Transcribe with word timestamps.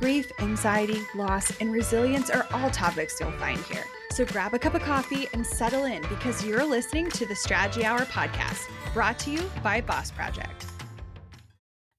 Grief, 0.00 0.32
anxiety, 0.40 1.02
loss, 1.14 1.52
and 1.60 1.70
resilience 1.70 2.30
are 2.30 2.46
all 2.54 2.70
topics 2.70 3.20
you'll 3.20 3.30
find 3.32 3.58
here. 3.64 3.84
So 4.12 4.24
grab 4.24 4.54
a 4.54 4.58
cup 4.58 4.74
of 4.74 4.80
coffee 4.80 5.28
and 5.34 5.46
settle 5.46 5.84
in 5.84 6.00
because 6.08 6.42
you're 6.42 6.64
listening 6.64 7.10
to 7.10 7.26
the 7.26 7.36
Strategy 7.36 7.84
Hour 7.84 8.06
podcast, 8.06 8.66
brought 8.94 9.18
to 9.20 9.30
you 9.30 9.42
by 9.62 9.82
Boss 9.82 10.10
Project. 10.10 10.64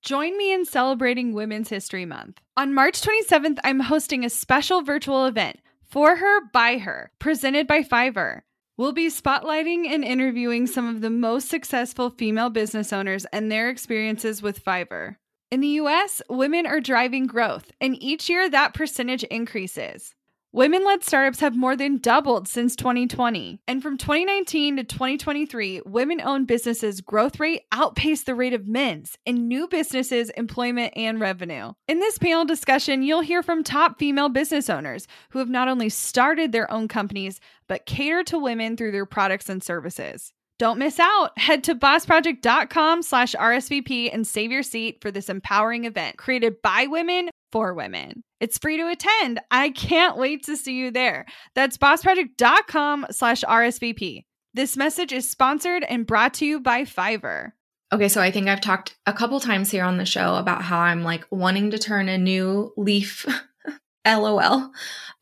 Join 0.01 0.35
me 0.35 0.51
in 0.51 0.65
celebrating 0.65 1.33
Women's 1.33 1.69
History 1.69 2.05
Month. 2.05 2.41
On 2.57 2.73
March 2.73 2.99
27th, 3.01 3.59
I'm 3.63 3.81
hosting 3.81 4.25
a 4.25 4.31
special 4.31 4.81
virtual 4.81 5.27
event, 5.27 5.59
For 5.87 6.15
Her, 6.15 6.49
By 6.51 6.79
Her, 6.79 7.11
presented 7.19 7.67
by 7.67 7.83
Fiverr. 7.83 8.41
We'll 8.77 8.93
be 8.93 9.09
spotlighting 9.09 9.85
and 9.85 10.03
interviewing 10.03 10.65
some 10.65 10.87
of 10.87 11.01
the 11.01 11.11
most 11.11 11.49
successful 11.49 12.09
female 12.09 12.49
business 12.49 12.91
owners 12.91 13.25
and 13.25 13.51
their 13.51 13.69
experiences 13.69 14.41
with 14.41 14.65
Fiverr. 14.65 15.17
In 15.51 15.59
the 15.59 15.67
US, 15.81 16.21
women 16.29 16.65
are 16.65 16.79
driving 16.79 17.27
growth, 17.27 17.73
and 17.81 18.01
each 18.01 18.29
year 18.29 18.49
that 18.49 18.73
percentage 18.73 19.23
increases. 19.25 20.15
Women 20.53 20.85
led 20.85 21.03
startups 21.03 21.41
have 21.41 21.57
more 21.57 21.75
than 21.75 21.97
doubled 21.97 22.47
since 22.47 22.73
2020. 22.77 23.59
And 23.67 23.83
from 23.83 23.97
2019 23.97 24.77
to 24.77 24.85
2023, 24.85 25.81
women 25.85 26.21
owned 26.21 26.47
businesses' 26.47 27.01
growth 27.01 27.37
rate 27.37 27.63
outpaced 27.73 28.27
the 28.27 28.35
rate 28.35 28.53
of 28.53 28.65
men's 28.65 29.17
in 29.25 29.49
new 29.49 29.67
businesses, 29.67 30.29
employment, 30.31 30.93
and 30.95 31.19
revenue. 31.19 31.73
In 31.89 31.99
this 31.99 32.17
panel 32.17 32.45
discussion, 32.45 33.03
you'll 33.03 33.19
hear 33.19 33.43
from 33.43 33.61
top 33.61 33.99
female 33.99 34.29
business 34.29 34.69
owners 34.69 35.05
who 35.31 35.39
have 35.39 35.49
not 35.49 35.67
only 35.67 35.89
started 35.89 36.53
their 36.53 36.71
own 36.71 36.87
companies, 36.87 37.41
but 37.67 37.85
cater 37.85 38.23
to 38.23 38.39
women 38.39 38.77
through 38.77 38.93
their 38.93 39.05
products 39.05 39.49
and 39.49 39.61
services. 39.61 40.31
Don't 40.61 40.77
miss 40.77 40.99
out. 40.99 41.31
Head 41.39 41.63
to 41.63 41.73
bossproject.com 41.73 43.01
slash 43.01 43.33
RSVP 43.33 44.13
and 44.13 44.27
save 44.27 44.51
your 44.51 44.61
seat 44.61 45.01
for 45.01 45.09
this 45.09 45.27
empowering 45.27 45.85
event 45.85 46.17
created 46.17 46.61
by 46.61 46.85
women 46.85 47.31
for 47.51 47.73
women. 47.73 48.23
It's 48.39 48.59
free 48.59 48.77
to 48.77 48.87
attend. 48.87 49.39
I 49.49 49.71
can't 49.71 50.19
wait 50.19 50.43
to 50.43 50.55
see 50.55 50.75
you 50.75 50.91
there. 50.91 51.25
That's 51.55 51.79
bossproject.com 51.79 53.07
slash 53.09 53.41
RSVP. 53.41 54.25
This 54.53 54.77
message 54.77 55.11
is 55.11 55.27
sponsored 55.27 55.83
and 55.83 56.05
brought 56.05 56.35
to 56.35 56.45
you 56.45 56.59
by 56.59 56.83
Fiverr. 56.83 57.53
Okay, 57.91 58.07
so 58.07 58.21
I 58.21 58.29
think 58.29 58.47
I've 58.47 58.61
talked 58.61 58.97
a 59.07 59.13
couple 59.13 59.39
times 59.39 59.71
here 59.71 59.83
on 59.83 59.97
the 59.97 60.05
show 60.05 60.35
about 60.35 60.61
how 60.61 60.77
I'm 60.77 61.01
like 61.01 61.25
wanting 61.31 61.71
to 61.71 61.79
turn 61.79 62.07
a 62.07 62.19
new 62.19 62.71
leaf, 62.77 63.25
lol, 64.05 64.71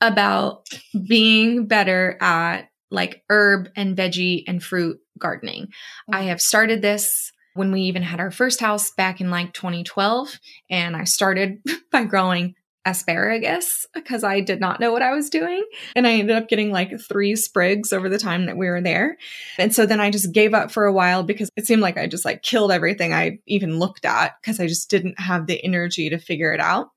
about 0.02 0.67
being 1.08 1.66
better 1.66 2.17
at 2.20 2.69
like 2.92 3.23
herb 3.30 3.70
and 3.76 3.95
veggie 3.95 4.44
and 4.48 4.64
fruit 4.64 5.00
gardening. 5.18 5.66
Mm-hmm. 5.66 6.16
I 6.16 6.22
have 6.23 6.42
started 6.42 6.82
this 6.82 7.32
when 7.54 7.72
we 7.72 7.82
even 7.82 8.04
had 8.04 8.20
our 8.20 8.32
first 8.32 8.59
house 8.59 8.92
back 8.92 9.22
in 9.22 9.30
like 9.30 9.54
2012. 9.54 10.40
And 10.70 10.95
I 10.95 11.04
started 11.04 11.62
by 11.92 12.06
growing 12.06 12.56
asparagus 12.86 13.86
because 13.94 14.23
I 14.23 14.40
did 14.40 14.60
not 14.60 14.80
know 14.80 14.92
what 14.92 15.02
I 15.02 15.14
was 15.14 15.30
doing. 15.30 15.64
And 15.95 16.08
I 16.08 16.14
ended 16.14 16.36
up 16.36 16.48
getting 16.48 16.72
like 16.72 17.00
three 17.00 17.36
sprigs 17.36 17.92
over 17.92 18.10
the 18.10 18.17
time 18.17 18.45
that 18.45 18.58
we 18.58 18.67
were 18.67 18.82
there. 18.82 19.17
And 19.58 19.73
so 19.73 19.86
then 19.86 20.00
I 20.00 20.10
just 20.10 20.32
gave 20.32 20.54
up 20.54 20.71
for 20.71 20.86
a 20.86 20.94
while 20.94 21.23
because 21.23 21.50
it 21.56 21.67
seemed 21.67 21.82
like 21.82 21.98
I 21.98 22.08
just 22.08 22.26
like 22.26 22.42
killed 22.42 22.71
everything 22.71 23.14
I 23.14 23.39
even 23.45 23.80
looked 23.80 24.06
at 24.06 24.36
because 24.42 24.60
I 24.60 24.67
just 24.67 24.89
didn't 24.89 25.20
have 25.20 25.45
the 25.45 25.64
energy 25.64 26.10
to 26.10 26.17
figure 26.17 26.54
it 26.54 26.61
out. 26.61 26.89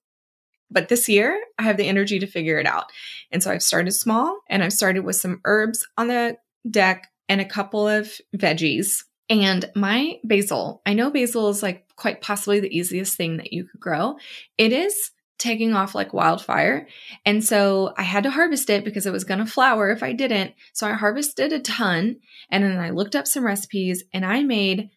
But 0.72 0.88
this 0.88 1.08
year, 1.08 1.40
I 1.58 1.62
have 1.62 1.76
the 1.76 1.88
energy 1.88 2.18
to 2.18 2.26
figure 2.26 2.58
it 2.58 2.66
out. 2.66 2.86
And 3.30 3.42
so 3.42 3.50
I've 3.50 3.62
started 3.62 3.92
small 3.92 4.40
and 4.48 4.62
I've 4.62 4.72
started 4.72 5.04
with 5.04 5.16
some 5.16 5.40
herbs 5.44 5.86
on 5.96 6.08
the 6.08 6.36
deck 6.68 7.08
and 7.28 7.40
a 7.40 7.46
couple 7.46 7.86
of 7.86 8.12
veggies 8.36 9.04
and 9.32 9.70
my 9.74 10.20
basil, 10.24 10.82
I 10.84 10.92
know 10.92 11.10
basil 11.10 11.48
is 11.48 11.62
like 11.62 11.86
quite 11.96 12.20
possibly 12.20 12.60
the 12.60 12.76
easiest 12.76 13.16
thing 13.16 13.38
that 13.38 13.52
you 13.52 13.64
could 13.64 13.80
grow. 13.80 14.16
It 14.58 14.74
is 14.74 15.10
taking 15.38 15.74
off 15.74 15.94
like 15.94 16.12
wildfire. 16.12 16.86
And 17.24 17.42
so 17.42 17.94
I 17.96 18.02
had 18.02 18.24
to 18.24 18.30
harvest 18.30 18.68
it 18.68 18.84
because 18.84 19.06
it 19.06 19.12
was 19.12 19.24
going 19.24 19.40
to 19.40 19.46
flower 19.46 19.90
if 19.90 20.02
I 20.02 20.12
didn't. 20.12 20.52
So 20.74 20.86
I 20.86 20.92
harvested 20.92 21.52
a 21.52 21.60
ton 21.60 22.16
and 22.50 22.62
then 22.62 22.78
I 22.78 22.90
looked 22.90 23.16
up 23.16 23.26
some 23.26 23.44
recipes 23.44 24.04
and 24.12 24.26
I 24.26 24.42
made 24.42 24.90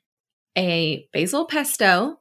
a 0.57 1.07
basil 1.13 1.45
pesto 1.45 2.19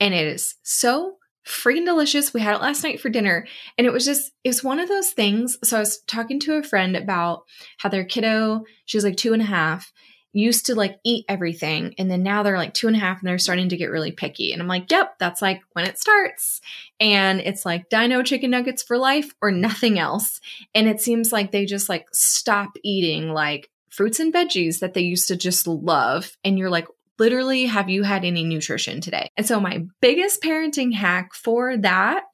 and 0.00 0.12
it 0.12 0.26
is 0.26 0.56
so 0.64 1.16
freaking 1.46 1.84
delicious. 1.84 2.32
We 2.32 2.40
had 2.40 2.54
it 2.54 2.62
last 2.62 2.84
night 2.84 3.00
for 3.00 3.08
dinner 3.08 3.46
and 3.76 3.86
it 3.86 3.92
was 3.92 4.04
just, 4.04 4.32
it's 4.44 4.62
one 4.62 4.78
of 4.78 4.88
those 4.88 5.10
things. 5.10 5.58
So 5.64 5.76
I 5.76 5.80
was 5.80 6.00
talking 6.06 6.38
to 6.40 6.54
a 6.54 6.62
friend 6.62 6.96
about 6.96 7.44
how 7.78 7.88
their 7.88 8.04
kiddo, 8.04 8.64
she 8.84 8.96
was 8.96 9.04
like 9.04 9.16
two 9.16 9.32
and 9.32 9.42
a 9.42 9.46
half 9.46 9.92
used 10.34 10.66
to 10.66 10.74
like 10.74 10.98
eat 11.04 11.26
everything 11.28 11.94
and 11.98 12.10
then 12.10 12.22
now 12.22 12.42
they're 12.42 12.56
like 12.56 12.72
two 12.72 12.86
and 12.86 12.96
a 12.96 12.98
half 12.98 13.20
and 13.20 13.28
they're 13.28 13.38
starting 13.38 13.68
to 13.68 13.76
get 13.76 13.90
really 13.90 14.12
picky. 14.12 14.52
And 14.52 14.62
I'm 14.62 14.68
like, 14.68 14.90
yep, 14.90 15.18
that's 15.18 15.42
like 15.42 15.60
when 15.72 15.84
it 15.84 15.98
starts. 15.98 16.60
And 17.00 17.40
it's 17.40 17.66
like 17.66 17.90
dino 17.90 18.22
chicken 18.22 18.50
nuggets 18.50 18.82
for 18.82 18.96
life 18.96 19.34
or 19.42 19.50
nothing 19.50 19.98
else. 19.98 20.40
And 20.74 20.88
it 20.88 21.00
seems 21.00 21.32
like 21.32 21.52
they 21.52 21.66
just 21.66 21.88
like 21.88 22.06
stop 22.12 22.70
eating 22.82 23.32
like 23.32 23.68
fruits 23.90 24.20
and 24.20 24.32
veggies 24.32 24.78
that 24.78 24.94
they 24.94 25.02
used 25.02 25.28
to 25.28 25.36
just 25.36 25.66
love. 25.66 26.36
And 26.44 26.58
you're 26.58 26.70
like, 26.70 26.88
literally, 27.22 27.66
have 27.66 27.88
you 27.88 28.02
had 28.02 28.24
any 28.24 28.42
nutrition 28.42 29.00
today? 29.00 29.30
And 29.36 29.46
so 29.46 29.60
my 29.60 29.84
biggest 30.00 30.42
parenting 30.42 30.92
hack 30.92 31.34
for 31.34 31.76
that 31.76 32.24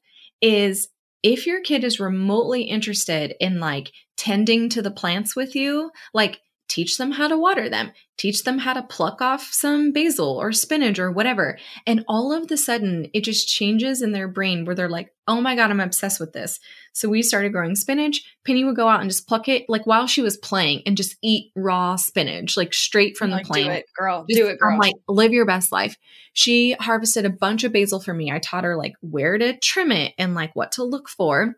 is 0.41 0.89
if 1.21 1.45
your 1.45 1.61
kid 1.61 1.83
is 1.83 1.99
remotely 1.99 2.63
interested 2.63 3.35
in 3.39 3.59
like 3.59 3.91
tending 4.17 4.67
to 4.69 4.81
the 4.81 4.89
plants 4.89 5.35
with 5.35 5.55
you, 5.55 5.91
like 6.11 6.39
teach 6.69 6.97
them 6.97 7.11
how 7.11 7.27
to 7.27 7.37
water 7.37 7.67
them, 7.67 7.91
teach 8.15 8.43
them 8.43 8.59
how 8.59 8.73
to 8.73 8.83
pluck 8.83 9.21
off 9.21 9.49
some 9.51 9.91
basil 9.91 10.37
or 10.37 10.51
spinach 10.51 10.99
or 10.99 11.11
whatever. 11.11 11.57
And 11.85 12.05
all 12.07 12.31
of 12.31 12.47
the 12.47 12.57
sudden, 12.57 13.09
it 13.13 13.23
just 13.23 13.49
changes 13.49 14.01
in 14.01 14.11
their 14.11 14.27
brain 14.27 14.63
where 14.63 14.75
they're 14.75 14.87
like, 14.87 15.11
oh 15.27 15.41
my 15.41 15.55
God, 15.55 15.71
I'm 15.71 15.79
obsessed 15.79 16.19
with 16.19 16.31
this. 16.31 16.59
So 16.93 17.09
we 17.09 17.23
started 17.23 17.51
growing 17.51 17.75
spinach. 17.75 18.23
Penny 18.45 18.63
would 18.63 18.75
go 18.75 18.87
out 18.87 19.01
and 19.01 19.09
just 19.09 19.27
pluck 19.27 19.47
it 19.47 19.65
like 19.67 19.85
while 19.85 20.07
she 20.07 20.21
was 20.21 20.37
playing 20.37 20.83
and 20.85 20.95
just 20.95 21.17
eat 21.23 21.51
raw 21.55 21.95
spinach, 21.95 22.55
like 22.55 22.73
straight 22.73 23.17
from 23.17 23.31
like, 23.31 23.43
the 23.45 23.47
plant. 23.49 23.65
Do 23.65 23.71
it, 23.71 23.85
girl. 23.97 24.25
Just, 24.29 24.39
do 24.39 24.47
it, 24.47 24.59
girl. 24.59 24.73
I'm 24.73 24.79
like, 24.79 24.95
live 25.07 25.33
your 25.33 25.45
best 25.45 25.71
life. 25.71 25.97
She 26.33 26.73
harvested 26.73 27.25
a 27.25 27.31
bunch 27.31 27.63
of 27.63 27.73
basil 27.73 27.99
for 27.99 28.13
me. 28.13 28.31
I 28.31 28.39
taught 28.39 28.63
her 28.63 28.77
like 28.77 28.93
where 29.01 29.37
to 29.37 29.57
trim 29.57 29.91
it 29.91 30.13
and 30.17 30.35
like 30.35 30.55
what 30.55 30.73
to 30.73 30.83
look 30.83 31.09
for. 31.09 31.55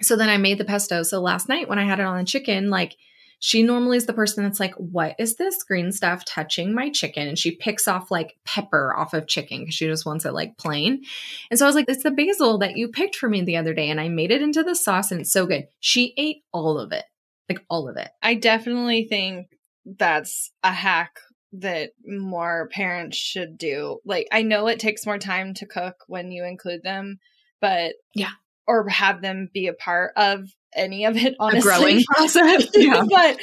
So 0.00 0.16
then 0.16 0.28
I 0.28 0.36
made 0.36 0.58
the 0.58 0.64
pesto. 0.64 1.02
So 1.02 1.20
last 1.20 1.48
night 1.48 1.68
when 1.68 1.78
I 1.78 1.84
had 1.84 2.00
it 2.00 2.06
on 2.06 2.18
the 2.18 2.24
chicken, 2.24 2.70
like 2.70 2.96
she 3.44 3.62
normally 3.62 3.98
is 3.98 4.06
the 4.06 4.14
person 4.14 4.42
that's 4.42 4.58
like, 4.58 4.74
What 4.76 5.16
is 5.18 5.36
this 5.36 5.62
green 5.62 5.92
stuff 5.92 6.24
touching 6.24 6.74
my 6.74 6.88
chicken? 6.88 7.28
And 7.28 7.38
she 7.38 7.54
picks 7.54 7.86
off 7.86 8.10
like 8.10 8.38
pepper 8.46 8.96
off 8.96 9.12
of 9.12 9.26
chicken 9.26 9.60
because 9.60 9.74
she 9.74 9.86
just 9.86 10.06
wants 10.06 10.24
it 10.24 10.32
like 10.32 10.56
plain. 10.56 11.02
And 11.50 11.58
so 11.58 11.66
I 11.66 11.68
was 11.68 11.76
like, 11.76 11.84
It's 11.86 12.02
the 12.02 12.10
basil 12.10 12.56
that 12.60 12.78
you 12.78 12.88
picked 12.88 13.16
for 13.16 13.28
me 13.28 13.42
the 13.42 13.58
other 13.58 13.74
day. 13.74 13.90
And 13.90 14.00
I 14.00 14.08
made 14.08 14.30
it 14.30 14.40
into 14.40 14.62
the 14.62 14.74
sauce 14.74 15.12
and 15.12 15.20
it's 15.20 15.30
so 15.30 15.44
good. 15.44 15.68
She 15.78 16.14
ate 16.16 16.38
all 16.52 16.78
of 16.78 16.90
it, 16.92 17.04
like 17.50 17.62
all 17.68 17.86
of 17.86 17.98
it. 17.98 18.08
I 18.22 18.32
definitely 18.32 19.04
think 19.04 19.48
that's 19.84 20.50
a 20.62 20.72
hack 20.72 21.18
that 21.52 21.90
more 22.06 22.70
parents 22.72 23.18
should 23.18 23.58
do. 23.58 23.98
Like, 24.06 24.26
I 24.32 24.40
know 24.40 24.68
it 24.68 24.78
takes 24.78 25.04
more 25.04 25.18
time 25.18 25.52
to 25.54 25.66
cook 25.66 25.96
when 26.06 26.32
you 26.32 26.46
include 26.46 26.82
them, 26.82 27.18
but 27.60 27.92
yeah, 28.14 28.32
or 28.66 28.88
have 28.88 29.20
them 29.20 29.50
be 29.52 29.66
a 29.66 29.74
part 29.74 30.12
of 30.16 30.48
any 30.74 31.04
of 31.04 31.16
it 31.16 31.34
honestly. 31.38 31.58
A 31.58 31.62
growing 31.62 32.04
process. 32.14 32.66
yeah. 32.74 33.04
but 33.10 33.38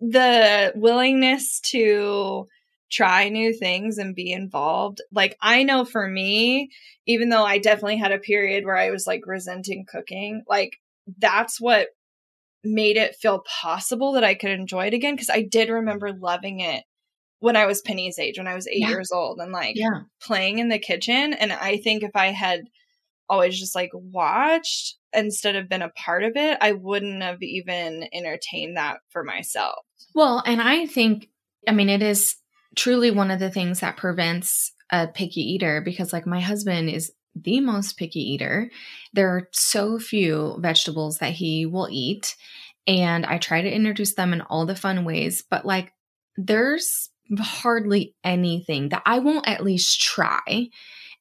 the 0.00 0.72
willingness 0.76 1.60
to 1.60 2.46
try 2.90 3.28
new 3.28 3.52
things 3.52 3.98
and 3.98 4.14
be 4.14 4.32
involved. 4.32 5.00
Like 5.12 5.36
I 5.40 5.62
know 5.62 5.84
for 5.84 6.08
me, 6.08 6.70
even 7.06 7.28
though 7.28 7.44
I 7.44 7.58
definitely 7.58 7.98
had 7.98 8.12
a 8.12 8.18
period 8.18 8.64
where 8.64 8.76
I 8.76 8.90
was 8.90 9.06
like 9.06 9.26
resenting 9.26 9.84
cooking, 9.90 10.42
like 10.48 10.78
that's 11.18 11.60
what 11.60 11.88
made 12.64 12.96
it 12.96 13.16
feel 13.16 13.42
possible 13.60 14.12
that 14.12 14.24
I 14.24 14.34
could 14.34 14.50
enjoy 14.50 14.86
it 14.86 14.94
again 14.94 15.14
because 15.14 15.30
I 15.30 15.42
did 15.42 15.68
remember 15.68 16.12
loving 16.12 16.60
it 16.60 16.84
when 17.40 17.56
I 17.56 17.66
was 17.66 17.80
Penny's 17.80 18.18
age, 18.18 18.36
when 18.36 18.48
I 18.48 18.54
was 18.54 18.66
8 18.66 18.74
yeah. 18.78 18.88
years 18.88 19.12
old 19.12 19.38
and 19.38 19.52
like 19.52 19.76
yeah. 19.76 20.02
playing 20.20 20.58
in 20.58 20.68
the 20.68 20.78
kitchen 20.78 21.32
and 21.34 21.52
I 21.52 21.76
think 21.76 22.02
if 22.02 22.10
I 22.14 22.26
had 22.28 22.62
always 23.28 23.58
just 23.58 23.74
like 23.74 23.90
watched 23.92 24.97
instead 25.12 25.56
of 25.56 25.68
been 25.68 25.82
a 25.82 25.90
part 25.90 26.22
of 26.24 26.32
it, 26.36 26.58
I 26.60 26.72
wouldn't 26.72 27.22
have 27.22 27.42
even 27.42 28.08
entertained 28.12 28.76
that 28.76 28.98
for 29.10 29.24
myself. 29.24 29.84
Well, 30.14 30.42
and 30.46 30.60
I 30.60 30.86
think, 30.86 31.28
I 31.66 31.72
mean, 31.72 31.88
it 31.88 32.02
is 32.02 32.36
truly 32.76 33.10
one 33.10 33.30
of 33.30 33.40
the 33.40 33.50
things 33.50 33.80
that 33.80 33.96
prevents 33.96 34.72
a 34.90 35.08
picky 35.08 35.40
eater 35.40 35.80
because, 35.84 36.12
like, 36.12 36.26
my 36.26 36.40
husband 36.40 36.90
is 36.90 37.12
the 37.34 37.60
most 37.60 37.96
picky 37.96 38.20
eater. 38.20 38.70
There 39.12 39.28
are 39.28 39.48
so 39.52 39.98
few 39.98 40.56
vegetables 40.60 41.18
that 41.18 41.32
he 41.32 41.66
will 41.66 41.88
eat. 41.90 42.34
and 42.88 43.26
I 43.26 43.36
try 43.38 43.60
to 43.60 43.70
introduce 43.70 44.14
them 44.14 44.32
in 44.32 44.40
all 44.40 44.64
the 44.66 44.74
fun 44.74 45.04
ways, 45.04 45.44
but 45.48 45.66
like 45.66 45.92
there's 46.36 47.10
hardly 47.38 48.14
anything 48.24 48.88
that 48.88 49.02
I 49.04 49.18
won't 49.18 49.46
at 49.46 49.62
least 49.62 50.00
try. 50.00 50.68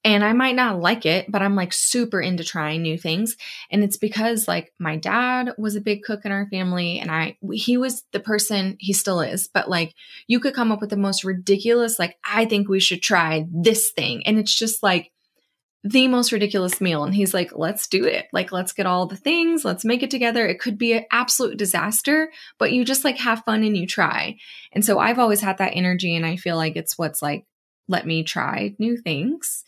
And 0.04 0.24
I 0.24 0.32
might 0.34 0.56
not 0.56 0.80
like 0.80 1.06
it, 1.06 1.30
but 1.30 1.42
I'm 1.42 1.56
like 1.56 1.74
super 1.74 2.22
into 2.22 2.44
trying 2.44 2.82
new 2.82 2.98
things. 2.98 3.36
And 3.70 3.84
it's 3.84 3.98
because 3.98 4.48
like 4.48 4.72
my 4.80 4.96
dad 4.96 5.52
was 5.58 5.76
a 5.76 5.82
big 5.82 6.04
cook 6.04 6.22
in 6.24 6.32
our 6.32 6.48
family 6.50 7.00
and 7.00 7.12
I, 7.12 7.38
he 7.52 7.78
was 7.78 8.04
the 8.14 8.20
person, 8.20 8.78
he 8.80 8.94
still 8.94 9.20
is, 9.20 9.50
but 9.54 9.70
like 9.70 9.96
you 10.28 10.40
could 10.40 10.54
come 10.54 10.72
up 10.72 10.80
with 10.80 10.92
the 10.92 10.98
most 10.98 11.24
ridiculous, 11.24 12.00
like, 12.00 12.18
I 12.24 12.46
think 12.46 12.70
we 12.70 12.80
should 12.80 13.02
try 13.02 13.48
this 13.52 13.92
thing. 13.92 14.26
And 14.26 14.38
it's 14.38 14.58
just 14.58 14.82
like, 14.82 15.12
the 15.84 16.08
most 16.08 16.32
ridiculous 16.32 16.82
meal. 16.82 17.04
And 17.04 17.14
he's 17.16 17.34
like, 17.34 17.52
let's 17.56 17.88
do 17.88 18.06
it. 18.06 18.26
Like, 18.34 18.52
let's 18.52 18.74
get 18.74 18.86
all 18.86 19.06
the 19.06 19.16
things, 19.16 19.64
let's 19.64 19.86
make 19.86 20.04
it 20.04 20.12
together. 20.12 20.46
It 20.46 20.60
could 20.60 20.78
be 20.78 20.94
an 20.94 21.06
absolute 21.12 21.58
disaster, 21.58 22.32
but 22.58 22.72
you 22.72 22.84
just 22.84 23.06
like 23.06 23.18
have 23.18 23.44
fun 23.46 23.64
and 23.64 23.78
you 23.78 23.88
try. 23.88 24.38
And 24.74 24.84
so 24.84 25.00
I've 25.00 25.20
always 25.20 25.42
had 25.42 25.60
that 25.60 25.76
energy. 25.76 26.16
And 26.16 26.26
I 26.26 26.36
feel 26.36 26.56
like 26.56 26.76
it's 26.76 26.98
what's 26.98 27.22
like, 27.22 27.46
let 27.88 28.06
me 28.06 28.24
try 28.24 28.76
new 28.80 28.98
things. 28.98 29.64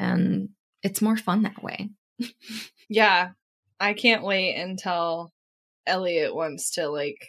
And 0.00 0.50
it's 0.82 1.02
more 1.02 1.16
fun 1.16 1.42
that 1.42 1.62
way. 1.62 1.90
yeah. 2.88 3.30
I 3.78 3.94
can't 3.94 4.24
wait 4.24 4.56
until 4.56 5.32
Elliot 5.86 6.34
wants 6.34 6.72
to 6.72 6.88
like 6.88 7.28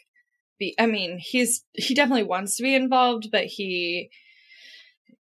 be, 0.59 0.75
I 0.79 0.85
mean, 0.85 1.17
he's, 1.19 1.63
he 1.73 1.93
definitely 1.93 2.23
wants 2.23 2.57
to 2.57 2.63
be 2.63 2.75
involved, 2.75 3.29
but 3.31 3.45
he, 3.45 4.09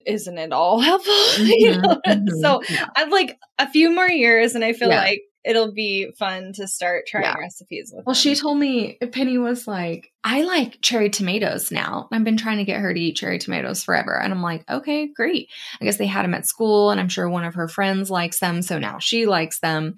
isn't 0.07 0.39
at 0.39 0.53
all 0.53 0.79
helpful. 0.81 1.13
Mm-hmm, 1.13 1.47
you 1.47 1.79
know? 1.79 2.01
mm-hmm, 2.07 2.41
so 2.41 2.63
yeah. 2.71 2.87
I've 2.95 3.11
like 3.11 3.37
a 3.59 3.69
few 3.69 3.95
more 3.95 4.09
years 4.09 4.55
and 4.55 4.65
I 4.65 4.73
feel 4.73 4.89
yeah. 4.89 5.01
like 5.01 5.23
it'll 5.47 5.73
be 5.73 6.11
fun 6.19 6.53
to 6.55 6.67
start 6.67 7.07
trying 7.07 7.25
yeah. 7.25 7.37
recipes 7.39 7.93
with. 7.95 8.05
Well, 8.05 8.15
them. 8.15 8.21
she 8.21 8.35
told 8.35 8.59
me 8.59 8.99
Penny 9.13 9.39
was 9.39 9.69
like, 9.69 10.13
I 10.25 10.43
like 10.43 10.81
cherry 10.83 11.09
tomatoes 11.09 11.71
now. 11.71 12.09
I've 12.13 12.25
been 12.25 12.37
trying 12.37 12.59
to 12.59 12.65
get 12.65 12.81
her 12.81 12.93
to 12.93 13.01
eat 13.01 13.17
cherry 13.17 13.39
tomatoes 13.39 13.85
forever. 13.85 14.21
And 14.21 14.33
I'm 14.33 14.43
like, 14.43 14.69
okay, 14.69 15.07
great. 15.07 15.49
I 15.81 15.85
guess 15.85 15.99
they 15.99 16.07
had 16.07 16.25
them 16.25 16.35
at 16.35 16.47
school 16.47 16.91
and 16.91 17.01
I'm 17.01 17.09
sure 17.09 17.31
one 17.31 17.45
of 17.45 17.55
her 17.55 17.69
friends 17.69 18.11
likes 18.11 18.41
them. 18.41 18.61
So 18.61 18.79
now 18.79 18.99
she 18.99 19.27
likes 19.27 19.61
them. 19.61 19.97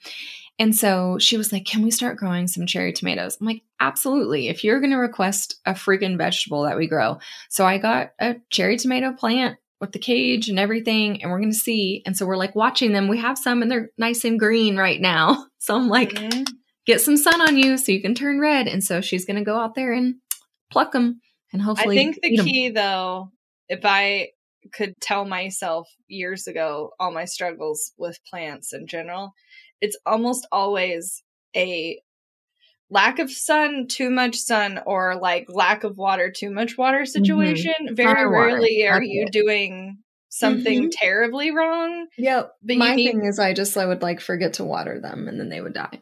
And 0.59 0.77
so 0.77 1.19
she 1.19 1.37
was 1.37 1.53
like, 1.53 1.65
Can 1.65 1.83
we 1.83 1.91
start 1.91 2.19
growing 2.19 2.49
some 2.49 2.67
cherry 2.67 2.93
tomatoes? 2.93 3.39
I'm 3.41 3.47
like, 3.47 3.63
Absolutely. 3.81 4.49
If 4.49 4.65
you're 4.65 4.81
going 4.81 4.91
to 4.91 4.97
request 4.97 5.61
a 5.65 5.73
freaking 5.73 6.19
vegetable 6.19 6.65
that 6.65 6.77
we 6.77 6.89
grow. 6.89 7.19
So 7.49 7.65
I 7.65 7.79
got 7.79 8.11
a 8.19 8.37
cherry 8.51 8.77
tomato 8.77 9.13
plant 9.13 9.57
with 9.81 9.93
the 9.93 9.99
cage 9.99 10.49
and 10.49 10.59
everything 10.59 11.23
and 11.23 11.31
we're 11.31 11.39
going 11.39 11.53
to 11.53 11.59
see. 11.59 12.03
And 12.05 12.17
so 12.17 12.27
we're 12.27 12.37
like 12.37 12.57
watching 12.57 12.93
them. 12.93 13.09
We 13.09 13.19
have 13.19 13.39
some 13.39 13.63
and 13.63 13.71
they're 13.71 13.91
nice 13.97 14.25
and 14.25 14.39
green 14.39 14.77
right 14.77 15.01
now. 15.01 15.47
So 15.61 15.75
i'm 15.75 15.89
like 15.89 16.11
mm-hmm. 16.11 16.45
get 16.87 17.01
some 17.01 17.17
sun 17.17 17.43
on 17.43 17.59
you 17.59 17.77
so 17.77 17.91
you 17.93 18.01
can 18.01 18.15
turn 18.15 18.41
red. 18.41 18.69
And 18.69 18.83
so 18.83 19.01
she's 19.01 19.27
going 19.27 19.37
to 19.37 19.45
go 19.45 19.59
out 19.59 19.75
there 19.75 19.93
and 19.93 20.15
pluck 20.71 20.93
them 20.93 21.21
and 21.53 21.63
hopefully 21.63 21.99
i 21.99 22.03
think 22.03 22.19
the 22.23 22.37
key 22.39 22.71
though 22.71 23.31
if 23.69 23.81
i 23.85 24.29
could 24.73 24.95
tell 25.01 25.25
myself 25.25 25.89
years 26.09 26.47
ago 26.47 26.91
all 26.99 27.11
my 27.11 27.25
struggles 27.25 27.93
with 27.97 28.19
plants 28.29 28.73
in 28.73 28.87
general 28.87 29.33
it's 29.81 29.97
almost 30.05 30.47
always 30.53 31.23
a 31.57 31.99
lack 32.91 33.19
of 33.19 33.31
sun, 33.31 33.87
too 33.89 34.11
much 34.11 34.37
sun, 34.37 34.81
or 34.87 35.17
like 35.17 35.47
lack 35.49 35.85
of 35.85 35.97
water, 35.97 36.33
too 36.35 36.51
much 36.51 36.79
water 36.79 36.99
mm-hmm. 36.99 37.25
situation. 37.25 37.75
Mm-hmm. 37.83 37.95
Very 37.95 38.29
rarely 38.29 38.87
are 38.87 39.03
you 39.03 39.27
doing 39.31 39.99
something 40.29 40.83
mm-hmm. 40.83 40.89
terribly 40.93 41.51
wrong. 41.51 42.07
Yep. 42.17 42.53
But 42.63 42.77
my 42.77 42.95
need- 42.95 43.07
thing 43.07 43.25
is, 43.25 43.39
I 43.39 43.53
just 43.53 43.77
I 43.77 43.87
would 43.87 44.03
like 44.03 44.21
forget 44.21 44.55
to 44.55 44.65
water 44.65 45.01
them, 45.01 45.29
and 45.29 45.39
then 45.39 45.49
they 45.49 45.61
would 45.61 45.75
die. 45.75 46.01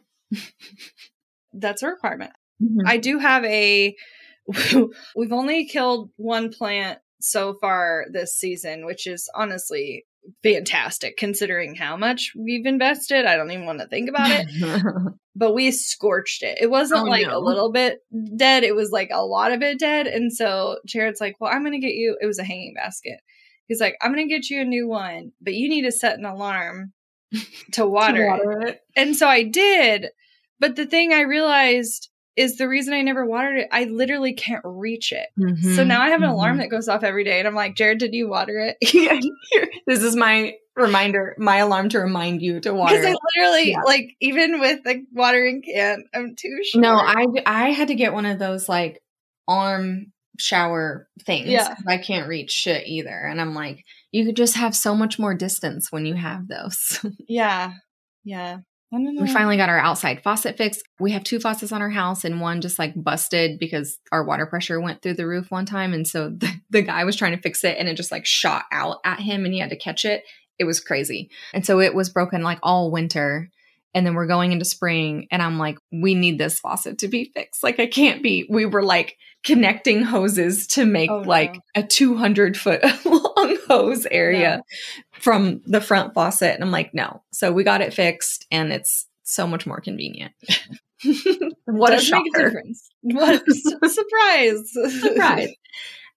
That's 1.53 1.83
a 1.83 1.87
requirement. 1.87 2.31
Mm-hmm. 2.61 2.87
I 2.87 2.97
do 2.97 3.19
have 3.19 3.43
a. 3.45 3.95
we've 5.15 5.33
only 5.33 5.65
killed 5.65 6.11
one 6.15 6.51
plant 6.51 6.99
so 7.19 7.55
far 7.59 8.05
this 8.11 8.37
season, 8.37 8.85
which 8.85 9.07
is 9.07 9.29
honestly 9.35 10.05
fantastic 10.43 11.17
considering 11.17 11.75
how 11.75 11.97
much 11.97 12.33
we've 12.35 12.65
invested. 12.65 13.25
I 13.25 13.35
don't 13.35 13.51
even 13.51 13.65
want 13.65 13.79
to 13.79 13.87
think 13.87 14.09
about 14.09 14.29
it. 14.29 15.13
but 15.35 15.53
we 15.53 15.71
scorched 15.71 16.43
it. 16.43 16.57
It 16.61 16.69
wasn't 16.69 17.01
oh, 17.01 17.09
like 17.09 17.27
no. 17.27 17.37
a 17.37 17.39
little 17.39 17.71
bit 17.71 17.99
dead, 18.35 18.63
it 18.63 18.75
was 18.75 18.91
like 18.91 19.09
a 19.11 19.25
lot 19.25 19.51
of 19.51 19.61
it 19.61 19.79
dead. 19.79 20.07
And 20.07 20.33
so 20.33 20.79
Jared's 20.85 21.21
like, 21.21 21.35
Well, 21.39 21.51
I'm 21.51 21.63
going 21.63 21.79
to 21.79 21.85
get 21.85 21.95
you, 21.95 22.17
it 22.19 22.25
was 22.25 22.39
a 22.39 22.43
hanging 22.43 22.73
basket. 22.75 23.19
He's 23.67 23.81
like, 23.81 23.97
I'm 24.01 24.13
going 24.13 24.27
to 24.27 24.33
get 24.33 24.49
you 24.49 24.61
a 24.61 24.65
new 24.65 24.87
one, 24.87 25.33
but 25.41 25.53
you 25.53 25.69
need 25.69 25.83
to 25.83 25.91
set 25.91 26.17
an 26.17 26.25
alarm 26.25 26.93
to 27.73 27.85
water, 27.85 28.23
to 28.23 28.27
water 28.27 28.61
it. 28.61 28.69
it. 28.69 28.81
And 28.95 29.15
so 29.15 29.27
I 29.27 29.43
did. 29.43 30.07
But 30.59 30.75
the 30.75 30.85
thing 30.85 31.13
I 31.13 31.21
realized 31.21 32.09
is 32.37 32.57
the 32.57 32.67
reason 32.67 32.93
I 32.93 33.01
never 33.01 33.25
watered 33.25 33.57
it. 33.57 33.67
I 33.71 33.85
literally 33.85 34.33
can't 34.33 34.61
reach 34.63 35.11
it. 35.11 35.27
Mm-hmm, 35.39 35.75
so 35.75 35.83
now 35.83 36.01
I 36.01 36.09
have 36.09 36.21
an 36.21 36.27
mm-hmm. 36.27 36.35
alarm 36.35 36.57
that 36.57 36.69
goes 36.69 36.87
off 36.87 37.03
every 37.03 37.23
day. 37.23 37.39
And 37.39 37.47
I'm 37.47 37.55
like, 37.55 37.75
Jared, 37.75 37.97
did 37.97 38.13
you 38.13 38.29
water 38.29 38.75
it? 38.79 39.25
this 39.87 40.03
is 40.03 40.15
my 40.15 40.53
reminder, 40.75 41.35
my 41.39 41.57
alarm 41.57 41.89
to 41.89 41.99
remind 41.99 42.43
you 42.43 42.59
to 42.59 42.73
water. 42.73 42.95
Because 42.95 43.07
I 43.07 43.15
literally, 43.35 43.71
yeah. 43.71 43.81
like, 43.81 44.15
even 44.21 44.59
with 44.59 44.83
the 44.83 45.03
watering 45.11 45.63
can, 45.63 46.03
I'm 46.13 46.35
too 46.35 46.59
short. 46.63 46.81
No, 46.83 46.93
I, 46.93 47.25
I 47.47 47.71
had 47.71 47.87
to 47.87 47.95
get 47.95 48.13
one 48.13 48.27
of 48.27 48.37
those, 48.37 48.69
like, 48.69 49.01
arm 49.47 50.13
shower 50.39 51.07
things. 51.25 51.47
Yeah. 51.47 51.75
I 51.87 51.97
can't 51.97 52.29
reach 52.29 52.51
shit 52.51 52.87
either. 52.87 53.17
And 53.17 53.41
I'm 53.41 53.55
like, 53.55 53.83
you 54.11 54.25
could 54.25 54.35
just 54.35 54.55
have 54.55 54.75
so 54.75 54.95
much 54.95 55.17
more 55.17 55.33
distance 55.33 55.91
when 55.91 56.05
you 56.05 56.13
have 56.13 56.47
those. 56.47 57.03
yeah. 57.27 57.73
Yeah. 58.23 58.59
We 59.21 59.33
finally 59.33 59.57
got 59.57 59.69
our 59.69 59.79
outside 59.79 60.23
faucet 60.23 60.55
fixed. 60.55 60.81
We 60.99 61.11
have 61.11 61.23
two 61.23 61.39
faucets 61.39 61.71
on 61.73 61.81
our 61.81 61.89
house, 61.89 62.23
and 62.23 62.39
one 62.39 62.61
just 62.61 62.79
like 62.79 62.93
busted 62.95 63.59
because 63.59 63.99
our 64.11 64.23
water 64.23 64.45
pressure 64.45 64.79
went 64.79 65.01
through 65.01 65.15
the 65.15 65.27
roof 65.27 65.51
one 65.51 65.65
time. 65.65 65.93
And 65.93 66.07
so 66.07 66.29
the, 66.29 66.49
the 66.69 66.81
guy 66.81 67.03
was 67.03 67.15
trying 67.15 67.35
to 67.35 67.41
fix 67.41 67.63
it, 67.63 67.77
and 67.77 67.89
it 67.89 67.95
just 67.95 68.11
like 68.11 68.25
shot 68.25 68.65
out 68.71 68.97
at 69.03 69.19
him, 69.19 69.43
and 69.43 69.53
he 69.53 69.59
had 69.59 69.71
to 69.71 69.75
catch 69.75 70.05
it. 70.05 70.23
It 70.57 70.63
was 70.63 70.79
crazy. 70.79 71.29
And 71.53 71.65
so 71.65 71.79
it 71.79 71.93
was 71.93 72.09
broken 72.09 72.41
like 72.41 72.59
all 72.63 72.89
winter. 72.89 73.49
And 73.93 74.05
then 74.05 74.15
we're 74.15 74.27
going 74.27 74.51
into 74.51 74.65
spring, 74.65 75.27
and 75.31 75.41
I'm 75.41 75.57
like, 75.57 75.79
we 75.91 76.13
need 76.13 76.37
this 76.37 76.59
faucet 76.59 76.99
to 76.99 77.07
be 77.07 77.31
fixed. 77.33 77.63
Like, 77.63 77.79
I 77.79 77.87
can't 77.87 78.21
be. 78.21 78.45
We 78.47 78.65
were 78.65 78.83
like 78.83 79.17
connecting 79.43 80.03
hoses 80.03 80.67
to 80.67 80.85
make 80.85 81.09
oh, 81.09 81.19
like 81.19 81.59
a 81.73 81.81
200 81.81 82.57
foot 82.57 82.83
long 83.47 83.57
hose 83.67 84.05
area 84.09 84.61
from 85.11 85.61
the 85.65 85.81
front 85.81 86.13
faucet. 86.13 86.53
And 86.53 86.63
I'm 86.63 86.71
like, 86.71 86.93
no. 86.93 87.23
So 87.31 87.51
we 87.51 87.63
got 87.63 87.81
it 87.81 87.93
fixed, 87.93 88.45
and 88.51 88.71
it's 88.71 89.07
so 89.23 89.47
much 89.47 89.65
more 89.65 89.81
convenient. 89.81 90.33
what 91.65 91.93
a 91.93 91.99
shocker. 91.99 92.47
A 92.47 92.63
what 93.01 93.41
a 93.47 93.53
surprise. 93.89 94.73
surprise. 95.01 95.49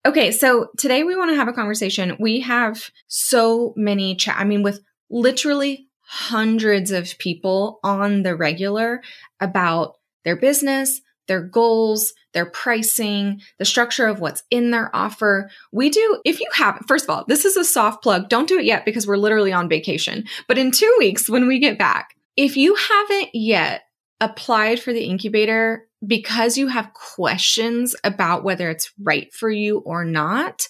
Okay, 0.07 0.31
so 0.33 0.69
today 0.79 1.03
we 1.03 1.15
want 1.15 1.31
to 1.31 1.37
have 1.37 1.49
a 1.49 1.53
conversation. 1.53 2.17
We 2.19 2.41
have 2.41 2.91
so 3.07 3.75
many 3.77 4.17
chat. 4.17 4.37
I 4.39 4.45
mean, 4.45 4.63
with 4.63 4.81
literally 5.11 5.89
hundreds 6.01 6.91
of 6.91 7.19
people 7.19 7.81
on 7.85 8.23
the 8.23 8.35
regular 8.35 9.03
about 9.41 9.97
their 10.25 10.37
business, 10.37 11.03
their 11.31 11.41
goals, 11.41 12.13
their 12.35 12.45
pricing, 12.45 13.41
the 13.61 13.65
structure 13.65 14.09
of 14.09 14.19
what's 14.19 14.43
in 14.51 14.73
their 14.73 14.95
offer. 14.95 15.49
We 15.71 15.91
do, 15.91 16.21
if 16.25 16.41
you 16.41 16.49
have, 16.55 16.83
first 16.89 17.05
of 17.05 17.11
all, 17.11 17.25
this 17.29 17.45
is 17.45 17.57
a 17.57 17.65
soft 17.65 18.03
plug. 18.03 18.29
Don't 18.29 18.49
do 18.49 18.59
it 18.59 18.65
yet 18.65 18.85
because 18.85 19.07
we're 19.07 19.17
literally 19.17 19.53
on 19.53 19.69
vacation. 19.69 20.25
But 20.49 20.59
in 20.59 20.73
two 20.73 20.93
weeks, 20.99 21.31
when 21.31 21.47
we 21.47 21.61
get 21.61 21.79
back, 21.79 22.17
if 22.37 22.57
you 22.57 22.75
haven't 22.75 23.29
yet 23.33 23.83
applied 24.21 24.81
for 24.81 24.93
the 24.93 25.05
incubator 25.05 25.87
because 26.05 26.59
you 26.59 26.67
have 26.67 26.95
questions 26.95 27.95
about 28.03 28.43
whether 28.43 28.69
it's 28.69 28.91
right 29.01 29.33
for 29.33 29.51
you 29.51 29.79
or 29.79 30.05
not, 30.05 30.67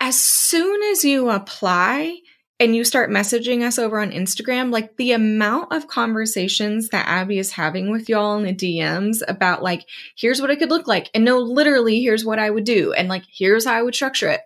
as 0.00 0.20
soon 0.20 0.82
as 0.90 1.04
you 1.04 1.30
apply, 1.30 2.16
and 2.60 2.76
you 2.76 2.84
start 2.84 3.10
messaging 3.10 3.62
us 3.62 3.78
over 3.78 3.98
on 3.98 4.10
Instagram, 4.10 4.70
like 4.70 4.96
the 4.98 5.12
amount 5.12 5.72
of 5.72 5.88
conversations 5.88 6.90
that 6.90 7.08
Abby 7.08 7.38
is 7.38 7.52
having 7.52 7.90
with 7.90 8.08
y'all 8.08 8.36
in 8.36 8.44
the 8.44 8.54
DMs 8.54 9.22
about 9.26 9.62
like, 9.62 9.86
here's 10.14 10.42
what 10.42 10.50
it 10.50 10.58
could 10.58 10.68
look 10.68 10.86
like. 10.86 11.08
And 11.14 11.24
no, 11.24 11.38
literally, 11.38 12.02
here's 12.02 12.24
what 12.24 12.38
I 12.38 12.50
would 12.50 12.64
do. 12.64 12.92
And 12.92 13.08
like, 13.08 13.24
here's 13.32 13.64
how 13.64 13.72
I 13.72 13.82
would 13.82 13.94
structure 13.94 14.28
it. 14.28 14.42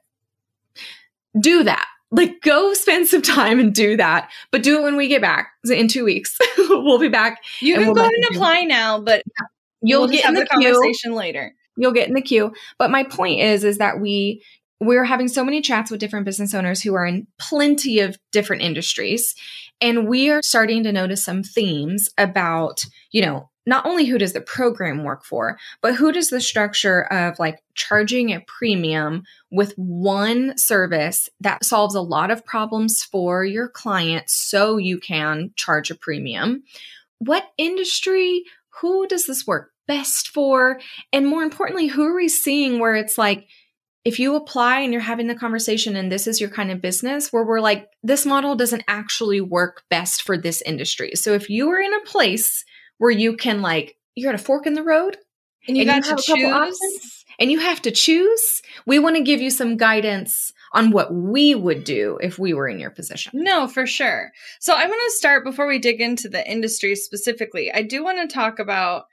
Do 1.38 1.64
that. 1.64 1.86
Like, 2.12 2.40
go 2.42 2.72
spend 2.74 3.08
some 3.08 3.22
time 3.22 3.58
and 3.58 3.74
do 3.74 3.96
that, 3.96 4.30
but 4.52 4.62
do 4.62 4.78
it 4.78 4.82
when 4.84 4.96
we 4.96 5.08
get 5.08 5.20
back 5.20 5.50
in 5.68 5.88
two 5.88 6.04
weeks. 6.04 6.38
we'll 6.58 7.00
be 7.00 7.08
back. 7.08 7.42
You 7.58 7.74
can 7.74 7.86
we'll 7.86 7.94
go 7.94 8.04
and 8.04 8.24
apply 8.30 8.62
now, 8.62 9.00
but 9.00 9.24
you'll 9.82 10.02
we'll 10.02 10.10
get 10.10 10.24
in 10.24 10.34
the, 10.34 10.42
the 10.42 10.46
conversation 10.46 11.14
later 11.14 11.52
you'll 11.76 11.92
get 11.92 12.08
in 12.08 12.14
the 12.14 12.22
queue. 12.22 12.52
But 12.78 12.90
my 12.90 13.04
point 13.04 13.40
is, 13.40 13.64
is 13.64 13.78
that 13.78 14.00
we 14.00 14.42
we're 14.80 15.04
having 15.04 15.28
so 15.28 15.44
many 15.44 15.60
chats 15.60 15.90
with 15.90 16.00
different 16.00 16.26
business 16.26 16.54
owners 16.54 16.82
who 16.82 16.94
are 16.94 17.06
in 17.06 17.26
plenty 17.38 18.00
of 18.00 18.18
different 18.32 18.62
industries. 18.62 19.34
And 19.80 20.08
we 20.08 20.30
are 20.30 20.42
starting 20.42 20.84
to 20.84 20.92
notice 20.92 21.24
some 21.24 21.42
themes 21.42 22.08
about, 22.18 22.84
you 23.10 23.22
know, 23.22 23.50
not 23.66 23.86
only 23.86 24.04
who 24.04 24.18
does 24.18 24.34
the 24.34 24.40
program 24.42 25.04
work 25.04 25.24
for, 25.24 25.58
but 25.80 25.94
who 25.94 26.12
does 26.12 26.28
the 26.28 26.40
structure 26.40 27.04
of 27.04 27.38
like 27.38 27.62
charging 27.74 28.30
a 28.30 28.44
premium 28.46 29.22
with 29.50 29.72
one 29.76 30.56
service 30.58 31.30
that 31.40 31.64
solves 31.64 31.94
a 31.94 32.02
lot 32.02 32.30
of 32.30 32.44
problems 32.44 33.02
for 33.02 33.42
your 33.44 33.68
client 33.68 34.28
so 34.28 34.76
you 34.76 34.98
can 34.98 35.50
charge 35.56 35.90
a 35.90 35.94
premium. 35.94 36.62
What 37.20 37.44
industry, 37.56 38.44
who 38.80 39.06
does 39.06 39.26
this 39.26 39.46
work 39.46 39.70
best 39.86 40.28
for? 40.28 40.78
And 41.12 41.26
more 41.26 41.42
importantly, 41.42 41.86
who 41.86 42.04
are 42.04 42.14
we 42.14 42.28
seeing 42.28 42.78
where 42.78 42.96
it's 42.96 43.16
like, 43.16 43.46
if 44.04 44.18
you 44.18 44.36
apply 44.36 44.80
and 44.80 44.92
you're 44.92 45.02
having 45.02 45.28
the 45.28 45.34
conversation 45.34 45.96
and 45.96 46.12
this 46.12 46.26
is 46.26 46.40
your 46.40 46.50
kind 46.50 46.70
of 46.70 46.82
business 46.82 47.32
where 47.32 47.44
we're 47.44 47.60
like, 47.60 47.88
this 48.02 48.26
model 48.26 48.54
doesn't 48.54 48.84
actually 48.86 49.40
work 49.40 49.82
best 49.88 50.22
for 50.22 50.36
this 50.36 50.60
industry. 50.62 51.12
So 51.14 51.32
if 51.32 51.48
you 51.48 51.70
are 51.70 51.80
in 51.80 51.94
a 51.94 52.04
place 52.04 52.64
where 52.98 53.10
you 53.10 53.36
can 53.36 53.62
like, 53.62 53.96
you're 54.14 54.28
at 54.28 54.34
a 54.34 54.44
fork 54.44 54.66
in 54.66 54.74
the 54.74 54.82
road 54.82 55.16
and 55.66 55.76
you 55.76 55.88
and 55.88 56.04
got 56.04 56.16
to 56.16 56.22
choose 56.22 56.52
options, 56.52 57.24
and 57.40 57.50
you 57.50 57.58
have 57.58 57.80
to 57.82 57.90
choose, 57.90 58.62
we 58.86 58.98
want 58.98 59.16
to 59.16 59.22
give 59.22 59.40
you 59.40 59.50
some 59.50 59.76
guidance 59.76 60.52
on 60.72 60.90
what 60.90 61.12
we 61.12 61.54
would 61.54 61.84
do 61.84 62.18
if 62.22 62.38
we 62.38 62.52
were 62.52 62.68
in 62.68 62.78
your 62.78 62.90
position. 62.90 63.32
No, 63.34 63.66
for 63.66 63.86
sure. 63.86 64.30
So 64.60 64.74
I'm 64.74 64.88
going 64.88 65.00
to 65.00 65.16
start 65.16 65.44
before 65.44 65.66
we 65.66 65.78
dig 65.78 66.00
into 66.00 66.28
the 66.28 66.48
industry 66.48 66.94
specifically. 66.94 67.72
I 67.72 67.82
do 67.82 68.04
want 68.04 68.18
to 68.18 68.32
talk 68.32 68.58
about 68.58 69.06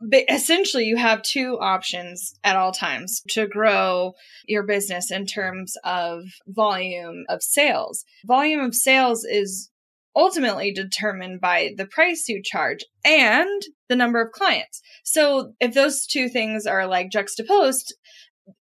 but 0.00 0.24
essentially 0.28 0.84
you 0.84 0.96
have 0.96 1.22
two 1.22 1.58
options 1.60 2.34
at 2.44 2.56
all 2.56 2.72
times 2.72 3.22
to 3.30 3.46
grow 3.46 4.12
your 4.46 4.62
business 4.62 5.10
in 5.10 5.26
terms 5.26 5.74
of 5.84 6.24
volume 6.46 7.24
of 7.28 7.42
sales. 7.42 8.04
Volume 8.24 8.60
of 8.60 8.74
sales 8.74 9.24
is 9.24 9.70
ultimately 10.14 10.72
determined 10.72 11.40
by 11.40 11.74
the 11.76 11.86
price 11.86 12.28
you 12.28 12.42
charge 12.42 12.84
and 13.04 13.62
the 13.88 13.96
number 13.96 14.20
of 14.20 14.32
clients. 14.32 14.80
So 15.04 15.52
if 15.60 15.74
those 15.74 16.06
two 16.06 16.28
things 16.28 16.66
are 16.66 16.86
like 16.86 17.10
juxtaposed, 17.10 17.94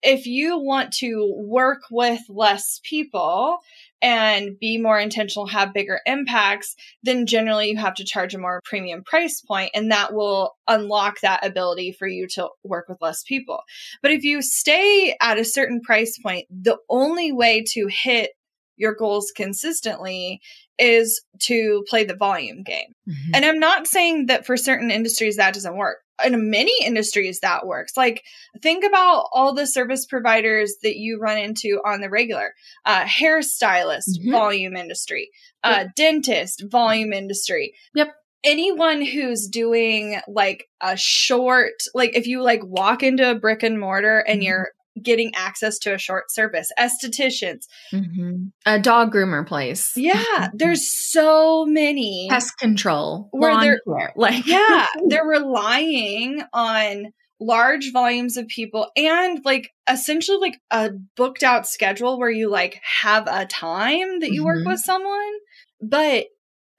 if 0.02 0.26
you 0.26 0.58
want 0.58 0.94
to 0.94 1.34
work 1.38 1.82
with 1.92 2.22
less 2.30 2.80
people 2.84 3.58
and 4.02 4.58
be 4.60 4.78
more 4.78 5.00
intentional, 5.00 5.46
have 5.48 5.74
bigger 5.74 6.00
impacts, 6.06 6.76
then 7.04 7.26
generally 7.26 7.70
you 7.70 7.78
have 7.78 7.94
to 7.96 8.06
charge 8.06 8.34
a 8.34 8.40
more 8.40 8.62
premium 8.64 9.04
price 9.04 9.42
point, 9.42 9.72
and 9.74 9.92
that 9.92 10.14
will 10.14 10.56
unlock 10.68 11.20
that 11.22 11.46
ability 11.46 11.92
for 11.92 12.08
you 12.08 12.28
to 12.28 12.50
work 12.64 12.90
with 12.90 13.02
less 13.02 13.24
people. 13.24 13.60
But 14.02 14.12
if 14.12 14.24
you 14.24 14.42
stay 14.42 15.16
at 15.22 15.38
a 15.38 15.46
certain 15.46 15.82
price 15.82 16.18
point, 16.18 16.48
the 16.50 16.78
only 16.90 17.32
way 17.32 17.64
to 17.74 17.88
hit 17.88 18.32
your 18.78 18.96
goals 18.96 19.32
consistently 19.36 20.42
is 20.80 21.22
to 21.40 21.84
play 21.88 22.04
the 22.04 22.16
volume 22.16 22.64
game. 22.64 22.94
Mm-hmm. 23.08 23.36
And 23.36 23.46
I'm 23.46 23.60
not 23.60 23.86
saying 23.86 24.26
that 24.26 24.46
for 24.46 24.58
certain 24.58 24.90
industries 24.90 25.36
that 25.36 25.54
doesn't 25.54 25.78
work 25.78 26.00
in 26.26 26.50
many 26.50 26.74
industries 26.84 27.40
that 27.40 27.66
works. 27.66 27.96
Like 27.96 28.24
think 28.62 28.84
about 28.84 29.26
all 29.32 29.54
the 29.54 29.68
service 29.68 30.06
providers 30.06 30.76
that 30.84 30.98
you 30.98 31.20
run 31.20 31.38
into 31.38 31.80
on 31.86 32.02
the 32.02 32.10
regular. 32.10 32.54
Uh, 32.86 33.04
hairstylist, 33.04 34.10
mm-hmm. 34.10 34.32
volume 34.32 34.76
industry. 34.76 35.30
Uh, 35.64 35.84
yep. 35.86 35.96
dentist, 35.96 36.64
volume 36.70 37.14
industry. 37.14 37.74
Yep. 37.96 38.14
Anyone 38.44 39.06
who's 39.06 39.48
doing 39.48 40.20
like 40.28 40.68
a 40.82 40.98
short, 40.98 41.84
like 41.94 42.16
if 42.16 42.26
you 42.26 42.42
like 42.42 42.62
walk 42.64 43.04
into 43.04 43.30
a 43.30 43.36
brick 43.36 43.62
and 43.62 43.80
mortar 43.80 44.20
and 44.20 44.40
mm-hmm. 44.40 44.48
you're 44.48 44.70
getting 45.02 45.32
access 45.36 45.78
to 45.80 45.94
a 45.94 45.98
short 45.98 46.32
service 46.32 46.72
estheticians 46.80 47.68
mm-hmm. 47.94 48.46
a 48.66 48.80
dog 48.80 49.14
groomer 49.14 49.46
place 49.46 49.94
yeah 49.96 50.50
there's 50.54 51.12
so 51.12 51.66
many 51.66 52.28
pest 52.30 52.58
control 52.58 53.28
where 53.32 53.60
they're 53.60 53.82
care. 53.88 54.14
like 54.16 54.46
yeah 54.46 54.88
they're 55.08 55.26
relying 55.26 56.42
on 56.54 57.12
large 57.40 57.92
volumes 57.92 58.38
of 58.38 58.48
people 58.48 58.92
and 58.96 59.42
like 59.44 59.72
essentially 59.90 60.38
like 60.38 60.62
a 60.70 60.92
booked 61.16 61.42
out 61.42 61.68
schedule 61.68 62.20
where 62.20 62.30
you 62.30 62.50
like 62.50 62.80
have 62.84 63.28
a 63.28 63.48
time 63.48 64.20
that 64.20 64.32
you 64.32 64.42
mm-hmm. 64.42 64.60
work 64.60 64.66
with 64.66 64.80
someone 64.80 65.34
but 65.82 66.28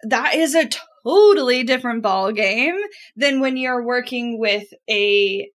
that 0.05 0.35
is 0.37 0.55
a 0.55 0.69
totally 1.05 1.65
different 1.65 2.03
ball 2.03 2.33
game 2.33 2.77
than 3.17 3.41
when 3.41 3.57
you're 3.57 3.85
working 3.85 4.39
with 4.39 4.73
a 4.89 5.51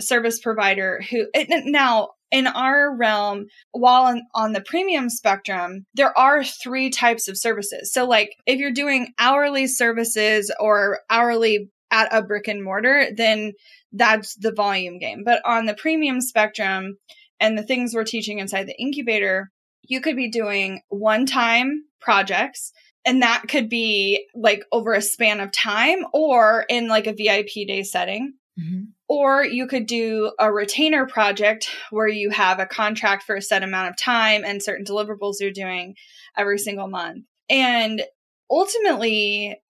service 0.00 0.40
provider 0.40 1.00
who 1.10 1.26
now 1.48 2.10
in 2.30 2.46
our 2.46 2.94
realm 2.94 3.46
while 3.72 4.04
on, 4.04 4.22
on 4.34 4.52
the 4.52 4.60
premium 4.60 5.08
spectrum 5.08 5.86
there 5.94 6.16
are 6.16 6.44
three 6.44 6.90
types 6.90 7.28
of 7.28 7.38
services. 7.38 7.92
So 7.92 8.06
like 8.06 8.36
if 8.46 8.58
you're 8.58 8.72
doing 8.72 9.14
hourly 9.18 9.66
services 9.66 10.52
or 10.60 11.00
hourly 11.10 11.70
at 11.90 12.08
a 12.12 12.22
brick 12.22 12.48
and 12.48 12.62
mortar 12.62 13.06
then 13.16 13.52
that's 13.92 14.34
the 14.34 14.52
volume 14.52 14.98
game. 14.98 15.22
But 15.24 15.40
on 15.46 15.64
the 15.64 15.74
premium 15.74 16.20
spectrum 16.20 16.98
and 17.40 17.56
the 17.56 17.62
things 17.62 17.94
we're 17.94 18.04
teaching 18.04 18.38
inside 18.38 18.66
the 18.66 18.80
incubator 18.80 19.50
you 19.82 20.00
could 20.00 20.16
be 20.16 20.30
doing 20.30 20.82
one 20.88 21.24
time 21.24 21.84
projects 22.00 22.72
and 23.04 23.22
that 23.22 23.44
could 23.48 23.70
be 23.70 24.26
like 24.34 24.64
over 24.70 24.92
a 24.92 25.00
span 25.00 25.40
of 25.40 25.50
time 25.50 26.04
or 26.12 26.66
in 26.68 26.88
like 26.88 27.06
a 27.06 27.14
vip 27.14 27.48
day 27.54 27.82
setting. 27.82 28.34
Mm-hmm. 28.60 28.84
Or 29.08 29.42
you 29.42 29.66
could 29.66 29.86
do 29.86 30.32
a 30.38 30.52
retainer 30.52 31.06
project 31.06 31.70
where 31.90 32.08
you 32.08 32.30
have 32.30 32.60
a 32.60 32.66
contract 32.66 33.22
for 33.22 33.36
a 33.36 33.42
set 33.42 33.62
amount 33.62 33.88
of 33.88 33.96
time 33.96 34.44
and 34.44 34.62
certain 34.62 34.84
deliverables 34.84 35.36
you're 35.40 35.50
doing 35.50 35.94
every 36.36 36.58
single 36.58 36.88
month. 36.88 37.24
And 37.48 38.02
ultimately, 38.50 39.60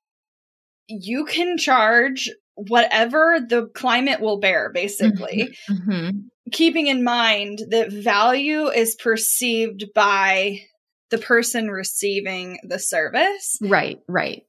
you 0.88 1.24
can 1.24 1.56
charge 1.56 2.30
whatever 2.54 3.38
the 3.48 3.66
climate 3.68 4.20
will 4.20 4.40
bear, 4.40 4.70
basically. 4.72 5.56
Mm-hmm. 5.70 5.90
Mm-hmm. 5.90 6.18
Keeping 6.50 6.88
in 6.88 7.04
mind 7.04 7.60
that 7.70 7.92
value 7.92 8.66
is 8.66 8.96
perceived 8.96 9.86
by 9.94 10.62
the 11.10 11.18
person 11.18 11.70
receiving 11.70 12.58
the 12.64 12.78
service. 12.78 13.56
Right, 13.60 14.00
right. 14.08 14.42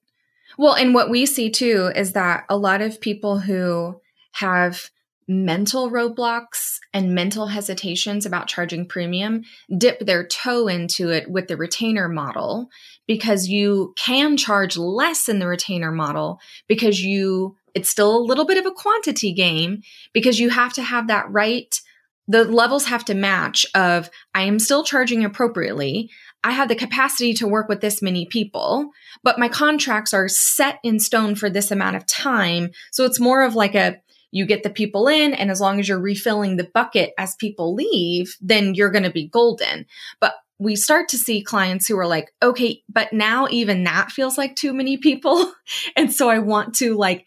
Well, 0.57 0.73
and 0.73 0.93
what 0.93 1.09
we 1.09 1.25
see 1.25 1.51
too 1.51 1.91
is 1.95 2.13
that 2.13 2.45
a 2.49 2.57
lot 2.57 2.81
of 2.81 2.99
people 2.99 3.39
who 3.39 4.01
have 4.39 4.89
mental 5.27 5.91
roadblocks 5.91 6.79
and 6.91 7.13
mental 7.13 7.47
hesitations 7.47 8.25
about 8.25 8.47
charging 8.47 8.87
premium 8.87 9.43
dip 9.77 9.99
their 9.99 10.25
toe 10.25 10.67
into 10.67 11.09
it 11.09 11.29
with 11.29 11.47
the 11.47 11.55
retainer 11.55 12.09
model 12.09 12.67
because 13.05 13.47
you 13.47 13.93
can 13.95 14.37
charge 14.37 14.75
less 14.75 15.29
in 15.29 15.37
the 15.37 15.47
retainer 15.47 15.91
model 15.91 16.39
because 16.67 16.99
you 16.99 17.55
it's 17.75 17.89
still 17.89 18.17
a 18.17 18.25
little 18.25 18.45
bit 18.45 18.57
of 18.57 18.65
a 18.65 18.71
quantity 18.71 19.31
game 19.31 19.83
because 20.13 20.39
you 20.39 20.49
have 20.49 20.73
to 20.73 20.81
have 20.81 21.07
that 21.07 21.29
right 21.29 21.79
the 22.27 22.43
levels 22.45 22.85
have 22.85 23.05
to 23.05 23.13
match 23.13 23.67
of 23.75 24.09
i 24.33 24.41
am 24.41 24.57
still 24.57 24.83
charging 24.83 25.23
appropriately. 25.23 26.09
I 26.41 26.51
have 26.51 26.69
the 26.69 26.75
capacity 26.75 27.33
to 27.35 27.47
work 27.47 27.67
with 27.69 27.81
this 27.81 28.01
many 28.01 28.25
people 28.25 28.91
but 29.23 29.37
my 29.37 29.47
contracts 29.47 30.13
are 30.13 30.27
set 30.27 30.79
in 30.83 30.99
stone 30.99 31.35
for 31.35 31.49
this 31.49 31.71
amount 31.71 31.97
of 31.97 32.05
time. 32.05 32.71
So 32.91 33.05
it's 33.05 33.19
more 33.19 33.43
of 33.43 33.55
like 33.55 33.75
a 33.75 34.01
you 34.31 34.45
get 34.45 34.63
the 34.63 34.69
people 34.69 35.07
in 35.07 35.33
and 35.33 35.49
as 35.51 35.61
long 35.61 35.79
as 35.79 35.87
you're 35.87 35.99
refilling 35.99 36.57
the 36.57 36.69
bucket 36.73 37.13
as 37.17 37.35
people 37.35 37.73
leave 37.73 38.35
then 38.41 38.75
you're 38.75 38.91
going 38.91 39.03
to 39.03 39.09
be 39.09 39.27
golden. 39.27 39.85
But 40.19 40.35
we 40.59 40.75
start 40.75 41.07
to 41.09 41.17
see 41.17 41.41
clients 41.41 41.87
who 41.87 41.97
are 41.97 42.07
like 42.07 42.33
okay 42.41 42.81
but 42.89 43.13
now 43.13 43.47
even 43.49 43.83
that 43.85 44.11
feels 44.11 44.37
like 44.37 44.55
too 44.55 44.73
many 44.73 44.97
people. 44.97 45.51
And 45.95 46.11
so 46.11 46.29
i 46.29 46.39
want 46.39 46.75
to 46.75 46.95
like 46.95 47.25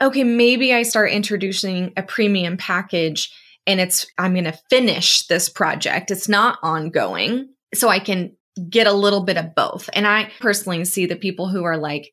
okay 0.00 0.24
maybe 0.24 0.74
i 0.74 0.82
start 0.82 1.10
introducing 1.10 1.92
a 1.96 2.02
premium 2.02 2.56
package 2.56 3.32
and 3.66 3.80
it's 3.80 4.06
i'm 4.18 4.34
going 4.34 4.44
to 4.44 4.58
finish 4.70 5.26
this 5.26 5.48
project. 5.48 6.10
It's 6.10 6.28
not 6.28 6.58
ongoing. 6.62 7.48
So 7.74 7.88
i 7.88 7.98
can 7.98 8.36
get 8.68 8.86
a 8.86 8.92
little 8.92 9.22
bit 9.22 9.36
of 9.36 9.54
both. 9.54 9.88
And 9.92 10.06
i 10.06 10.30
personally 10.40 10.84
see 10.84 11.06
the 11.06 11.16
people 11.16 11.48
who 11.48 11.64
are 11.64 11.76
like 11.76 12.12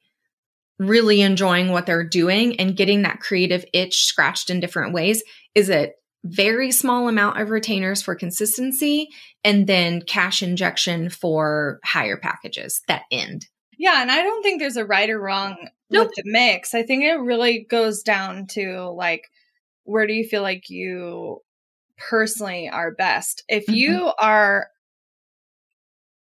really 0.79 1.21
enjoying 1.21 1.71
what 1.71 1.85
they're 1.85 2.07
doing 2.07 2.59
and 2.59 2.75
getting 2.75 3.03
that 3.03 3.19
creative 3.19 3.65
itch 3.73 4.05
scratched 4.05 4.49
in 4.49 4.59
different 4.59 4.93
ways 4.93 5.23
is 5.53 5.69
a 5.69 5.91
very 6.23 6.71
small 6.71 7.07
amount 7.07 7.39
of 7.39 7.49
retainers 7.49 8.01
for 8.01 8.15
consistency 8.15 9.09
and 9.43 9.67
then 9.67 10.01
cash 10.01 10.41
injection 10.41 11.09
for 11.09 11.79
higher 11.83 12.17
packages 12.17 12.81
that 12.87 13.03
end. 13.11 13.45
Yeah, 13.77 14.01
and 14.01 14.11
I 14.11 14.23
don't 14.23 14.41
think 14.41 14.59
there's 14.59 14.77
a 14.77 14.85
right 14.85 15.09
or 15.09 15.19
wrong 15.19 15.69
nope. 15.89 16.07
with 16.07 16.15
the 16.15 16.23
mix. 16.25 16.73
I 16.73 16.83
think 16.83 17.03
it 17.03 17.19
really 17.19 17.65
goes 17.69 18.01
down 18.01 18.47
to 18.47 18.89
like 18.89 19.29
where 19.83 20.07
do 20.07 20.13
you 20.13 20.27
feel 20.27 20.41
like 20.41 20.69
you 20.69 21.41
personally 22.09 22.67
are 22.69 22.91
best? 22.91 23.43
If 23.47 23.63
mm-hmm. 23.63 23.75
you 23.75 24.11
are 24.19 24.67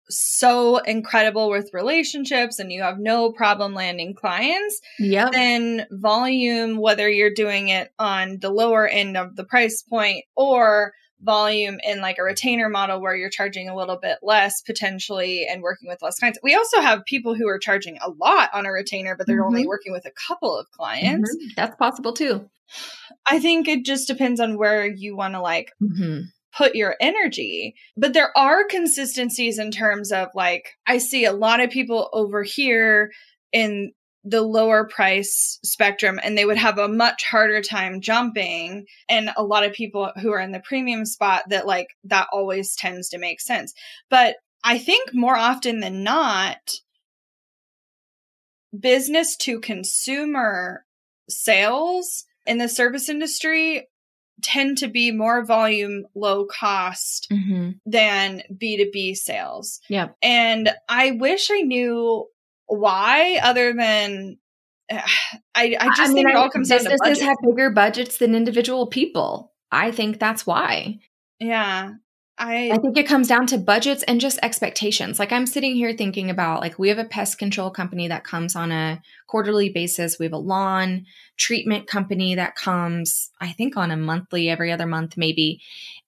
so 0.10 0.78
incredible 0.78 1.50
with 1.50 1.70
relationships 1.74 2.60
and 2.60 2.72
you 2.72 2.82
have 2.82 3.00
no 3.00 3.32
problem 3.32 3.74
landing 3.74 4.14
clients, 4.14 4.80
yeah, 5.00 5.30
then 5.32 5.86
volume, 5.92 6.78
whether 6.78 7.10
you're 7.10 7.34
doing 7.34 7.70
it 7.70 7.92
on 8.00 8.40
the 8.40 8.50
lower 8.50 8.88
end 8.88 9.18
of 9.18 9.36
the 9.36 9.44
price 9.44 9.82
point 9.82 10.26
or 10.36 10.94
volume 11.22 11.80
in 11.84 12.02
like 12.02 12.18
a 12.20 12.24
retainer 12.24 12.70
model 12.70 13.02
where 13.02 13.16
you're 13.16 13.30
charging 13.30 13.70
a 13.70 13.76
little 13.76 13.98
bit 13.98 14.18
less 14.22 14.62
potentially 14.62 15.48
and 15.50 15.62
working 15.62 15.88
with 15.88 16.02
less 16.02 16.20
clients. 16.20 16.40
We 16.44 16.56
also 16.56 16.82
have 16.82 17.06
people 17.06 17.34
who 17.34 17.48
are 17.48 17.60
charging 17.60 17.98
a 18.02 18.10
lot 18.10 18.50
on 18.54 18.66
a 18.66 18.72
retainer, 18.72 19.16
but 19.16 19.26
they're 19.26 19.38
mm-hmm. 19.38 19.56
only 19.56 19.68
working 19.68 19.94
with 19.94 20.06
a 20.06 20.12
couple 20.12 20.58
of 20.58 20.70
clients. 20.72 21.34
Mm-hmm. 21.34 21.48
That's 21.56 21.78
possible 21.78 22.14
too. 22.14 22.50
I 23.26 23.40
think 23.40 23.68
it 23.68 23.86
just 23.86 24.08
depends 24.08 24.40
on 24.40 24.58
where 24.58 24.86
you 24.86 25.16
want 25.16 25.36
to 25.36 25.42
like 25.42 25.72
mm-hmm 25.82 26.24
put 26.56 26.76
your 26.76 26.96
energy. 27.00 27.76
But 27.98 28.14
there 28.14 28.36
are 28.38 28.66
consistencies 28.66 29.60
in 29.60 29.72
terms 29.72 30.12
of 30.12 30.30
like, 30.36 30.70
I 30.86 31.00
see 31.00 31.26
a 31.26 31.34
lot 31.34 31.60
of 31.60 31.70
people 31.70 32.10
over 32.14 32.44
here 32.44 33.12
in 33.52 33.92
the 34.26 34.42
lower 34.42 34.86
price 34.86 35.60
spectrum 35.64 36.20
and 36.24 36.38
they 36.38 36.46
would 36.46 36.58
have 36.58 36.78
a 36.78 36.88
much 36.88 37.24
harder 37.26 37.62
time 37.62 38.00
jumping 38.00 38.86
and 39.10 39.30
a 39.36 39.44
lot 39.44 39.66
of 39.66 39.74
people 39.74 40.12
who 40.22 40.32
are 40.32 40.40
in 40.40 40.54
the 40.54 40.62
premium 40.62 41.06
spot 41.06 41.44
that 41.50 41.68
like 41.68 41.88
that 42.06 42.28
always 42.32 42.76
tends 42.76 43.10
to 43.10 43.18
make 43.18 43.42
sense 43.42 43.74
but 44.10 44.38
i 44.64 44.78
think 44.78 45.14
more 45.14 45.36
often 45.36 45.82
than 45.82 46.04
not 46.04 46.72
business 48.78 49.36
to 49.36 49.60
consumer 49.60 50.86
sales 51.30 52.24
in 52.46 52.60
the 52.60 52.70
service 52.70 53.10
industry 53.10 53.88
tend 54.44 54.80
to 54.80 54.88
be 54.88 55.12
more 55.12 55.46
volume, 55.46 56.06
low 56.16 56.46
cost 56.46 57.28
mm-hmm. 57.32 57.72
than 57.86 58.44
B2B 58.54 59.16
sales. 59.16 59.80
Yeah. 59.90 60.10
And 60.22 60.70
I 60.88 61.12
wish 61.12 61.50
I 61.52 61.62
knew 61.62 62.28
why 62.68 63.40
other 63.42 63.74
than 63.74 64.38
I, 64.92 65.00
I 65.56 65.88
just 65.96 66.02
I 66.02 66.08
mean, 66.08 66.16
think 66.16 66.30
it 66.30 66.36
all 66.36 66.50
comes 66.50 66.70
down 66.70 66.80
to 66.80 66.90
businesses 66.90 67.24
have 67.24 67.38
bigger 67.48 67.70
budgets 67.70 68.18
than 68.18 68.36
individual 68.36 68.88
people. 68.88 69.54
I 69.72 69.92
think 69.92 70.20
that's 70.20 70.46
why. 70.46 71.00
Yeah. 71.40 71.94
I, 72.44 72.72
I 72.74 72.78
think 72.78 72.98
it 72.98 73.08
comes 73.08 73.30
down 73.30 73.48
to 73.48 73.58
budgets 73.58 74.04
and 74.04 74.20
just 74.20 74.38
expectations. 74.44 75.18
Like 75.18 75.32
I'm 75.32 75.46
sitting 75.46 75.76
here 75.76 75.96
thinking 75.96 76.30
about 76.30 76.60
like 76.60 76.78
we 76.78 76.90
have 76.90 76.98
a 76.98 77.06
pest 77.06 77.38
control 77.38 77.70
company 77.70 78.10
that 78.10 78.26
comes 78.26 78.54
on 78.54 78.72
a 78.72 79.02
quarterly 79.28 79.70
basis. 79.70 80.20
We 80.20 80.26
have 80.26 80.34
a 80.34 80.38
lawn 80.38 81.06
treatment 81.38 81.88
company 81.88 82.36
that 82.36 82.56
comes, 82.56 83.30
I 83.40 83.54
think, 83.54 83.78
on 83.78 83.92
a 83.92 83.98
monthly, 83.98 84.50
every 84.50 84.74
other 84.74 84.86
month, 84.86 85.16
maybe. 85.16 85.62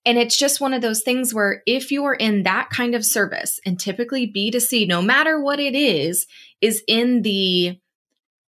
And 0.06 0.18
it's 0.18 0.38
just 0.38 0.60
one 0.60 0.74
of 0.74 0.82
those 0.82 1.04
things 1.04 1.34
where 1.34 1.64
if 1.66 1.90
you're 1.90 2.14
in 2.14 2.44
that 2.44 2.70
kind 2.70 2.96
of 2.96 3.06
service, 3.06 3.60
and 3.66 3.80
typically 3.80 4.32
B2C, 4.32 4.88
no 4.90 5.02
matter 5.02 5.42
what 5.42 5.62
it 5.62 5.74
is, 5.74 6.28
is 6.60 6.84
in 6.86 7.22
the 7.22 7.80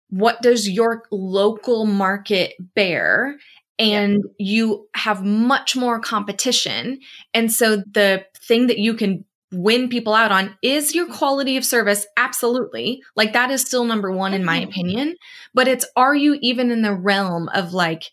what 0.09 0.41
does 0.41 0.69
your 0.69 1.03
local 1.11 1.85
market 1.85 2.53
bear? 2.75 3.37
And 3.79 4.23
yeah. 4.37 4.53
you 4.53 4.87
have 4.95 5.23
much 5.23 5.75
more 5.75 5.99
competition. 5.99 6.99
And 7.33 7.51
so 7.51 7.77
the 7.77 8.25
thing 8.47 8.67
that 8.67 8.79
you 8.79 8.93
can 8.93 9.25
win 9.51 9.87
people 9.87 10.13
out 10.13 10.31
on 10.31 10.57
is 10.61 10.93
your 10.93 11.07
quality 11.07 11.57
of 11.57 11.65
service. 11.65 12.05
Absolutely. 12.17 13.01
Like 13.15 13.33
that 13.33 13.51
is 13.51 13.61
still 13.61 13.85
number 13.85 14.11
one 14.11 14.33
in 14.33 14.43
my 14.43 14.59
mm-hmm. 14.59 14.69
opinion. 14.69 15.15
But 15.53 15.67
it's 15.67 15.85
are 15.95 16.15
you 16.15 16.37
even 16.41 16.71
in 16.71 16.81
the 16.81 16.93
realm 16.93 17.49
of 17.49 17.73
like 17.73 18.11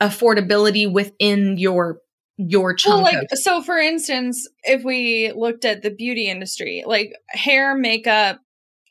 affordability 0.00 0.90
within 0.90 1.58
your 1.58 2.00
your 2.36 2.74
chunk 2.74 3.04
well, 3.04 3.12
like 3.12 3.28
of- 3.30 3.38
so 3.38 3.62
for 3.62 3.76
instance 3.76 4.48
if 4.62 4.82
we 4.82 5.30
looked 5.36 5.66
at 5.66 5.82
the 5.82 5.90
beauty 5.90 6.26
industry 6.26 6.82
like 6.86 7.12
hair 7.28 7.76
makeup 7.76 8.40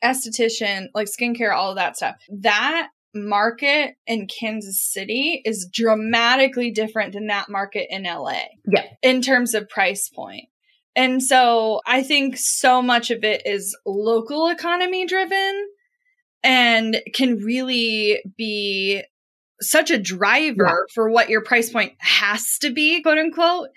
esthetician 0.04 0.86
like 0.94 1.08
skincare 1.08 1.52
all 1.52 1.70
of 1.70 1.76
that 1.76 1.96
stuff 1.96 2.14
that 2.28 2.90
market 3.14 3.94
in 4.06 4.26
Kansas 4.26 4.80
City 4.80 5.42
is 5.44 5.68
dramatically 5.72 6.70
different 6.70 7.12
than 7.12 7.26
that 7.26 7.48
market 7.48 7.86
in 7.90 8.04
LA. 8.04 8.42
Yeah. 8.66 8.84
In 9.02 9.22
terms 9.22 9.54
of 9.54 9.68
price 9.68 10.08
point. 10.08 10.48
And 10.96 11.22
so 11.22 11.80
I 11.86 12.02
think 12.02 12.36
so 12.36 12.82
much 12.82 13.10
of 13.10 13.24
it 13.24 13.42
is 13.46 13.76
local 13.86 14.48
economy 14.48 15.06
driven 15.06 15.68
and 16.42 17.00
can 17.14 17.36
really 17.36 18.22
be 18.36 19.02
such 19.60 19.90
a 19.90 19.98
driver 19.98 20.64
yeah. 20.64 20.74
for 20.94 21.10
what 21.10 21.28
your 21.28 21.42
price 21.42 21.70
point 21.70 21.92
has 21.98 22.58
to 22.58 22.70
be, 22.70 23.02
quote 23.02 23.18
unquote. 23.18 23.68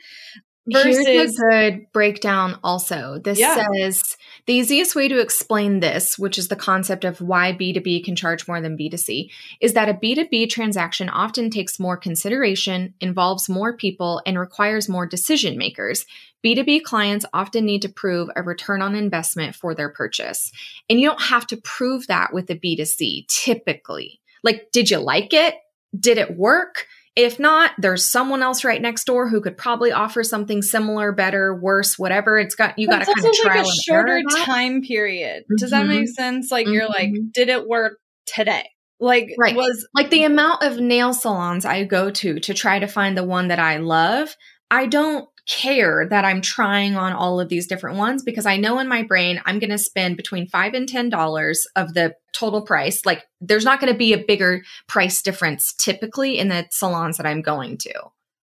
Versus 0.66 1.06
Here's 1.06 1.40
a 1.40 1.72
good 1.72 1.92
breakdown 1.92 2.58
also. 2.63 3.20
This 3.22 3.38
yeah. 3.38 3.66
says 3.74 4.16
the 4.45 4.53
easiest 4.53 4.95
way 4.95 5.07
to 5.07 5.19
explain 5.19 5.79
this, 5.79 6.19
which 6.19 6.38
is 6.38 6.50
the 6.50 6.55
concept 6.55 7.05
of 7.05 7.21
why 7.21 7.53
B2B 7.53 8.03
can 8.03 8.15
charge 8.15 8.47
more 8.47 8.59
than 8.59 8.77
B2C, 8.77 9.29
is 9.62 9.73
that 9.73 9.89
a 9.89 9.93
B2B 9.93 10.50
transaction 10.50 11.07
often 11.09 11.50
takes 11.50 11.79
more 11.79 11.95
consideration, 11.95 12.93
involves 13.00 13.47
more 13.47 13.77
people, 13.77 14.21
and 14.25 14.38
requires 14.38 14.89
more 14.89 15.06
decision 15.06 15.58
makers. 15.58 16.06
B2B 16.43 16.84
clients 16.84 17.25
often 17.34 17.65
need 17.65 17.82
to 17.84 17.89
prove 17.89 18.29
a 18.36 18.43
return 18.43 18.82
on 18.82 18.95
investment 18.95 19.56
for 19.56 19.73
their 19.73 19.89
purchase. 19.89 20.51
And 20.89 20.99
you 20.99 21.08
don't 21.08 21.21
have 21.21 21.47
to 21.47 21.58
prove 21.58 22.08
that 22.08 22.34
with 22.34 22.49
a 22.49 22.56
B2C 22.56 23.27
typically. 23.29 24.19
Like, 24.43 24.71
did 24.73 24.89
you 24.89 24.97
like 24.97 25.34
it? 25.34 25.56
Did 25.97 26.17
it 26.17 26.36
work? 26.36 26.88
If 27.15 27.39
not, 27.39 27.71
there's 27.78 28.10
someone 28.10 28.41
else 28.41 28.63
right 28.63 28.82
next 28.82 29.04
door 29.06 29.30
who 29.30 29.39
could 29.39 29.56
probably 29.56 29.91
offer 29.91 30.23
something 30.23 30.63
similar, 30.63 31.12
better, 31.12 31.54
worse, 31.54 31.97
whatever. 31.99 32.39
It's 32.39 32.56
got 32.56 32.80
you 32.80 32.88
got 32.88 33.06
to 33.06 33.13
kind 33.13 33.26
of 33.26 33.34
trial 33.34 33.63
like 33.63 33.67
a 33.67 33.82
shorter 33.84 34.21
time 34.45 34.82
period. 34.82 35.43
Does 35.58 35.71
mm-hmm. 35.71 35.88
that 35.88 35.93
make 35.93 36.10
sense? 36.10 36.52
Like 36.52 36.65
mm-hmm. 36.65 36.73
you're 36.73 36.88
like, 36.88 37.10
mm-hmm. 37.10 37.28
did 37.32 37.49
it 37.49 37.67
work 37.67 37.99
today? 38.26 38.67
Like 38.99 39.36
right. 39.38 39.56
was 39.56 39.88
like 39.93 40.10
the 40.10 40.23
amount 40.23 40.63
of 40.63 40.80
nail 40.80 41.13
salons 41.13 41.65
I 41.65 41.84
go 41.84 42.10
to 42.10 42.39
to 42.39 42.54
try 42.54 42.80
to 42.80 42.88
find 42.88 43.17
the 43.17 43.23
one 43.23 43.49
that 43.49 43.60
I 43.60 43.78
love. 43.78 44.36
I 44.71 44.88
don't 44.88 45.28
care 45.45 46.08
that 46.10 46.25
I'm 46.25 46.41
trying 46.41 46.95
on 46.95 47.13
all 47.13 47.39
of 47.39 47.49
these 47.49 47.67
different 47.67 47.97
ones 47.97 48.23
because 48.23 48.45
I 48.45 48.58
know 48.58 48.79
in 48.79 48.88
my 48.88 49.03
brain 49.03 49.41
I'm 49.45 49.60
going 49.60 49.71
to 49.71 49.77
spend 49.77 50.17
between 50.17 50.47
five 50.47 50.73
and 50.73 50.88
ten 50.88 51.10
dollars 51.10 51.65
of 51.75 51.93
the 51.93 52.15
total 52.34 52.62
price. 52.62 53.06
Like 53.06 53.25
there's 53.41 53.65
not 53.65 53.79
going 53.79 53.91
to 53.91 53.97
be 53.97 54.13
a 54.13 54.23
bigger 54.23 54.63
price 54.88 55.21
difference 55.21 55.73
typically 55.73 56.38
in 56.39 56.47
the 56.47 56.65
salons 56.71 57.17
that 57.17 57.25
I'm 57.25 57.41
going 57.41 57.77
to. 57.79 57.93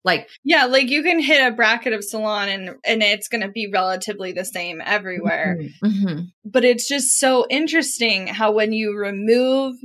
Like 0.04 0.28
yeah, 0.44 0.66
like 0.66 0.88
you 0.88 1.02
can 1.02 1.18
hit 1.18 1.44
a 1.44 1.54
bracket 1.54 1.92
of 1.92 2.04
salon 2.04 2.48
and 2.48 2.76
and 2.84 3.02
it's 3.02 3.28
going 3.28 3.42
to 3.42 3.48
be 3.48 3.68
relatively 3.70 4.32
the 4.32 4.44
same 4.44 4.80
everywhere. 4.82 5.58
Mm-hmm, 5.60 5.86
mm-hmm. 5.86 6.20
But 6.44 6.64
it's 6.64 6.88
just 6.88 7.18
so 7.18 7.44
interesting 7.50 8.28
how 8.28 8.52
when 8.52 8.72
you 8.72 8.96
remove 8.96 9.76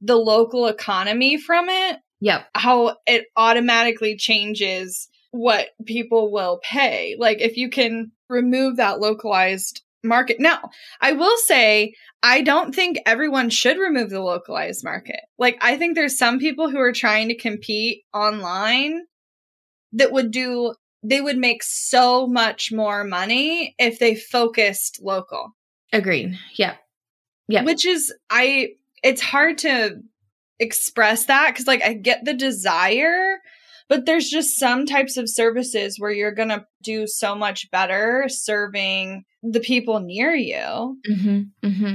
the 0.00 0.16
local 0.16 0.66
economy 0.66 1.36
from 1.36 1.68
it, 1.68 1.98
yep, 2.20 2.46
how 2.54 2.96
it 3.06 3.26
automatically 3.36 4.16
changes 4.16 5.08
what 5.30 5.68
people 5.84 6.32
will 6.32 6.60
pay. 6.62 7.16
Like 7.18 7.40
if 7.40 7.56
you 7.56 7.68
can 7.68 8.12
remove 8.28 8.76
that 8.76 9.00
localized 9.00 9.82
market. 10.02 10.38
Now, 10.40 10.70
I 11.00 11.12
will 11.12 11.36
say 11.38 11.94
I 12.22 12.42
don't 12.42 12.74
think 12.74 12.98
everyone 13.06 13.50
should 13.50 13.78
remove 13.78 14.10
the 14.10 14.22
localized 14.22 14.84
market. 14.84 15.20
Like 15.38 15.58
I 15.60 15.76
think 15.76 15.94
there's 15.94 16.18
some 16.18 16.38
people 16.38 16.70
who 16.70 16.78
are 16.78 16.92
trying 16.92 17.28
to 17.28 17.36
compete 17.36 18.04
online 18.12 19.02
that 19.92 20.12
would 20.12 20.30
do 20.30 20.74
they 21.04 21.20
would 21.20 21.38
make 21.38 21.62
so 21.62 22.26
much 22.26 22.72
more 22.72 23.04
money 23.04 23.74
if 23.78 23.98
they 23.98 24.14
focused 24.16 25.00
local. 25.00 25.54
Agreed. 25.92 26.36
Yeah. 26.56 26.74
Yeah. 27.46 27.62
Which 27.62 27.86
is 27.86 28.12
I 28.30 28.70
it's 29.02 29.22
hard 29.22 29.58
to 29.58 30.00
express 30.58 31.26
that 31.26 31.54
cuz 31.54 31.66
like 31.66 31.82
I 31.82 31.94
get 31.94 32.24
the 32.24 32.34
desire 32.34 33.38
but 33.88 34.06
there's 34.06 34.28
just 34.28 34.58
some 34.58 34.86
types 34.86 35.16
of 35.16 35.28
services 35.28 35.96
where 35.98 36.10
you're 36.10 36.34
going 36.34 36.50
to 36.50 36.64
do 36.82 37.06
so 37.06 37.34
much 37.34 37.70
better 37.70 38.26
serving 38.28 39.24
the 39.42 39.60
people 39.60 40.00
near 40.00 40.34
you. 40.34 40.98
Mm-hmm, 41.08 41.40
mm-hmm. 41.64 41.94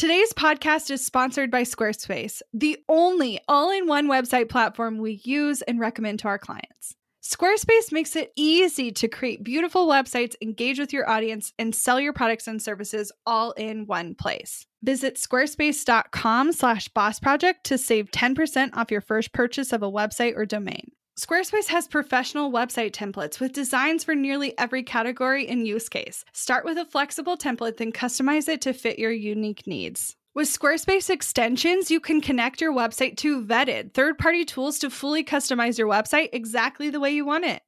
Today's 0.00 0.32
podcast 0.32 0.90
is 0.90 1.04
sponsored 1.04 1.50
by 1.50 1.60
Squarespace, 1.60 2.40
the 2.54 2.78
only 2.88 3.38
all 3.46 3.70
in 3.70 3.86
one 3.86 4.08
website 4.08 4.48
platform 4.48 4.96
we 4.96 5.20
use 5.24 5.60
and 5.60 5.78
recommend 5.78 6.20
to 6.20 6.28
our 6.28 6.38
clients. 6.38 6.96
Squarespace 7.22 7.92
makes 7.92 8.16
it 8.16 8.32
easy 8.34 8.92
to 8.92 9.08
create 9.08 9.44
beautiful 9.44 9.86
websites, 9.86 10.36
engage 10.40 10.78
with 10.78 10.94
your 10.94 11.06
audience, 11.06 11.52
and 11.58 11.74
sell 11.74 12.00
your 12.00 12.14
products 12.14 12.48
and 12.48 12.62
services 12.62 13.12
all 13.26 13.52
in 13.58 13.86
one 13.86 14.14
place. 14.14 14.66
Visit 14.82 15.16
squarespace.com 15.16 16.52
slash 16.52 16.88
boss 16.88 17.20
project 17.20 17.64
to 17.64 17.76
save 17.76 18.10
10% 18.10 18.74
off 18.74 18.90
your 18.90 19.02
first 19.02 19.34
purchase 19.34 19.70
of 19.70 19.82
a 19.82 19.92
website 19.92 20.34
or 20.34 20.46
domain. 20.46 20.92
Squarespace 21.20 21.66
has 21.66 21.86
professional 21.86 22.50
website 22.50 22.92
templates 22.92 23.40
with 23.40 23.52
designs 23.52 24.02
for 24.02 24.14
nearly 24.14 24.56
every 24.56 24.82
category 24.82 25.46
and 25.46 25.66
use 25.66 25.86
case. 25.86 26.24
Start 26.32 26.64
with 26.64 26.78
a 26.78 26.86
flexible 26.86 27.36
template, 27.36 27.76
then 27.76 27.92
customize 27.92 28.48
it 28.48 28.62
to 28.62 28.72
fit 28.72 28.98
your 28.98 29.10
unique 29.10 29.66
needs. 29.66 30.16
With 30.34 30.48
Squarespace 30.48 31.10
extensions, 31.10 31.90
you 31.90 32.00
can 32.00 32.22
connect 32.22 32.62
your 32.62 32.72
website 32.72 33.18
to 33.18 33.44
vetted 33.44 33.92
third 33.92 34.16
party 34.16 34.46
tools 34.46 34.78
to 34.78 34.88
fully 34.88 35.22
customize 35.22 35.76
your 35.76 35.88
website 35.88 36.30
exactly 36.32 36.88
the 36.88 37.00
way 37.00 37.10
you 37.10 37.26
want 37.26 37.44
it. 37.44 37.60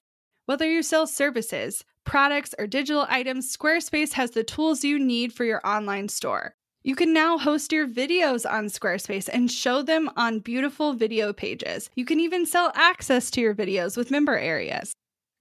Whether 0.46 0.66
you 0.66 0.82
sell 0.82 1.06
services, 1.06 1.84
products, 2.04 2.54
or 2.58 2.66
digital 2.66 3.04
items, 3.06 3.54
Squarespace 3.54 4.14
has 4.14 4.30
the 4.30 4.44
tools 4.44 4.82
you 4.82 4.98
need 4.98 5.34
for 5.34 5.44
your 5.44 5.60
online 5.62 6.08
store. 6.08 6.54
You 6.84 6.96
can 6.96 7.12
now 7.12 7.38
host 7.38 7.72
your 7.72 7.86
videos 7.86 8.50
on 8.50 8.66
Squarespace 8.66 9.28
and 9.32 9.50
show 9.50 9.82
them 9.82 10.10
on 10.16 10.40
beautiful 10.40 10.94
video 10.94 11.32
pages. 11.32 11.88
You 11.94 12.04
can 12.04 12.18
even 12.18 12.44
sell 12.44 12.72
access 12.74 13.30
to 13.32 13.40
your 13.40 13.54
videos 13.54 13.96
with 13.96 14.10
member 14.10 14.36
areas. 14.36 14.92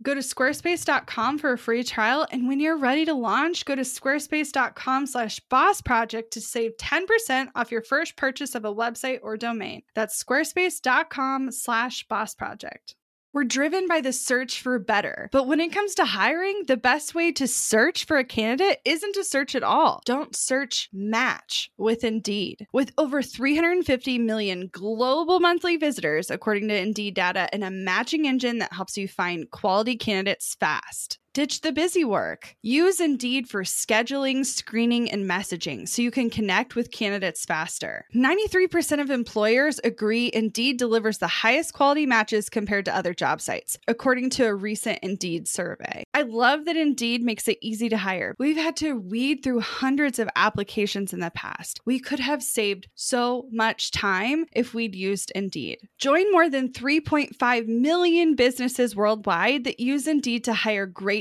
Go 0.04 0.13
to 0.15 0.21
squarespace.com 0.21 1.38
for 1.38 1.54
a 1.54 1.58
free 1.58 1.84
trial, 1.84 2.27
and 2.32 2.47
when 2.47 2.60
you're 2.60 2.77
ready 2.77 3.06
to 3.06 3.13
launch, 3.13 3.65
go 3.65 3.75
to 3.75 3.84
squarespace.com 3.84 5.06
slash 5.06 5.39
boss 5.41 5.82
project 5.82 6.34
to 6.34 6.41
save 6.41 6.75
10% 6.77 7.49
off 7.56 7.71
your 7.71 7.84
first 7.84 8.15
purchase 8.15 8.56
of 8.56 8.65
a 8.65 8.73
website 8.73 9.19
or 9.21 9.38
domain. 9.38 9.84
That's 9.93 10.21
squarespace.com 10.23 11.51
slash 11.51 12.08
boss 12.08 12.34
project. 12.34 12.95
We're 13.34 13.46
driven 13.46 13.88
by 13.88 14.02
the 14.02 14.12
search 14.12 14.62
for 14.62 14.78
better. 14.78 15.30
But 15.32 15.48
when 15.48 15.62
it 15.62 15.72
comes 15.72 15.96
to 15.96 16.04
hiring, 16.04 16.63
the 16.67 16.76
best 16.76 17.15
way 17.15 17.32
to 17.32 17.48
search 17.48 18.06
for 18.06 18.17
a 18.17 18.26
candidate 18.26 18.82
isn't 18.84 19.13
to 19.13 19.24
search 19.24 19.56
at 19.56 19.63
all. 19.63 20.02
Don't 20.06 20.36
search, 20.36 20.89
match 20.91 21.72
with 21.78 22.04
Indeed. 22.04 22.67
With 22.74 22.91
over 22.98 23.22
350 23.22 24.20
million 24.20 24.67
global 24.70 25.39
monthly 25.39 25.78
visitors, 25.78 26.30
according 26.30 26.67
to 26.67 26.78
Indeed 26.78 27.13
data, 27.13 27.48
and 27.54 27.63
a 27.63 27.72
matching 27.72 28.28
engine 28.28 28.58
that 28.58 28.74
helps 28.74 28.98
you 28.98 29.08
find 29.08 29.50
quality 29.50 29.96
candidates 29.96 30.58
fast. 30.60 31.17
Ditch 31.34 31.62
the 31.62 31.72
busy 31.72 32.04
work. 32.04 32.58
Use 32.62 33.00
Indeed 33.00 33.48
for 33.48 33.63
scheduling, 33.63 34.46
screening, 34.46 35.10
and 35.10 35.24
messaging 35.24 35.88
so 35.88 36.02
you 36.02 36.12
can 36.12 36.30
connect 36.30 36.76
with 36.76 36.91
candidates 36.91 37.46
faster. 37.46 38.06
93% 38.13 39.00
of 39.00 39.10
employers 39.10 39.80
agree 39.86 40.30
Indeed 40.34 40.76
delivers 40.76 41.20
the 41.20 41.30
highest 41.30 41.72
quality 41.72 42.06
matches 42.06 42.50
compared 42.50 42.84
to 42.84 42.94
other 42.94 43.13
job 43.13 43.39
sites, 43.39 43.78
according 43.88 44.32
to 44.32 44.46
a 44.46 44.54
recent 44.54 45.00
Indeed 45.02 45.48
survey. 45.48 46.04
I 46.13 46.24
love 46.24 46.65
that 46.65 46.76
Indeed 46.76 47.24
makes 47.24 47.48
it 47.48 47.60
easy 47.62 47.88
to 47.88 47.98
hire. 47.98 48.36
We've 48.38 48.58
had 48.58 48.76
to 48.78 49.00
weed 49.00 49.41
through 49.41 49.62
hundreds 49.62 50.20
of 50.20 50.28
applications 50.36 51.13
in 51.13 51.22
the 51.22 51.32
past. 51.32 51.80
We 51.86 52.00
could 52.00 52.20
have 52.20 52.44
saved 52.44 52.89
so 52.94 53.48
much 53.54 53.91
time 53.91 54.48
if 54.52 54.74
we'd 54.74 54.96
used 54.96 55.32
Indeed. 55.34 55.78
Join 55.98 56.30
more 56.34 56.50
than 56.50 56.74
3.5 56.74 57.67
million 57.67 58.36
businesses 58.36 58.98
worldwide 58.98 59.63
that 59.63 59.80
use 59.80 60.08
Indeed 60.08 60.44
to 60.44 60.54
hire 60.54 60.86
great 60.86 61.20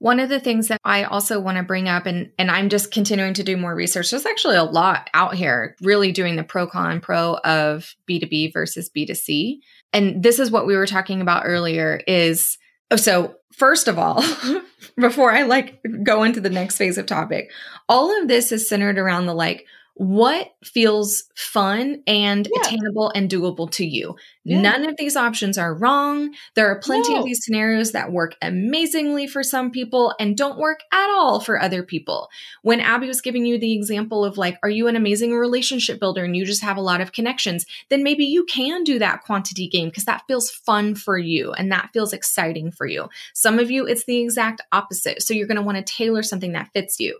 One 0.00 0.20
of 0.20 0.28
the 0.28 0.38
things 0.38 0.68
that 0.68 0.80
I 0.84 1.04
also 1.04 1.40
want 1.40 1.58
to 1.58 1.64
bring 1.64 1.88
up, 1.88 2.06
and, 2.06 2.30
and 2.38 2.50
I'm 2.50 2.68
just 2.68 2.92
continuing 2.92 3.34
to 3.34 3.42
do 3.42 3.56
more 3.56 3.74
research, 3.74 4.10
there's 4.10 4.26
actually 4.26 4.56
a 4.56 4.64
lot 4.64 5.10
out 5.12 5.34
here 5.34 5.74
really 5.80 6.12
doing 6.12 6.36
the 6.36 6.44
pro 6.44 6.66
con 6.68 7.00
pro 7.00 7.34
of 7.38 7.94
B2B 8.08 8.52
versus 8.52 8.90
B2C. 8.94 9.58
And 9.92 10.22
this 10.22 10.38
is 10.38 10.50
what 10.50 10.66
we 10.66 10.76
were 10.76 10.86
talking 10.86 11.20
about 11.20 11.42
earlier 11.46 12.00
is 12.06 12.58
oh, 12.90 12.96
so 12.96 13.34
first 13.52 13.88
of 13.88 13.98
all, 13.98 14.22
before 14.96 15.32
I 15.32 15.42
like 15.42 15.80
go 16.02 16.22
into 16.22 16.40
the 16.40 16.50
next 16.50 16.76
phase 16.76 16.98
of 16.98 17.06
topic, 17.06 17.50
all 17.88 18.22
of 18.22 18.28
this 18.28 18.52
is 18.52 18.68
centered 18.68 18.98
around 18.98 19.26
the 19.26 19.34
like, 19.34 19.66
what 19.98 20.52
feels 20.62 21.24
fun 21.34 22.04
and 22.06 22.46
yeah. 22.54 22.60
attainable 22.60 23.10
and 23.16 23.28
doable 23.28 23.68
to 23.68 23.84
you. 23.84 24.14
Yeah. 24.44 24.60
None 24.60 24.88
of 24.88 24.96
these 24.96 25.16
options 25.16 25.58
are 25.58 25.74
wrong. 25.74 26.32
There 26.54 26.68
are 26.68 26.78
plenty 26.78 27.14
no. 27.14 27.18
of 27.18 27.24
these 27.24 27.44
scenarios 27.44 27.90
that 27.92 28.12
work 28.12 28.36
amazingly 28.40 29.26
for 29.26 29.42
some 29.42 29.72
people 29.72 30.14
and 30.20 30.36
don't 30.36 30.56
work 30.56 30.80
at 30.92 31.10
all 31.10 31.40
for 31.40 31.60
other 31.60 31.82
people. 31.82 32.28
When 32.62 32.78
Abby 32.78 33.08
was 33.08 33.20
giving 33.20 33.44
you 33.44 33.58
the 33.58 33.72
example 33.72 34.24
of 34.24 34.38
like, 34.38 34.56
are 34.62 34.70
you 34.70 34.86
an 34.86 34.94
amazing 34.94 35.34
relationship 35.34 35.98
builder 35.98 36.22
and 36.22 36.36
you 36.36 36.46
just 36.46 36.62
have 36.62 36.76
a 36.76 36.80
lot 36.80 37.00
of 37.00 37.10
connections? 37.10 37.66
Then 37.90 38.04
maybe 38.04 38.24
you 38.24 38.44
can 38.44 38.84
do 38.84 39.00
that 39.00 39.22
quantity 39.22 39.66
game 39.66 39.88
because 39.88 40.04
that 40.04 40.22
feels 40.28 40.48
fun 40.48 40.94
for 40.94 41.18
you 41.18 41.52
and 41.54 41.72
that 41.72 41.90
feels 41.92 42.12
exciting 42.12 42.70
for 42.70 42.86
you. 42.86 43.08
Some 43.34 43.58
of 43.58 43.68
you, 43.68 43.84
it's 43.84 44.04
the 44.04 44.20
exact 44.20 44.60
opposite. 44.70 45.22
So 45.22 45.34
you're 45.34 45.48
going 45.48 45.56
to 45.56 45.62
want 45.62 45.84
to 45.84 45.92
tailor 45.92 46.22
something 46.22 46.52
that 46.52 46.70
fits 46.72 47.00
you. 47.00 47.18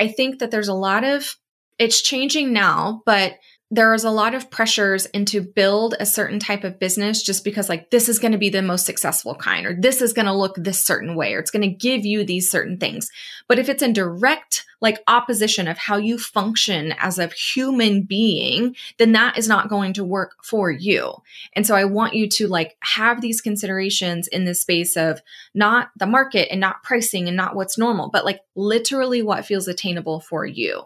I 0.00 0.08
think 0.08 0.40
that 0.40 0.50
there's 0.50 0.68
a 0.68 0.74
lot 0.74 1.04
of 1.04 1.36
it's 1.78 2.00
changing 2.02 2.52
now, 2.52 3.02
but 3.06 3.34
there 3.70 3.92
is 3.94 4.04
a 4.04 4.10
lot 4.10 4.34
of 4.34 4.50
pressures 4.50 5.06
into 5.06 5.42
build 5.42 5.94
a 5.98 6.06
certain 6.06 6.38
type 6.38 6.62
of 6.62 6.78
business 6.78 7.22
just 7.22 7.42
because 7.42 7.68
like 7.68 7.90
this 7.90 8.08
is 8.08 8.20
going 8.20 8.32
to 8.32 8.38
be 8.38 8.48
the 8.48 8.62
most 8.62 8.86
successful 8.86 9.34
kind 9.34 9.66
or 9.66 9.76
this 9.78 10.00
is 10.00 10.12
going 10.12 10.26
to 10.26 10.32
look 10.32 10.54
this 10.56 10.86
certain 10.86 11.16
way 11.16 11.34
or 11.34 11.40
it's 11.40 11.50
going 11.50 11.68
to 11.68 11.76
give 11.76 12.06
you 12.06 12.24
these 12.24 12.48
certain 12.48 12.78
things. 12.78 13.10
But 13.48 13.58
if 13.58 13.68
it's 13.68 13.82
in 13.82 13.92
direct 13.92 14.64
like 14.80 15.02
opposition 15.06 15.68
of 15.68 15.78
how 15.78 15.96
you 15.96 16.18
function 16.18 16.94
as 16.98 17.18
a 17.18 17.28
human 17.28 18.02
being 18.02 18.74
then 18.98 19.12
that 19.12 19.36
is 19.38 19.48
not 19.48 19.68
going 19.68 19.92
to 19.92 20.04
work 20.04 20.44
for 20.44 20.70
you 20.70 21.14
and 21.54 21.66
so 21.66 21.74
i 21.74 21.84
want 21.84 22.14
you 22.14 22.28
to 22.28 22.46
like 22.46 22.76
have 22.80 23.20
these 23.20 23.40
considerations 23.40 24.28
in 24.28 24.44
the 24.44 24.54
space 24.54 24.96
of 24.96 25.20
not 25.54 25.88
the 25.96 26.06
market 26.06 26.48
and 26.50 26.60
not 26.60 26.82
pricing 26.82 27.28
and 27.28 27.36
not 27.36 27.54
what's 27.54 27.78
normal 27.78 28.10
but 28.10 28.24
like 28.24 28.40
literally 28.54 29.22
what 29.22 29.46
feels 29.46 29.68
attainable 29.68 30.20
for 30.20 30.44
you 30.44 30.82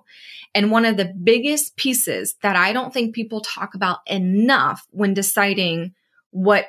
and 0.54 0.70
one 0.70 0.84
of 0.84 0.96
the 0.96 1.04
biggest 1.22 1.76
pieces 1.76 2.34
that 2.42 2.56
I 2.56 2.72
don't 2.72 2.92
think 2.92 3.14
people 3.14 3.40
talk 3.40 3.74
about 3.74 3.98
enough 4.06 4.86
when 4.90 5.14
deciding 5.14 5.94
what 6.30 6.66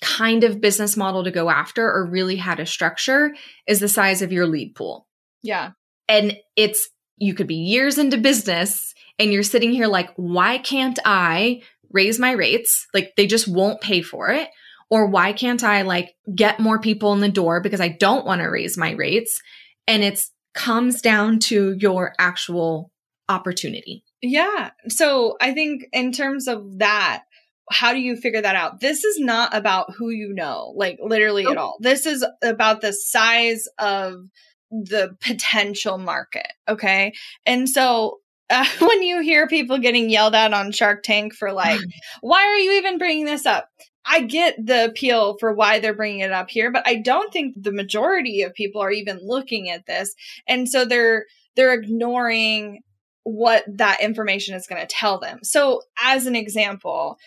kind 0.00 0.44
of 0.44 0.60
business 0.60 0.96
model 0.96 1.24
to 1.24 1.30
go 1.30 1.50
after 1.50 1.84
or 1.90 2.06
really 2.06 2.36
how 2.36 2.54
to 2.54 2.64
structure 2.64 3.34
is 3.66 3.80
the 3.80 3.88
size 3.88 4.22
of 4.22 4.32
your 4.32 4.46
lead 4.46 4.74
pool. 4.74 5.06
Yeah. 5.42 5.72
And 6.08 6.36
it's, 6.56 6.88
you 7.16 7.34
could 7.34 7.46
be 7.46 7.56
years 7.56 7.98
into 7.98 8.16
business 8.16 8.94
and 9.18 9.32
you're 9.32 9.42
sitting 9.42 9.72
here 9.72 9.88
like, 9.88 10.10
why 10.16 10.58
can't 10.58 10.98
I 11.04 11.62
raise 11.90 12.18
my 12.18 12.32
rates? 12.32 12.86
Like 12.94 13.14
they 13.16 13.26
just 13.26 13.48
won't 13.48 13.80
pay 13.80 14.02
for 14.02 14.30
it. 14.30 14.48
Or 14.90 15.06
why 15.06 15.32
can't 15.32 15.62
I 15.62 15.82
like 15.82 16.14
get 16.34 16.60
more 16.60 16.78
people 16.78 17.12
in 17.12 17.20
the 17.20 17.28
door 17.28 17.60
because 17.60 17.80
I 17.80 17.88
don't 17.88 18.24
want 18.24 18.40
to 18.40 18.46
raise 18.46 18.78
my 18.78 18.92
rates? 18.92 19.42
And 19.86 20.02
it's 20.02 20.30
comes 20.54 21.02
down 21.02 21.38
to 21.38 21.76
your 21.78 22.14
actual 22.18 22.90
opportunity. 23.28 24.02
Yeah. 24.22 24.70
So 24.88 25.36
I 25.40 25.52
think 25.52 25.84
in 25.92 26.12
terms 26.12 26.48
of 26.48 26.78
that, 26.78 27.24
how 27.70 27.92
do 27.92 28.00
you 28.00 28.16
figure 28.16 28.40
that 28.40 28.56
out? 28.56 28.80
This 28.80 29.04
is 29.04 29.20
not 29.20 29.54
about 29.54 29.94
who 29.94 30.08
you 30.08 30.32
know, 30.32 30.72
like 30.74 30.98
literally 31.02 31.46
at 31.46 31.58
all. 31.58 31.76
This 31.80 32.06
is 32.06 32.24
about 32.42 32.80
the 32.80 32.92
size 32.92 33.68
of 33.78 34.24
the 34.70 35.16
potential 35.20 35.98
market. 35.98 36.52
Okay. 36.68 37.12
And 37.46 37.68
so 37.68 38.18
uh, 38.50 38.66
when 38.80 39.02
you 39.02 39.20
hear 39.20 39.46
people 39.46 39.78
getting 39.78 40.10
yelled 40.10 40.34
at 40.34 40.52
on 40.52 40.72
Shark 40.72 41.02
Tank 41.02 41.34
for 41.34 41.52
like, 41.52 41.80
why 42.20 42.44
are 42.44 42.56
you 42.56 42.72
even 42.72 42.98
bringing 42.98 43.24
this 43.24 43.46
up? 43.46 43.68
I 44.10 44.22
get 44.22 44.54
the 44.64 44.86
appeal 44.86 45.36
for 45.38 45.52
why 45.52 45.80
they're 45.80 45.94
bringing 45.94 46.20
it 46.20 46.32
up 46.32 46.48
here, 46.48 46.70
but 46.70 46.86
I 46.86 46.96
don't 46.96 47.30
think 47.30 47.54
the 47.60 47.72
majority 47.72 48.42
of 48.42 48.54
people 48.54 48.80
are 48.80 48.90
even 48.90 49.18
looking 49.22 49.68
at 49.68 49.84
this. 49.84 50.14
And 50.46 50.66
so 50.66 50.86
they're, 50.86 51.26
they're 51.56 51.74
ignoring 51.74 52.80
what 53.24 53.62
that 53.68 54.00
information 54.00 54.54
is 54.54 54.66
going 54.66 54.80
to 54.80 54.86
tell 54.86 55.18
them. 55.18 55.40
So, 55.42 55.82
as 56.02 56.24
an 56.24 56.34
example, 56.34 57.18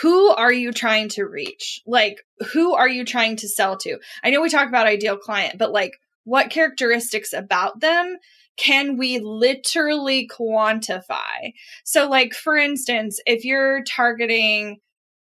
who 0.00 0.28
are 0.28 0.52
you 0.52 0.72
trying 0.72 1.08
to 1.10 1.24
reach? 1.24 1.80
Like, 1.84 2.22
who 2.52 2.74
are 2.74 2.88
you 2.88 3.04
trying 3.04 3.36
to 3.36 3.48
sell 3.48 3.76
to? 3.78 3.98
I 4.22 4.30
know 4.30 4.40
we 4.40 4.50
talk 4.50 4.68
about 4.68 4.86
ideal 4.86 5.16
client, 5.16 5.58
but 5.58 5.72
like, 5.72 5.94
what 6.28 6.50
characteristics 6.50 7.32
about 7.32 7.80
them 7.80 8.18
can 8.58 8.98
we 8.98 9.18
literally 9.18 10.28
quantify? 10.28 11.54
So, 11.84 12.08
like, 12.08 12.34
for 12.34 12.56
instance, 12.56 13.18
if 13.24 13.44
you're 13.44 13.82
targeting, 13.84 14.78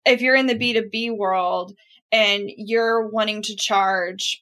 if 0.05 0.21
you're 0.21 0.35
in 0.35 0.47
the 0.47 0.55
B2B 0.55 1.17
world 1.17 1.75
and 2.11 2.49
you're 2.55 3.07
wanting 3.09 3.41
to 3.43 3.55
charge 3.55 4.41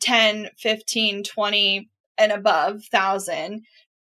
10, 0.00 0.48
15, 0.58 1.22
20, 1.22 1.88
and 2.18 2.32
above 2.32 2.84
thousand, 2.84 3.62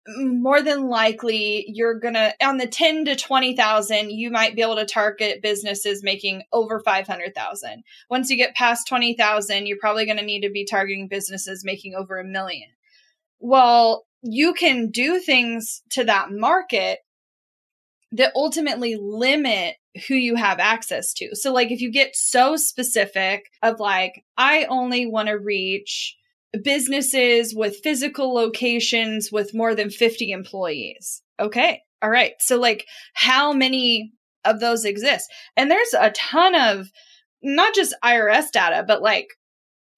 more 0.08 0.62
than 0.62 0.88
likely 0.88 1.64
you're 1.68 1.98
gonna 1.98 2.32
on 2.42 2.58
the 2.58 2.66
10 2.66 3.06
to 3.06 3.16
20,000 3.16 4.10
you 4.10 4.30
might 4.30 4.54
be 4.54 4.62
able 4.62 4.76
to 4.76 4.86
target 4.86 5.42
businesses 5.42 6.02
making 6.02 6.42
over 6.52 6.80
500,000. 6.80 7.82
Once 8.08 8.30
you 8.30 8.36
get 8.36 8.54
past 8.54 8.86
20,000 8.86 9.66
you're 9.66 9.78
probably 9.78 10.04
going 10.04 10.18
to 10.18 10.24
need 10.24 10.42
to 10.42 10.50
be 10.50 10.64
targeting 10.64 11.08
businesses 11.08 11.64
making 11.64 11.94
over 11.94 12.18
a 12.18 12.24
million. 12.24 12.68
Well, 13.38 14.06
you 14.22 14.54
can 14.54 14.90
do 14.90 15.18
things 15.18 15.82
to 15.90 16.04
that 16.04 16.30
market 16.30 17.00
that 18.12 18.32
ultimately 18.34 18.96
limit 18.96 19.76
who 20.08 20.14
you 20.14 20.36
have 20.36 20.58
access 20.58 21.12
to. 21.14 21.34
So 21.34 21.52
like 21.52 21.70
if 21.70 21.80
you 21.80 21.90
get 21.90 22.14
so 22.14 22.56
specific 22.56 23.50
of 23.62 23.80
like 23.80 24.24
I 24.36 24.64
only 24.64 25.06
want 25.06 25.28
to 25.28 25.38
reach 25.38 26.16
businesses 26.62 27.54
with 27.54 27.80
physical 27.82 28.34
locations 28.34 29.30
with 29.30 29.54
more 29.54 29.74
than 29.74 29.90
50 29.90 30.30
employees. 30.30 31.22
Okay. 31.40 31.82
All 32.02 32.10
right. 32.10 32.32
So, 32.40 32.58
like, 32.58 32.86
how 33.14 33.52
many 33.52 34.12
of 34.44 34.60
those 34.60 34.84
exist? 34.84 35.30
And 35.56 35.70
there's 35.70 35.94
a 35.98 36.10
ton 36.10 36.54
of 36.54 36.90
not 37.42 37.74
just 37.74 37.94
IRS 38.04 38.50
data, 38.52 38.84
but 38.86 39.02
like, 39.02 39.28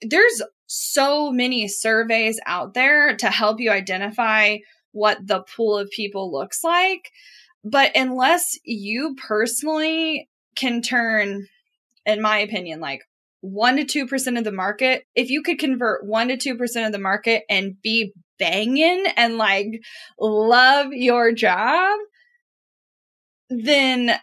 there's 0.02 0.42
so 0.66 1.30
many 1.30 1.66
surveys 1.66 2.38
out 2.46 2.74
there 2.74 3.16
to 3.16 3.28
help 3.28 3.58
you 3.60 3.70
identify 3.70 4.58
what 4.92 5.18
the 5.26 5.42
pool 5.42 5.76
of 5.76 5.90
people 5.90 6.32
looks 6.32 6.62
like. 6.62 7.10
But 7.64 7.92
unless 7.94 8.58
you 8.64 9.16
personally 9.16 10.28
can 10.54 10.82
turn, 10.82 11.46
in 12.06 12.22
my 12.22 12.38
opinion, 12.38 12.80
like 12.80 13.02
1 13.40 13.86
to 13.86 14.06
2% 14.06 14.38
of 14.38 14.44
the 14.44 14.52
market, 14.52 15.04
if 15.14 15.30
you 15.30 15.42
could 15.42 15.58
convert 15.58 16.06
1 16.06 16.28
to 16.28 16.36
2% 16.36 16.86
of 16.86 16.92
the 16.92 16.98
market 16.98 17.44
and 17.48 17.80
be 17.82 18.12
banging 18.38 19.06
and 19.16 19.38
like 19.38 19.80
love 20.18 20.92
your 20.92 21.32
job, 21.32 21.98
then 23.50 24.18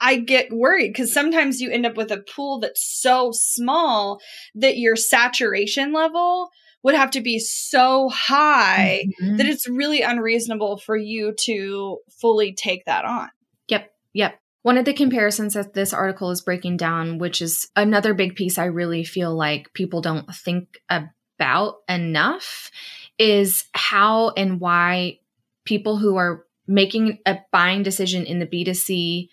I 0.00 0.16
get 0.16 0.50
worried 0.50 0.88
because 0.88 1.12
sometimes 1.12 1.60
you 1.60 1.70
end 1.70 1.86
up 1.86 1.96
with 1.96 2.10
a 2.10 2.18
pool 2.22 2.60
that's 2.60 2.82
so 2.82 3.30
small 3.32 4.20
that 4.54 4.78
your 4.78 4.96
saturation 4.96 5.92
level 5.92 6.48
would 6.82 6.94
have 6.94 7.10
to 7.10 7.20
be 7.20 7.38
so 7.38 8.08
high 8.08 9.04
mm-hmm. 9.20 9.36
that 9.36 9.46
it's 9.46 9.68
really 9.68 10.00
unreasonable 10.00 10.78
for 10.78 10.96
you 10.96 11.34
to 11.44 11.98
fully 12.20 12.54
take 12.54 12.86
that 12.86 13.04
on. 13.04 13.28
Yep. 13.68 13.90
Yep. 14.14 14.38
One 14.62 14.76
of 14.76 14.84
the 14.84 14.92
comparisons 14.92 15.54
that 15.54 15.72
this 15.72 15.92
article 15.92 16.30
is 16.30 16.42
breaking 16.42 16.76
down, 16.76 17.18
which 17.18 17.40
is 17.40 17.68
another 17.76 18.12
big 18.12 18.36
piece 18.36 18.58
I 18.58 18.66
really 18.66 19.04
feel 19.04 19.34
like 19.34 19.72
people 19.72 20.02
don't 20.02 20.32
think 20.34 20.80
about 20.90 21.76
enough, 21.88 22.70
is 23.18 23.64
how 23.72 24.30
and 24.30 24.60
why 24.60 25.18
people 25.64 25.96
who 25.96 26.16
are 26.16 26.44
making 26.66 27.18
a 27.26 27.38
buying 27.52 27.82
decision 27.82 28.24
in 28.26 28.38
the 28.38 28.46
B2C 28.46 29.28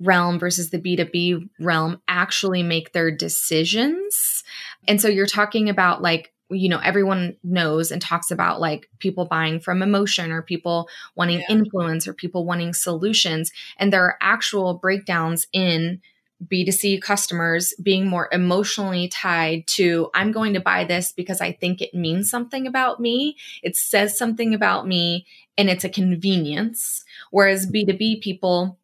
realm 0.00 0.38
versus 0.38 0.70
the 0.70 0.80
B2B 0.80 1.48
realm 1.60 2.00
actually 2.08 2.62
make 2.62 2.92
their 2.92 3.10
decisions. 3.10 4.42
And 4.88 5.00
so 5.00 5.08
you're 5.08 5.26
talking 5.26 5.68
about 5.68 6.02
like 6.02 6.33
you 6.54 6.68
know 6.68 6.80
everyone 6.82 7.36
knows 7.42 7.90
and 7.90 8.00
talks 8.00 8.30
about 8.30 8.60
like 8.60 8.88
people 8.98 9.24
buying 9.26 9.60
from 9.60 9.82
emotion 9.82 10.32
or 10.32 10.42
people 10.42 10.88
wanting 11.14 11.40
yeah. 11.40 11.46
influence 11.48 12.06
or 12.08 12.14
people 12.14 12.44
wanting 12.44 12.72
solutions. 12.72 13.52
And 13.78 13.92
there 13.92 14.04
are 14.04 14.18
actual 14.20 14.74
breakdowns 14.74 15.46
in 15.52 16.00
B2C 16.46 17.00
customers 17.00 17.74
being 17.82 18.06
more 18.06 18.28
emotionally 18.32 19.08
tied 19.08 19.66
to 19.68 20.10
I'm 20.14 20.32
going 20.32 20.54
to 20.54 20.60
buy 20.60 20.84
this 20.84 21.12
because 21.12 21.40
I 21.40 21.52
think 21.52 21.80
it 21.80 21.94
means 21.94 22.30
something 22.30 22.66
about 22.66 23.00
me. 23.00 23.36
It 23.62 23.76
says 23.76 24.18
something 24.18 24.54
about 24.54 24.86
me 24.86 25.26
and 25.56 25.70
it's 25.70 25.84
a 25.84 25.88
convenience. 25.88 27.04
Whereas 27.30 27.66
B2B 27.66 28.20
people 28.20 28.78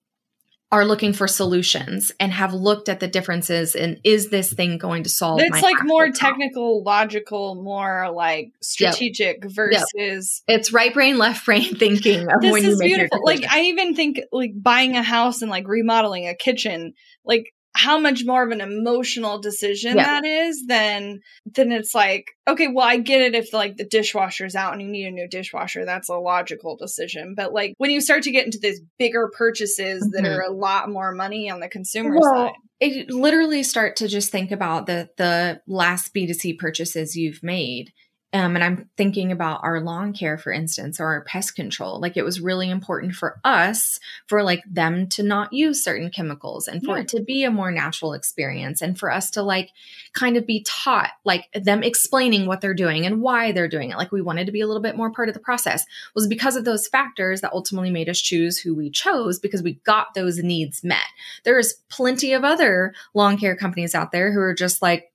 are 0.72 0.84
looking 0.84 1.12
for 1.12 1.26
solutions 1.26 2.12
and 2.20 2.32
have 2.32 2.52
looked 2.54 2.88
at 2.88 3.00
the 3.00 3.08
differences 3.08 3.74
and 3.74 4.00
is 4.04 4.30
this 4.30 4.52
thing 4.52 4.78
going 4.78 5.02
to 5.02 5.10
solve 5.10 5.40
it's 5.40 5.62
like 5.62 5.84
more 5.84 6.04
problem? 6.04 6.12
technical 6.12 6.82
logical 6.84 7.56
more 7.56 8.10
like 8.12 8.52
strategic 8.60 9.42
yep. 9.42 9.52
versus 9.52 10.42
yep. 10.46 10.60
it's 10.60 10.72
right 10.72 10.94
brain 10.94 11.18
left 11.18 11.44
brain 11.44 11.74
thinking 11.76 12.26
this 12.40 12.64
is 12.64 12.78
beautiful 12.78 13.18
like 13.24 13.44
i 13.50 13.62
even 13.62 13.94
think 13.94 14.20
like 14.30 14.52
buying 14.56 14.96
a 14.96 15.02
house 15.02 15.42
and 15.42 15.50
like 15.50 15.66
remodeling 15.66 16.28
a 16.28 16.34
kitchen 16.34 16.94
like 17.24 17.52
how 17.74 17.98
much 17.98 18.24
more 18.24 18.42
of 18.42 18.50
an 18.50 18.60
emotional 18.60 19.38
decision 19.38 19.96
yeah. 19.96 20.04
that 20.04 20.24
is 20.24 20.64
than 20.66 21.20
then 21.46 21.70
it's 21.70 21.94
like 21.94 22.26
okay 22.48 22.68
well 22.68 22.86
i 22.86 22.96
get 22.96 23.20
it 23.20 23.34
if 23.34 23.52
like 23.52 23.76
the 23.76 23.84
dishwasher's 23.84 24.54
out 24.56 24.72
and 24.72 24.82
you 24.82 24.88
need 24.88 25.06
a 25.06 25.10
new 25.10 25.28
dishwasher 25.28 25.84
that's 25.84 26.08
a 26.08 26.16
logical 26.16 26.76
decision 26.76 27.34
but 27.36 27.52
like 27.52 27.74
when 27.78 27.90
you 27.90 28.00
start 28.00 28.22
to 28.22 28.32
get 28.32 28.44
into 28.44 28.58
these 28.58 28.80
bigger 28.98 29.30
purchases 29.36 30.02
mm-hmm. 30.02 30.24
that 30.24 30.30
are 30.30 30.42
a 30.42 30.52
lot 30.52 30.90
more 30.90 31.12
money 31.12 31.50
on 31.50 31.60
the 31.60 31.68
consumer 31.68 32.18
well, 32.18 32.46
side 32.46 32.54
it 32.80 33.10
literally 33.10 33.62
start 33.62 33.96
to 33.96 34.08
just 34.08 34.32
think 34.32 34.50
about 34.50 34.86
the 34.86 35.08
the 35.16 35.60
last 35.66 36.12
b2c 36.14 36.58
purchases 36.58 37.14
you've 37.14 37.42
made 37.42 37.92
um, 38.32 38.54
and 38.54 38.62
I'm 38.62 38.88
thinking 38.96 39.32
about 39.32 39.60
our 39.64 39.80
lawn 39.80 40.12
care, 40.12 40.38
for 40.38 40.52
instance, 40.52 41.00
or 41.00 41.06
our 41.06 41.24
pest 41.24 41.56
control. 41.56 42.00
Like 42.00 42.16
it 42.16 42.22
was 42.22 42.40
really 42.40 42.70
important 42.70 43.14
for 43.14 43.40
us 43.42 43.98
for 44.28 44.44
like 44.44 44.62
them 44.70 45.08
to 45.08 45.24
not 45.24 45.52
use 45.52 45.82
certain 45.82 46.10
chemicals 46.10 46.68
and 46.68 46.80
for 46.84 46.94
yeah. 46.94 47.02
it 47.02 47.08
to 47.08 47.22
be 47.22 47.42
a 47.42 47.50
more 47.50 47.72
natural 47.72 48.12
experience 48.12 48.82
and 48.82 48.96
for 48.96 49.10
us 49.10 49.30
to 49.32 49.42
like 49.42 49.70
kind 50.12 50.36
of 50.36 50.46
be 50.46 50.64
taught, 50.64 51.10
like 51.24 51.48
them 51.54 51.82
explaining 51.82 52.46
what 52.46 52.60
they're 52.60 52.72
doing 52.72 53.04
and 53.04 53.20
why 53.20 53.50
they're 53.50 53.66
doing 53.66 53.90
it. 53.90 53.96
Like 53.96 54.12
we 54.12 54.22
wanted 54.22 54.46
to 54.46 54.52
be 54.52 54.60
a 54.60 54.66
little 54.66 54.82
bit 54.82 54.96
more 54.96 55.10
part 55.10 55.28
of 55.28 55.34
the 55.34 55.40
process 55.40 55.84
was 56.14 56.28
because 56.28 56.54
of 56.54 56.64
those 56.64 56.86
factors 56.86 57.40
that 57.40 57.52
ultimately 57.52 57.90
made 57.90 58.08
us 58.08 58.20
choose 58.20 58.58
who 58.58 58.76
we 58.76 58.90
chose 58.90 59.40
because 59.40 59.62
we 59.62 59.74
got 59.84 60.14
those 60.14 60.38
needs 60.38 60.84
met. 60.84 60.98
There's 61.42 61.74
plenty 61.88 62.32
of 62.32 62.44
other 62.44 62.94
lawn 63.12 63.38
care 63.38 63.56
companies 63.56 63.96
out 63.96 64.12
there 64.12 64.32
who 64.32 64.38
are 64.38 64.54
just 64.54 64.82
like, 64.82 65.09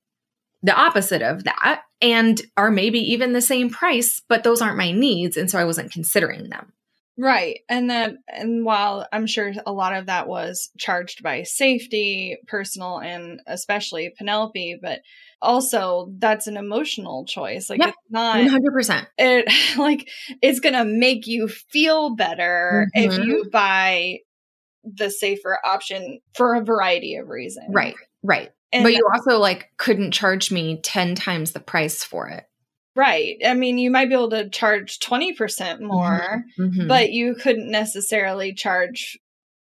the 0.62 0.74
opposite 0.74 1.22
of 1.22 1.44
that 1.44 1.82
and 2.00 2.40
are 2.56 2.70
maybe 2.70 2.98
even 3.12 3.32
the 3.32 3.40
same 3.40 3.70
price, 3.70 4.22
but 4.28 4.44
those 4.44 4.60
aren't 4.60 4.76
my 4.76 4.92
needs. 4.92 5.36
And 5.36 5.50
so 5.50 5.58
I 5.58 5.64
wasn't 5.64 5.92
considering 5.92 6.48
them. 6.48 6.72
Right. 7.18 7.60
And 7.68 7.88
then, 7.88 8.18
and 8.28 8.64
while 8.64 9.06
I'm 9.10 9.26
sure 9.26 9.52
a 9.64 9.72
lot 9.72 9.94
of 9.94 10.06
that 10.06 10.28
was 10.28 10.70
charged 10.78 11.22
by 11.22 11.44
safety, 11.44 12.36
personal, 12.46 12.98
and 12.98 13.40
especially 13.46 14.12
Penelope, 14.18 14.78
but 14.82 15.00
also 15.40 16.12
that's 16.18 16.46
an 16.46 16.58
emotional 16.58 17.24
choice. 17.24 17.70
Like, 17.70 17.80
it's 17.82 17.96
not 18.10 18.36
100%. 18.36 19.06
It, 19.16 19.78
like, 19.78 20.08
it's 20.42 20.60
going 20.60 20.74
to 20.74 20.84
make 20.84 21.26
you 21.26 21.48
feel 21.48 22.14
better 22.14 22.88
mm-hmm. 22.94 23.10
if 23.10 23.26
you 23.26 23.48
buy 23.50 24.18
the 24.84 25.10
safer 25.10 25.58
option 25.64 26.20
for 26.34 26.54
a 26.54 26.64
variety 26.64 27.16
of 27.16 27.28
reasons. 27.28 27.70
Right. 27.70 27.94
Right. 28.22 28.50
And 28.72 28.82
but 28.82 28.94
you 28.94 29.08
also 29.12 29.38
like 29.38 29.70
couldn't 29.76 30.12
charge 30.12 30.50
me 30.50 30.80
10 30.82 31.14
times 31.14 31.52
the 31.52 31.60
price 31.60 32.02
for 32.02 32.28
it. 32.28 32.44
Right. 32.94 33.36
I 33.44 33.54
mean, 33.54 33.76
you 33.78 33.90
might 33.90 34.08
be 34.08 34.14
able 34.14 34.30
to 34.30 34.48
charge 34.48 34.98
20% 35.00 35.80
more, 35.80 36.44
mm-hmm. 36.58 36.62
Mm-hmm. 36.62 36.88
but 36.88 37.10
you 37.10 37.34
couldn't 37.34 37.70
necessarily 37.70 38.54
charge 38.54 39.18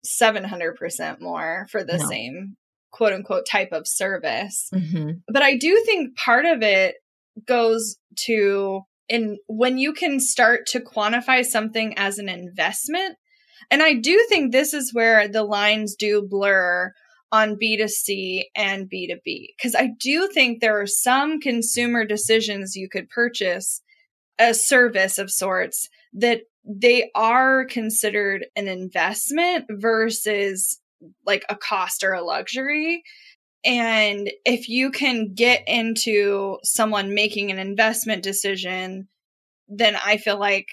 700% 0.06 1.20
more 1.20 1.66
for 1.70 1.82
the 1.82 1.98
no. 1.98 2.06
same 2.06 2.56
quote 2.92 3.12
unquote 3.12 3.44
type 3.44 3.70
of 3.72 3.88
service. 3.88 4.68
Mm-hmm. 4.72 5.10
But 5.28 5.42
I 5.42 5.56
do 5.56 5.82
think 5.84 6.16
part 6.16 6.46
of 6.46 6.62
it 6.62 6.94
goes 7.46 7.96
to 8.26 8.82
in 9.08 9.38
when 9.48 9.78
you 9.78 9.92
can 9.92 10.20
start 10.20 10.66
to 10.66 10.80
quantify 10.80 11.44
something 11.44 11.98
as 11.98 12.18
an 12.18 12.28
investment. 12.28 13.16
And 13.70 13.82
I 13.82 13.94
do 13.94 14.24
think 14.28 14.52
this 14.52 14.74
is 14.74 14.94
where 14.94 15.26
the 15.26 15.42
lines 15.42 15.96
do 15.96 16.22
blur 16.22 16.92
on 17.34 17.56
B2C 17.56 18.44
and 18.54 18.88
B2B. 18.88 19.54
Because 19.56 19.74
I 19.74 19.90
do 19.98 20.28
think 20.28 20.60
there 20.60 20.80
are 20.80 20.86
some 20.86 21.40
consumer 21.40 22.04
decisions 22.04 22.76
you 22.76 22.88
could 22.88 23.10
purchase 23.10 23.82
a 24.38 24.54
service 24.54 25.18
of 25.18 25.32
sorts 25.32 25.88
that 26.12 26.42
they 26.64 27.10
are 27.16 27.64
considered 27.64 28.46
an 28.54 28.68
investment 28.68 29.64
versus 29.68 30.80
like 31.26 31.44
a 31.48 31.56
cost 31.56 32.04
or 32.04 32.12
a 32.12 32.22
luxury. 32.22 33.02
And 33.64 34.30
if 34.44 34.68
you 34.68 34.92
can 34.92 35.34
get 35.34 35.64
into 35.66 36.58
someone 36.62 37.14
making 37.14 37.50
an 37.50 37.58
investment 37.58 38.22
decision, 38.22 39.08
then 39.66 39.96
I 39.96 40.18
feel 40.18 40.38
like 40.38 40.68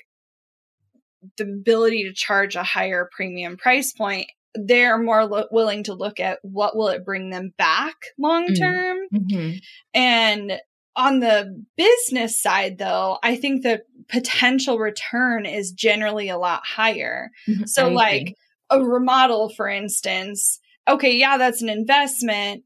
the 1.38 1.44
ability 1.44 2.04
to 2.04 2.14
charge 2.14 2.56
a 2.56 2.62
higher 2.64 3.10
premium 3.12 3.58
price 3.58 3.94
point 3.94 4.28
they're 4.56 4.98
more 4.98 5.26
lo- 5.26 5.48
willing 5.52 5.84
to 5.84 5.94
look 5.94 6.20
at 6.20 6.40
what 6.44 6.76
will 6.76 6.90
it 6.90 7.06
bring 7.06 7.30
them 7.30 7.54
back 7.58 7.96
long 8.18 8.48
Mm. 8.48 8.60
term 8.60 8.98
Mhm. 9.14 9.60
and 9.94 10.60
on 10.96 11.20
the 11.22 11.64
business 11.78 12.42
side 12.42 12.78
though 12.78 13.18
i 13.24 13.36
think 13.36 13.64
the 13.64 13.82
potential 14.10 14.78
return 14.78 15.46
is 15.46 15.72
generally 15.72 16.28
a 16.28 16.38
lot 16.38 16.62
higher 16.66 17.30
Mhm. 17.48 17.68
so 17.70 17.84
I 17.84 17.86
agree. 17.88 17.96
like 17.96 18.36
a 18.72 18.84
remodel 18.84 19.50
for 19.50 19.70
instance 19.70 20.60
okay 20.88 21.16
yeah 21.16 21.38
that's 21.38 21.62
an 21.62 21.70
investment 21.70 22.64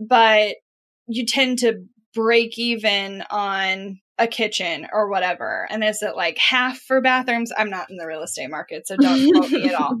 but 0.00 0.56
you 1.06 1.26
tend 1.26 1.58
to 1.60 1.84
break 2.14 2.58
even 2.58 3.22
on 3.30 4.00
a 4.18 4.26
kitchen 4.26 4.86
or 4.92 5.08
whatever 5.10 5.66
and 5.70 5.84
is 5.84 6.00
it 6.02 6.16
like 6.16 6.38
half 6.38 6.78
for 6.78 7.00
bathrooms 7.02 7.52
i'm 7.58 7.68
not 7.68 7.90
in 7.90 7.96
the 7.96 8.06
real 8.06 8.22
estate 8.22 8.48
market 8.48 8.86
so 8.86 8.96
don't 8.96 9.30
quote 9.32 9.50
me 9.50 9.68
at 9.68 9.74
all 9.74 9.98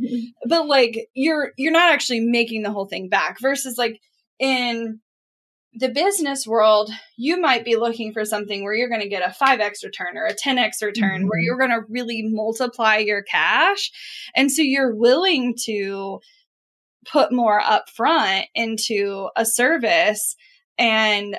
but 0.48 0.66
like 0.66 1.08
you're 1.14 1.52
you're 1.58 1.72
not 1.72 1.92
actually 1.92 2.20
making 2.20 2.62
the 2.62 2.70
whole 2.72 2.86
thing 2.86 3.08
back 3.10 3.38
versus 3.40 3.76
like 3.76 4.00
in 4.38 5.00
the 5.78 5.90
business 5.90 6.46
world 6.46 6.90
you 7.18 7.38
might 7.38 7.62
be 7.62 7.76
looking 7.76 8.10
for 8.14 8.24
something 8.24 8.64
where 8.64 8.72
you're 8.72 8.88
going 8.88 9.02
to 9.02 9.08
get 9.08 9.20
a 9.22 9.34
5x 9.44 9.84
return 9.84 10.16
or 10.16 10.24
a 10.24 10.34
10x 10.34 10.82
return 10.82 11.28
where 11.28 11.38
Mhm. 11.38 11.44
you're 11.44 11.58
going 11.58 11.68
to 11.70 11.82
really 11.90 12.22
multiply 12.22 12.96
your 12.96 13.22
cash 13.22 13.90
and 14.34 14.50
so 14.50 14.62
you're 14.62 14.94
willing 14.94 15.54
to 15.66 16.20
put 17.06 17.30
more 17.32 17.60
upfront 17.60 18.44
into 18.54 19.28
a 19.36 19.44
service 19.44 20.34
and 20.78 21.38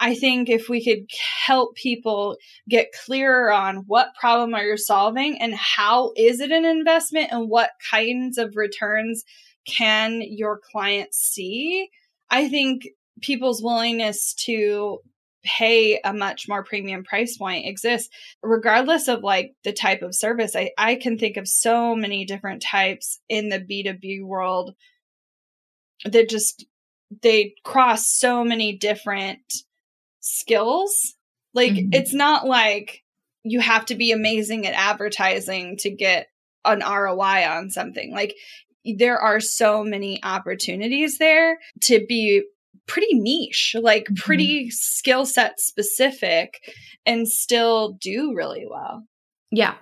I 0.00 0.14
think 0.14 0.48
if 0.48 0.68
we 0.68 0.84
could 0.84 1.08
help 1.46 1.76
people 1.76 2.36
get 2.68 2.94
clearer 3.04 3.52
on 3.52 3.84
what 3.86 4.14
problem 4.18 4.54
are 4.54 4.64
you 4.64 4.76
solving 4.76 5.40
and 5.40 5.54
how 5.54 6.12
is 6.16 6.40
it 6.40 6.50
an 6.50 6.64
investment 6.64 7.28
and 7.30 7.48
what 7.48 7.70
kinds 7.90 8.36
of 8.36 8.56
returns 8.56 9.24
can 9.66 10.20
your 10.22 10.60
clients 10.72 11.18
see, 11.18 11.88
I 12.30 12.48
think 12.48 12.88
people's 13.22 13.62
willingness 13.62 14.34
to 14.34 14.98
pay 15.44 16.00
a 16.02 16.12
much 16.12 16.48
more 16.48 16.64
premium 16.64 17.04
price 17.04 17.36
point 17.36 17.66
exists 17.66 18.08
regardless 18.42 19.08
of 19.08 19.22
like 19.22 19.52
the 19.62 19.72
type 19.72 20.02
of 20.02 20.14
service. 20.14 20.56
I, 20.56 20.72
I 20.78 20.96
can 20.96 21.18
think 21.18 21.36
of 21.36 21.46
so 21.46 21.94
many 21.94 22.24
different 22.24 22.62
types 22.62 23.20
in 23.28 23.50
the 23.50 23.60
B2B 23.60 24.24
world 24.24 24.74
that 26.04 26.28
just 26.28 26.66
they 27.22 27.54
cross 27.62 28.10
so 28.10 28.42
many 28.42 28.76
different 28.76 29.40
skills. 30.24 31.14
Like 31.52 31.72
Mhm. 31.72 31.94
it's 31.94 32.12
not 32.14 32.46
like 32.46 33.02
you 33.44 33.60
have 33.60 33.84
to 33.86 33.94
be 33.94 34.10
amazing 34.10 34.66
at 34.66 34.74
advertising 34.74 35.76
to 35.78 35.90
get 35.90 36.28
an 36.64 36.82
ROI 36.82 37.46
on 37.46 37.70
something. 37.70 38.10
Like 38.12 38.34
there 38.84 39.18
are 39.18 39.38
so 39.38 39.84
many 39.84 40.22
opportunities 40.24 41.18
there 41.18 41.58
to 41.82 42.04
be 42.06 42.42
pretty 42.86 43.14
niche, 43.14 43.76
like 43.78 44.06
Mhm. 44.06 44.16
pretty 44.16 44.70
skill 44.70 45.26
set 45.26 45.60
specific 45.60 46.58
and 47.06 47.28
still 47.28 47.92
do 48.00 48.32
really 48.34 48.66
well. 48.68 49.06
Yeah. 49.50 49.74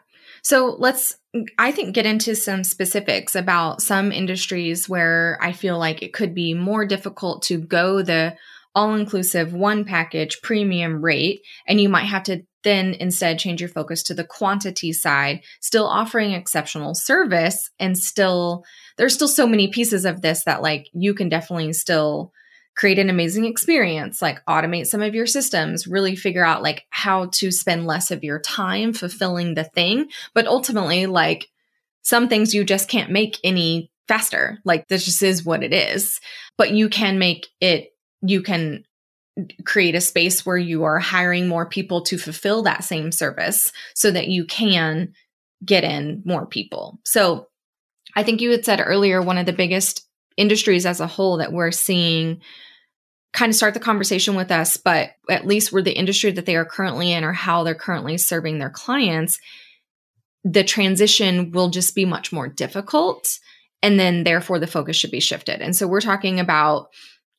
So 0.42 0.76
let's, 0.78 1.16
I 1.58 1.70
think, 1.70 1.94
get 1.94 2.04
into 2.04 2.34
some 2.34 2.64
specifics 2.64 3.36
about 3.36 3.80
some 3.80 4.10
industries 4.10 4.88
where 4.88 5.38
I 5.40 5.52
feel 5.52 5.78
like 5.78 6.02
it 6.02 6.12
could 6.12 6.34
be 6.34 6.52
more 6.52 6.84
difficult 6.84 7.42
to 7.44 7.58
go 7.58 8.02
the 8.02 8.36
all 8.74 8.94
inclusive 8.94 9.52
one 9.52 9.84
package 9.84 10.40
premium 10.42 11.02
rate. 11.04 11.42
And 11.66 11.80
you 11.80 11.88
might 11.88 12.04
have 12.04 12.22
to 12.24 12.42
then 12.64 12.94
instead 12.94 13.38
change 13.38 13.60
your 13.60 13.68
focus 13.68 14.02
to 14.04 14.14
the 14.14 14.24
quantity 14.24 14.92
side, 14.92 15.42
still 15.60 15.86
offering 15.86 16.32
exceptional 16.32 16.94
service 16.94 17.70
and 17.78 17.98
still, 17.98 18.64
there's 18.96 19.14
still 19.14 19.28
so 19.28 19.46
many 19.46 19.68
pieces 19.68 20.04
of 20.04 20.22
this 20.22 20.44
that 20.44 20.62
like 20.62 20.88
you 20.92 21.12
can 21.14 21.28
definitely 21.28 21.72
still 21.72 22.32
create 22.74 22.98
an 22.98 23.10
amazing 23.10 23.44
experience 23.44 24.22
like 24.22 24.44
automate 24.46 24.86
some 24.86 25.02
of 25.02 25.14
your 25.14 25.26
systems 25.26 25.86
really 25.86 26.16
figure 26.16 26.44
out 26.44 26.62
like 26.62 26.84
how 26.90 27.26
to 27.26 27.50
spend 27.50 27.86
less 27.86 28.10
of 28.10 28.24
your 28.24 28.40
time 28.40 28.92
fulfilling 28.92 29.54
the 29.54 29.64
thing 29.64 30.08
but 30.34 30.46
ultimately 30.46 31.06
like 31.06 31.48
some 32.00 32.28
things 32.28 32.54
you 32.54 32.64
just 32.64 32.88
can't 32.88 33.10
make 33.10 33.38
any 33.44 33.90
faster 34.08 34.58
like 34.64 34.88
this 34.88 35.04
just 35.04 35.22
is 35.22 35.44
what 35.44 35.62
it 35.62 35.72
is 35.72 36.18
but 36.56 36.70
you 36.70 36.88
can 36.88 37.18
make 37.18 37.48
it 37.60 37.91
you 38.22 38.42
can 38.42 38.84
create 39.64 39.94
a 39.94 40.00
space 40.00 40.44
where 40.44 40.58
you 40.58 40.84
are 40.84 40.98
hiring 40.98 41.48
more 41.48 41.66
people 41.66 42.02
to 42.02 42.18
fulfill 42.18 42.62
that 42.62 42.84
same 42.84 43.10
service 43.10 43.72
so 43.94 44.10
that 44.10 44.28
you 44.28 44.44
can 44.44 45.12
get 45.64 45.84
in 45.84 46.22
more 46.24 46.46
people 46.46 46.98
so 47.04 47.46
i 48.16 48.22
think 48.22 48.40
you 48.40 48.50
had 48.50 48.64
said 48.64 48.82
earlier 48.84 49.22
one 49.22 49.38
of 49.38 49.46
the 49.46 49.52
biggest 49.52 50.06
industries 50.36 50.86
as 50.86 51.00
a 51.00 51.06
whole 51.06 51.38
that 51.38 51.52
we're 51.52 51.70
seeing 51.70 52.40
kind 53.32 53.50
of 53.50 53.56
start 53.56 53.74
the 53.74 53.80
conversation 53.80 54.34
with 54.34 54.50
us, 54.50 54.76
but 54.76 55.12
at 55.30 55.46
least 55.46 55.72
we're 55.72 55.82
the 55.82 55.96
industry 55.96 56.30
that 56.32 56.46
they 56.46 56.56
are 56.56 56.64
currently 56.64 57.12
in 57.12 57.24
or 57.24 57.32
how 57.32 57.62
they're 57.64 57.74
currently 57.74 58.18
serving 58.18 58.58
their 58.58 58.70
clients, 58.70 59.38
the 60.44 60.64
transition 60.64 61.50
will 61.50 61.70
just 61.70 61.94
be 61.94 62.04
much 62.04 62.32
more 62.32 62.48
difficult. 62.48 63.38
And 63.82 63.98
then 63.98 64.24
therefore 64.24 64.58
the 64.58 64.66
focus 64.66 64.96
should 64.96 65.10
be 65.10 65.20
shifted. 65.20 65.60
And 65.60 65.74
so 65.74 65.86
we're 65.86 66.00
talking 66.00 66.40
about 66.40 66.88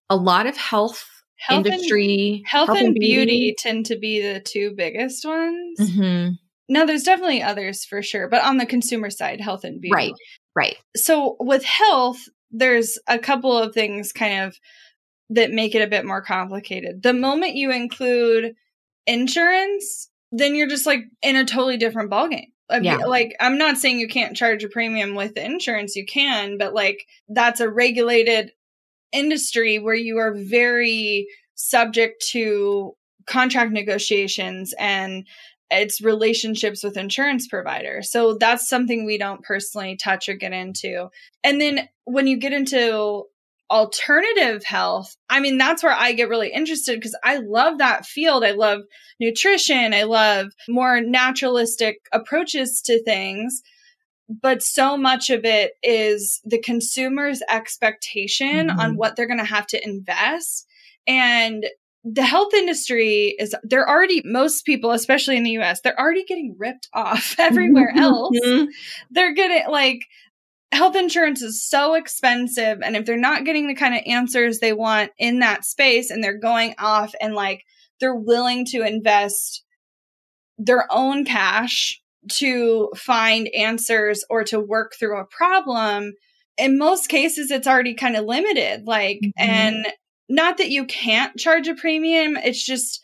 a 0.10 0.16
lot 0.16 0.48
of 0.48 0.58
health, 0.58 1.06
Health 1.38 1.66
and, 1.66 1.74
industry, 1.74 2.42
health, 2.46 2.70
and 2.70 2.94
beauty, 2.94 3.54
tend 3.58 3.88
to 3.88 3.98
be 3.98 4.22
the 4.22 4.40
two 4.40 4.74
biggest 4.78 5.26
ones. 5.26 5.80
Mhm. 5.80 6.38
No, 6.70 6.86
there's 6.86 7.04
definitely 7.04 7.42
others 7.44 7.84
for 7.84 8.02
sure, 8.02 8.30
but 8.30 8.44
on 8.44 8.58
the 8.58 8.66
consumer 8.66 9.10
side, 9.10 9.42
health 9.42 9.66
and 9.66 9.82
beauty. 9.82 9.94
Right. 9.94 10.14
Right. 10.56 10.78
So 10.96 11.36
with 11.40 11.66
health, 11.66 12.20
there's 12.52 12.98
a 13.08 13.20
couple 13.20 13.58
of 13.58 13.74
things 13.74 14.14
kind 14.14 14.46
of 14.46 14.58
that 15.32 15.52
make 15.52 15.76
it 15.76 15.82
a 15.82 15.88
bit 15.88 16.06
more 16.06 16.22
complicated. 16.22 17.04
The 17.04 17.14
moment 17.14 17.56
you 17.56 17.72
include 17.72 18.56
insurance, 19.06 20.10
then 20.32 20.56
you're 20.56 20.70
just 20.70 20.86
like 20.86 21.02
in 21.22 21.36
a 21.36 21.44
totally 21.44 21.78
different 21.78 22.10
ballgame. 22.10 22.52
Yeah. 22.82 22.98
Like, 22.98 23.36
I'm 23.40 23.58
not 23.58 23.78
saying 23.78 24.00
you 24.00 24.08
can't 24.08 24.38
charge 24.38 24.64
a 24.64 24.70
premium 24.70 25.16
with 25.16 25.38
insurance, 25.38 25.96
you 25.96 26.06
can, 26.06 26.58
but 26.58 26.74
like 26.74 27.06
that's 27.28 27.60
a 27.60 27.70
regulated 27.70 28.52
industry 29.14 29.80
where 29.80 29.96
you 29.96 30.18
are 30.18 30.34
very 30.34 31.28
subject 31.56 32.26
to 32.32 32.94
contract 33.26 33.72
negotiations 33.72 34.74
and 34.78 35.26
its 35.72 36.02
relationships 36.02 36.84
with 36.84 36.98
insurance 36.98 37.48
providers. 37.48 38.12
So 38.12 38.36
that's 38.36 38.70
something 38.70 39.06
we 39.06 39.18
don't 39.18 39.44
personally 39.44 39.96
touch 39.96 40.30
or 40.30 40.36
get 40.36 40.54
into. 40.54 41.10
And 41.44 41.60
then 41.60 41.90
when 42.06 42.28
you 42.28 42.38
get 42.38 42.54
into 42.54 43.24
alternative 43.72 44.64
health, 44.64 45.16
I 45.30 45.40
mean, 45.40 45.58
that's 45.58 45.82
where 45.82 45.94
I 45.94 46.12
get 46.14 46.30
really 46.30 46.50
interested 46.50 47.00
because 47.00 47.18
I 47.24 47.38
love 47.38 47.80
that 47.80 48.06
field. 48.06 48.44
I 48.44 48.52
love 48.52 48.82
nutrition. 49.20 49.94
I 49.94 50.04
love 50.04 50.48
more 50.70 51.02
naturalistic 51.02 51.98
approaches 52.12 52.82
to 52.86 53.02
things. 53.04 53.64
But 54.42 54.64
so 54.64 54.98
much 54.98 55.30
of 55.30 55.46
it 55.46 55.74
is 55.84 56.42
the 56.46 56.60
consumer's 56.60 57.42
expectation 57.50 58.70
Mhm. 58.70 58.78
on 58.80 58.96
what 58.98 59.16
they're 59.16 59.28
going 59.28 59.40
to 59.40 59.44
have 59.46 59.68
to 59.68 59.84
invest. 59.84 60.66
And 61.08 61.66
the 62.06 62.24
health 62.24 62.54
industry 62.54 63.36
is, 63.40 63.56
they're 63.64 63.88
already, 63.88 64.22
most 64.26 64.66
people, 64.66 64.92
especially 64.92 65.38
in 65.38 65.44
the 65.44 65.52
US, 65.60 65.82
they're 65.82 66.00
already 66.00 66.24
getting 66.26 66.56
ripped 66.58 66.88
off 66.94 67.36
everywhere 67.40 67.94
else 67.96 68.38
Mhm. 68.44 68.68
they're 69.12 69.34
getting 69.34 69.70
like 69.70 70.00
health 70.74 70.96
insurance 70.96 71.42
is 71.42 71.64
so 71.64 71.94
expensive 71.94 72.80
and 72.82 72.96
if 72.96 73.06
they're 73.06 73.16
not 73.18 73.46
getting 73.46 73.68
the 73.68 73.76
kind 73.76 73.94
of 73.94 74.02
answers 74.08 74.60
they 74.60 74.74
want 74.74 75.12
in 75.20 75.40
that 75.40 75.64
space 75.66 76.10
and 76.10 76.24
they're 76.24 76.38
going 76.38 76.74
off 76.80 77.14
and 77.22 77.36
like 77.36 77.64
they're 78.00 78.16
willing 78.16 78.66
to 78.66 78.82
invest 78.82 79.64
their 80.58 80.86
own 80.92 81.26
cash 81.26 82.02
to 82.30 82.90
find 82.96 83.48
answers 83.56 84.24
or 84.30 84.44
to 84.46 84.60
work 84.60 84.94
through 84.98 85.20
a 85.20 85.26
problem 85.26 86.14
in 86.58 86.78
most 86.78 87.10
cases 87.10 87.52
it's 87.52 87.68
already 87.68 87.94
kind 87.94 88.16
of 88.16 88.26
limited 88.26 88.86
like 88.86 89.20
Mhm. 89.24 89.32
and 89.38 89.88
not 90.30 90.58
that 90.58 90.70
you 90.70 90.86
can't 90.86 91.38
charge 91.38 91.68
a 91.68 91.76
premium 91.76 92.38
it's 92.38 92.64
just 92.64 93.02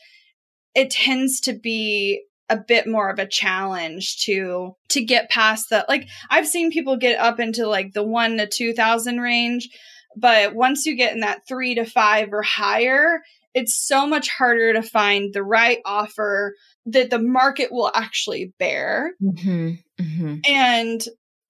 it 0.75 0.89
tends 0.91 1.39
to 1.41 1.53
be 1.53 2.23
a 2.49 2.57
bit 2.57 2.87
more 2.87 3.09
of 3.09 3.19
a 3.19 3.27
challenge 3.27 4.23
to 4.25 4.75
to 4.89 5.03
get 5.03 5.29
past 5.29 5.69
that 5.69 5.87
like 5.89 6.07
I've 6.29 6.47
seen 6.47 6.71
people 6.71 6.97
get 6.97 7.19
up 7.19 7.39
into 7.39 7.67
like 7.67 7.93
the 7.93 8.03
1 8.03 8.37
to 8.37 8.47
2000 8.47 9.19
range 9.19 9.69
but 10.17 10.55
once 10.55 10.85
you 10.85 10.95
get 10.95 11.13
in 11.13 11.19
that 11.19 11.41
3 11.47 11.75
to 11.75 11.85
5 11.85 12.33
or 12.33 12.41
higher 12.41 13.21
it's 13.53 13.75
so 13.75 14.07
much 14.07 14.29
harder 14.29 14.73
to 14.73 14.81
find 14.83 15.33
the 15.33 15.43
right 15.43 15.79
offer 15.85 16.53
that 16.85 17.09
the 17.09 17.19
market 17.19 17.71
will 17.71 17.91
actually 17.93 18.53
bear 18.59 19.13
Mhm. 19.21 19.79
Mhm. 19.99 20.41
and 20.47 21.01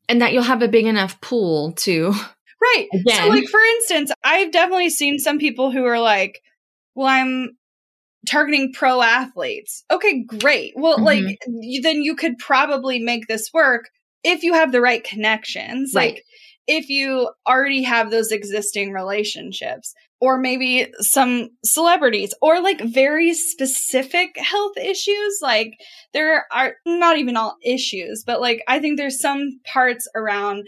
And 0.07 0.21
that 0.21 0.33
you'll 0.33 0.43
have 0.43 0.61
a 0.61 0.67
big 0.67 0.85
enough 0.85 1.19
pool 1.21 1.73
to 1.73 2.13
right 2.61 2.87
so 3.07 3.27
like 3.27 3.47
for 3.49 3.59
instance 3.59 4.11
I've 4.23 4.51
definitely 4.51 4.89
seen 4.89 5.19
some 5.19 5.37
people 5.39 5.71
who 5.71 5.85
are 5.85 5.99
like 5.99 6.39
well 6.95 7.07
I'm 7.07 7.51
targeting 8.27 8.73
pro 8.73 9.01
athletes 9.01 9.83
okay 9.91 10.23
great 10.23 10.73
well 10.75 10.99
Mhm. 10.99 11.05
like 11.05 11.37
you, 11.47 11.81
then 11.81 12.01
you 12.01 12.15
could 12.15 12.37
probably 12.37 12.99
make 12.99 13.27
this 13.27 13.49
work 13.53 13.89
if 14.23 14.43
you 14.43 14.53
have 14.53 14.71
the 14.73 14.81
right 14.81 15.03
connections, 15.03 15.93
Right. 15.95 16.15
like 16.15 16.23
if 16.67 16.89
you 16.89 17.31
already 17.47 17.83
have 17.83 18.11
those 18.11 18.31
existing 18.33 18.91
relationships, 18.91 19.93
or 20.21 20.37
maybe 20.37 20.91
some 20.99 21.49
celebrities, 21.63 22.33
or 22.41 22.61
like 22.61 22.81
very 22.81 23.33
specific 23.33 24.37
health 24.37 24.77
issues. 24.77 25.39
Like 25.41 25.73
there 26.13 26.45
are 26.51 26.73
not 26.85 27.17
even 27.17 27.37
all 27.37 27.55
issues, 27.63 28.23
but 28.25 28.41
like 28.41 28.61
I 28.67 28.79
think 28.79 28.97
there's 28.97 29.21
some 29.21 29.59
parts 29.65 30.07
around 30.15 30.67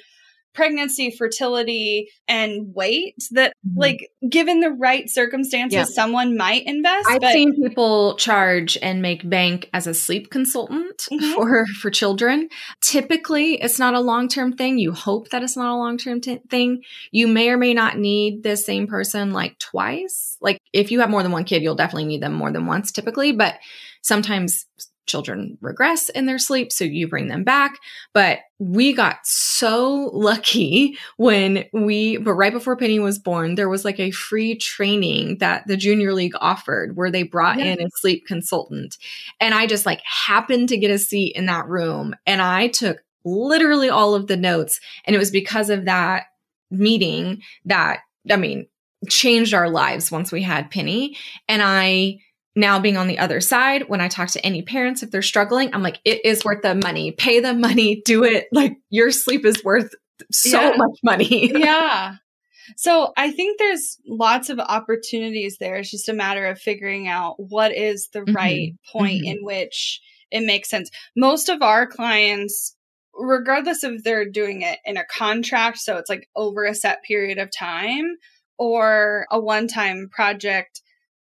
pregnancy, 0.53 1.11
fertility, 1.11 2.09
and 2.27 2.73
weight 2.75 3.15
that, 3.31 3.53
Mhm. 3.65 3.77
like, 3.77 4.09
given 4.29 4.59
the 4.59 4.71
right 4.71 5.09
circumstances, 5.09 5.75
Yeah. 5.75 5.83
someone 5.85 6.35
might 6.35 6.63
invest. 6.65 7.07
I've 7.09 7.21
but 7.21 7.31
seen 7.33 7.53
people 7.55 8.15
charge 8.17 8.77
and 8.81 9.01
make 9.01 9.27
bank 9.29 9.69
as 9.73 9.87
a 9.87 9.93
sleep 9.93 10.29
consultant 10.29 11.07
Mhm. 11.11 11.33
for 11.33 11.65
for 11.79 11.89
children. 11.89 12.49
Typically, 12.81 13.55
it's 13.61 13.79
not 13.79 13.93
a 13.93 13.99
long 13.99 14.27
term 14.27 14.53
thing. 14.53 14.77
You 14.77 14.91
hope 14.91 15.29
that 15.29 15.43
it's 15.43 15.55
not 15.57 15.73
a 15.73 15.77
long 15.77 15.97
term 15.97 16.19
t- 16.21 16.39
thing. 16.49 16.81
You 17.11 17.27
may 17.27 17.49
or 17.49 17.57
may 17.57 17.73
not 17.73 17.97
need 17.97 18.43
the 18.43 18.57
same 18.57 18.87
person 18.87 19.31
like 19.33 19.57
twice. 19.59 20.37
Like 20.41 20.57
if 20.73 20.91
you 20.91 20.99
have 20.99 21.09
more 21.09 21.23
than 21.23 21.31
one 21.31 21.43
kid, 21.45 21.61
you'll 21.61 21.75
definitely 21.75 22.05
need 22.05 22.21
them 22.21 22.33
more 22.33 22.51
than 22.51 22.65
once 22.65 22.91
typically, 22.91 23.31
but 23.31 23.55
sometimes 24.01 24.65
children 25.11 25.57
regress 25.61 26.09
in 26.09 26.25
their 26.25 26.39
sleep 26.39 26.71
so 26.71 26.85
you 26.85 27.07
bring 27.07 27.27
them 27.27 27.43
back. 27.43 27.77
But 28.13 28.39
we 28.57 28.93
got 28.93 29.17
so 29.23 30.09
lucky 30.13 30.97
when 31.17 31.65
we 31.73 32.17
but 32.17 32.33
right 32.33 32.53
before 32.53 32.77
penny 32.77 32.99
was 32.99 33.19
born 33.19 33.55
there 33.55 33.69
was 33.69 33.83
like 33.83 33.99
a 33.99 34.11
free 34.11 34.55
training 34.55 35.37
that 35.39 35.67
the 35.67 35.75
junior 35.75 36.13
league 36.13 36.35
offered 36.39 36.95
where 36.95 37.11
they 37.11 37.23
brought 37.23 37.57
Yeah. 37.57 37.65
in 37.65 37.81
a 37.81 37.89
sleep 37.97 38.25
consultant. 38.25 38.97
And 39.39 39.53
i 39.53 39.67
just 39.67 39.85
like 39.85 40.01
happened 40.27 40.69
to 40.69 40.77
get 40.77 40.91
a 40.91 40.97
seat 40.99 41.35
in 41.35 41.47
that 41.47 41.67
room 41.67 42.15
and 42.25 42.41
i 42.41 42.67
took 42.67 42.99
literally 43.25 43.89
all 43.89 44.15
of 44.15 44.27
the 44.27 44.37
notes 44.37 44.79
and 45.05 45.15
it 45.15 45.19
was 45.19 45.31
because 45.31 45.69
of 45.69 45.85
that 45.85 46.25
meeting 46.71 47.41
that 47.65 47.99
i 48.31 48.35
mean 48.35 48.67
changed 49.09 49.53
our 49.55 49.69
lives 49.69 50.11
once 50.11 50.31
we 50.31 50.43
had 50.43 50.69
penny. 50.69 51.17
And 51.49 51.61
i 51.63 52.19
now 52.55 52.79
being 52.79 52.97
on 52.97 53.07
the 53.07 53.17
other 53.19 53.39
side 53.41 53.87
when 53.87 54.01
i 54.01 54.07
talk 54.07 54.27
to 54.29 54.45
any 54.45 54.61
parents 54.61 55.01
if 55.03 55.11
they're 55.11 55.21
struggling 55.21 55.73
i'm 55.73 55.83
like 55.83 55.99
it 56.05 56.23
is 56.25 56.43
worth 56.43 56.61
the 56.61 56.75
money 56.75 57.11
pay 57.11 57.39
the 57.39 57.53
money 57.53 58.01
do 58.05 58.23
it 58.23 58.47
like 58.51 58.75
your 58.89 59.11
sleep 59.11 59.45
is 59.45 59.63
worth 59.63 59.93
so 60.31 60.59
Yeah. 60.61 60.73
much 60.77 60.99
money 61.03 61.51
yeah. 61.59 62.15
So 62.77 63.11
I 63.17 63.31
think 63.31 63.57
there's 63.57 63.97
lots 64.07 64.49
of 64.49 64.59
opportunities 64.59 65.57
there. 65.59 65.75
It's 65.77 65.89
just 65.89 66.07
a 66.07 66.13
matter 66.13 66.45
of 66.45 66.59
figuring 66.59 67.07
out 67.07 67.35
what 67.37 67.75
is 67.75 68.07
the 68.13 68.19
Mhm. 68.21 68.35
right 68.35 68.73
point 68.91 69.23
Mhm. 69.25 69.31
in 69.31 69.43
which 69.43 69.99
it 70.29 70.41
makes 70.41 70.69
sense. 70.69 70.91
Most 71.15 71.49
of 71.49 71.61
our 71.63 71.87
clients, 71.87 72.75
regardless 73.15 73.83
of 73.83 74.03
they're 74.03 74.29
doing 74.29 74.61
it 74.61 74.77
in 74.85 74.95
a 74.95 75.03
contract, 75.03 75.79
so 75.79 75.97
it's 75.97 76.09
like 76.09 76.29
over 76.35 76.63
a 76.63 76.75
set 76.75 77.01
period 77.03 77.39
of 77.39 77.49
time, 77.51 78.15
or 78.59 79.25
a 79.31 79.39
one 79.39 79.67
time 79.67 80.07
project, 80.09 80.81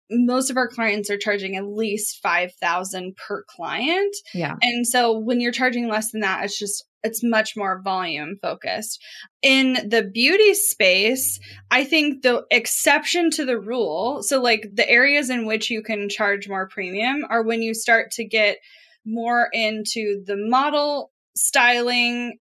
most 0.09 0.49
of 0.49 0.57
our 0.57 0.67
clients 0.67 1.09
are 1.09 1.17
charging 1.17 1.55
at 1.55 1.65
least 1.65 2.19
5000 2.21 3.15
per 3.15 3.43
client. 3.49 4.15
yeah 4.33 4.55
And 4.61 4.85
so 4.85 5.17
when 5.17 5.39
you're 5.39 5.51
charging 5.51 5.87
less 5.87 6.11
than 6.11 6.21
that, 6.21 6.43
it's 6.45 6.57
just, 6.59 6.85
it's 7.03 7.23
much 7.23 7.55
more 7.57 7.81
volume 7.83 8.37
focused. 8.41 9.01
In 9.41 9.73
the 9.89 10.03
beauty 10.03 10.53
space, 10.53 11.39
I 11.71 11.83
think 11.85 12.21
the 12.23 12.43
exception 12.51 13.31
to 13.31 13.45
the 13.45 13.59
rule, 13.59 14.21
so 14.23 14.41
like 14.41 14.67
the 14.73 14.89
areas 14.89 15.29
in 15.29 15.45
which 15.45 15.69
you 15.69 15.81
can 15.81 16.07
charge 16.09 16.47
more 16.47 16.67
premium 16.67 17.23
are 17.29 17.43
when 17.43 17.61
you 17.61 17.73
start 17.73 18.11
to 18.11 18.25
get 18.25 18.57
more 19.05 19.49
into 19.53 20.23
the 20.25 20.35
model 20.37 21.11
styling 21.35 22.37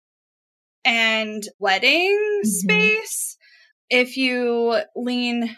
and 0.85 1.43
wedding 1.59 2.19
Mhm. 2.45 2.47
space. 2.47 3.37
If 3.91 4.17
you 4.17 4.81
lean 4.97 5.57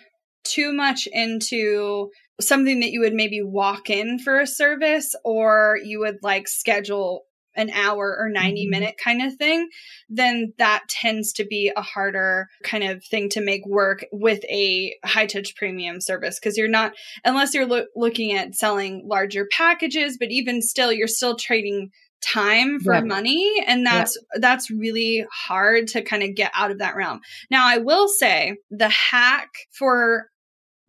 too 0.51 0.73
much 0.73 1.07
into 1.13 2.11
something 2.41 2.81
that 2.81 2.91
you 2.91 3.01
would 3.01 3.15
maybe 3.15 3.43
walk 3.43 3.89
in 3.91 4.19
for 4.19 4.39
a 4.41 4.47
service 4.47 5.15
or 5.25 5.79
you 5.83 6.01
would 6.01 6.19
like 6.23 6.49
schedule 6.49 7.25
an 7.59 7.71
hour 7.71 8.15
or 8.19 8.29
90 8.29 8.67
Mhm. 8.67 8.71
minute 8.71 8.95
kind 9.03 9.23
of 9.23 9.35
thing, 9.37 9.67
then 10.11 10.53
that 10.59 10.85
tends 10.91 11.33
to 11.33 11.45
be 11.47 11.73
a 11.75 11.81
harder 11.81 12.49
kind 12.63 12.85
of 12.85 13.03
thing 13.03 13.31
to 13.31 13.41
make 13.41 13.65
work 13.67 14.05
with 14.13 14.45
a 14.45 14.95
high 15.05 15.25
touch 15.25 15.57
premium 15.57 15.99
service 16.01 16.39
because 16.39 16.59
you're 16.59 16.69
not, 16.69 16.93
unless 17.25 17.55
you're 17.55 17.65
loo- 17.65 17.87
looking 17.97 18.35
at 18.35 18.55
selling 18.55 19.03
larger 19.09 19.47
packages, 19.51 20.19
but 20.19 20.31
even 20.31 20.61
still, 20.61 20.93
you're 20.93 21.09
still 21.09 21.35
trading 21.37 21.91
time 22.23 22.81
for 22.81 22.95
Yep. 22.95 23.05
money 23.05 23.63
and 23.67 23.87
that's 23.87 24.19
that's 24.41 24.71
really 24.71 25.25
hard 25.31 25.87
to 25.87 26.03
kind 26.03 26.23
of 26.23 26.35
get 26.35 26.51
out 26.55 26.71
of 26.71 26.79
that 26.79 26.97
realm 26.97 27.21
now 27.51 27.67
i 27.67 27.77
will 27.77 28.09
say 28.09 28.57
the 28.71 28.89
hack 28.89 29.51
for 29.79 30.27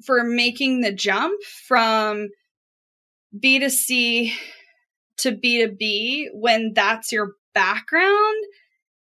for 0.05 0.23
making 0.23 0.81
the 0.81 0.91
jump 0.91 1.41
from 1.43 2.27
b2c 3.37 4.31
to 5.17 5.31
b2b 5.31 6.27
when 6.33 6.73
that's 6.73 7.11
your 7.11 7.33
background 7.53 8.35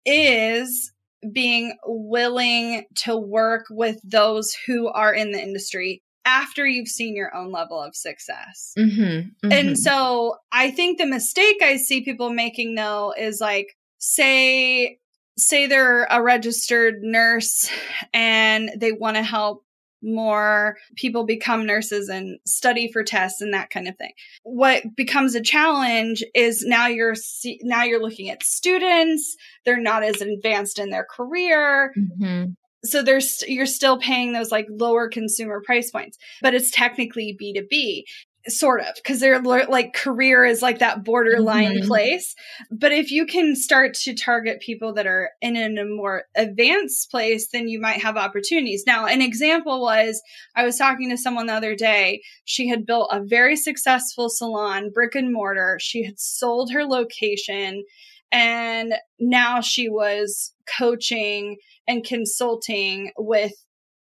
is 0.05 0.91
being 1.33 1.77
willing 1.85 2.85
to 2.95 3.17
work 3.17 3.65
with 3.69 3.99
those 4.03 4.55
who 4.65 4.87
are 4.87 5.13
in 5.13 5.31
the 5.31 5.41
industry 5.41 6.01
after 6.25 6.65
you've 6.65 6.87
seen 6.87 7.15
your 7.15 7.35
own 7.35 7.51
level 7.51 7.81
of 7.81 7.95
success 7.95 8.73
Mhm, 8.77 9.31
mhm. 9.43 9.53
and 9.53 9.77
so 9.77 10.37
I 10.51 10.71
think 10.71 10.97
the 10.97 11.05
mistake 11.05 11.61
I 11.61 11.77
see 11.77 12.01
people 12.03 12.31
making 12.31 12.75
though 12.75 13.13
is 13.17 13.39
like 13.41 13.75
say 13.97 14.99
say 15.37 15.67
they're 15.67 16.03
a 16.05 16.21
registered 16.21 17.01
nurse 17.01 17.69
and 18.13 18.71
they 18.77 18.91
want 18.91 19.17
to 19.17 19.23
help 19.23 19.63
more 20.01 20.77
people 20.95 21.25
become 21.25 21.65
nurses 21.65 22.09
and 22.09 22.39
study 22.45 22.89
for 22.91 23.03
tests 23.03 23.41
and 23.41 23.53
that 23.53 23.69
kind 23.69 23.87
of 23.87 23.97
thing. 23.97 24.11
What 24.43 24.83
becomes 24.95 25.35
a 25.35 25.41
challenge 25.41 26.23
is 26.33 26.63
now 26.65 26.87
you're 26.87 27.15
now 27.61 27.83
you're 27.83 28.01
looking 28.01 28.29
at 28.29 28.43
students, 28.43 29.35
they're 29.65 29.79
not 29.79 30.03
as 30.03 30.21
advanced 30.21 30.79
in 30.79 30.89
their 30.89 31.05
career, 31.09 31.93
Mhm. 31.97 32.55
so 32.85 33.01
there's 33.03 33.43
you're 33.47 33.65
still 33.65 33.97
paying 33.97 34.31
those 34.31 34.51
like 34.51 34.65
lower 34.69 35.09
consumer 35.09 35.61
price 35.65 35.91
points 35.91 36.17
but 36.41 36.53
it's 36.53 36.71
technically 36.71 37.35
b2b 37.37 38.03
sort 38.47 38.81
of 38.81 38.95
because 38.95 39.19
they're 39.19 39.39
like 39.41 39.93
career 39.93 40.45
is 40.45 40.61
like 40.61 40.79
that 40.79 41.03
borderline 41.03 41.81
Mhm. 41.81 41.87
place. 41.87 42.35
But 42.71 42.91
if 42.91 43.11
you 43.11 43.25
can 43.25 43.55
start 43.55 43.93
to 43.95 44.13
target 44.13 44.61
people 44.61 44.93
that 44.93 45.05
are 45.05 45.31
in 45.41 45.57
a 45.77 45.85
more 45.85 46.23
advanced 46.35 47.11
place 47.11 47.49
then 47.51 47.67
you 47.67 47.79
might 47.79 48.01
have 48.01 48.15
opportunities. 48.17 48.83
Now 48.87 49.05
an 49.05 49.21
example 49.21 49.81
was 49.81 50.21
i 50.55 50.63
was 50.63 50.77
talking 50.77 51.09
to 51.09 51.17
someone 51.17 51.47
the 51.47 51.53
other 51.53 51.75
day. 51.75 52.21
She 52.45 52.67
had 52.69 52.85
built 52.85 53.09
a 53.11 53.21
very 53.23 53.55
successful 53.55 54.29
salon 54.29 54.89
brick 54.93 55.15
and 55.15 55.33
mortar. 55.33 55.77
She 55.81 56.03
had 56.03 56.19
sold 56.19 56.71
her 56.71 56.85
location 56.85 57.83
and 58.31 58.93
now 59.19 59.59
she 59.59 59.89
was 59.89 60.53
coaching 60.77 61.57
and 61.87 62.03
consulting 62.05 63.11
with 63.17 63.53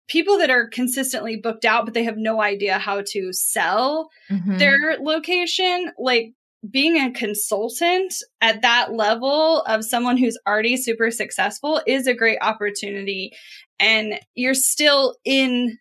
people 0.10 0.38
that 0.40 0.50
are 0.50 0.68
consistently 0.68 1.38
booked 1.38 1.66
out, 1.66 1.86
but 1.86 1.94
they 1.94 2.04
have 2.04 2.18
no 2.18 2.42
idea 2.42 2.78
how 2.78 3.02
to 3.08 3.32
sell 3.32 4.10
Mhm. 4.30 4.60
their 4.60 4.98
location. 5.00 5.92
Like 5.98 6.34
being 6.70 6.98
a 6.98 7.12
consultant 7.12 8.14
at 8.42 8.62
that 8.64 8.94
level 8.94 9.62
of 9.62 9.86
someone 9.86 10.18
who's 10.18 10.38
already 10.46 10.76
super 10.76 11.10
successful 11.10 11.82
is 11.88 12.06
a 12.06 12.14
great 12.14 12.40
opportunity. 12.42 13.32
And 13.80 14.20
you're 14.36 14.54
still 14.54 15.16
in 15.24 15.78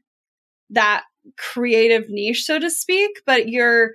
that 0.70 1.02
creative 1.36 2.08
niche, 2.08 2.44
so 2.44 2.58
to 2.58 2.70
speak, 2.70 3.10
but 3.26 3.48
you're 3.48 3.94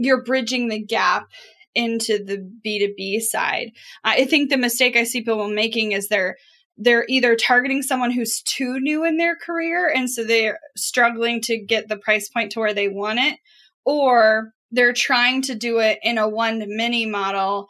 you're 0.00 0.22
bridging 0.22 0.68
the 0.68 0.78
gap 0.80 1.28
into 1.74 2.22
the 2.22 2.38
B2B 2.64 3.20
side. 3.20 3.72
I 4.04 4.26
think 4.26 4.48
the 4.48 4.56
mistake 4.56 4.96
I 4.96 5.02
see 5.04 5.20
people 5.22 5.48
making 5.48 5.92
is 5.92 6.06
they're 6.08 6.36
they're 6.78 7.04
either 7.08 7.34
targeting 7.34 7.82
someone 7.82 8.10
who's 8.12 8.40
too 8.42 8.78
new 8.80 9.04
in 9.04 9.16
their 9.16 9.34
career 9.36 9.88
and 9.88 10.08
so 10.08 10.24
they're 10.24 10.58
struggling 10.76 11.40
to 11.40 11.58
get 11.58 11.88
the 11.88 11.96
price 11.96 12.28
point 12.28 12.52
to 12.52 12.60
where 12.60 12.72
they 12.74 12.88
want 12.88 13.18
it 13.18 13.38
or 13.84 14.52
they're 14.70 14.92
trying 14.92 15.42
to 15.42 15.54
do 15.54 15.78
it 15.78 15.98
in 16.02 16.18
a 16.18 16.28
one 16.28 16.60
to 16.60 16.66
many 16.68 17.04
model 17.06 17.68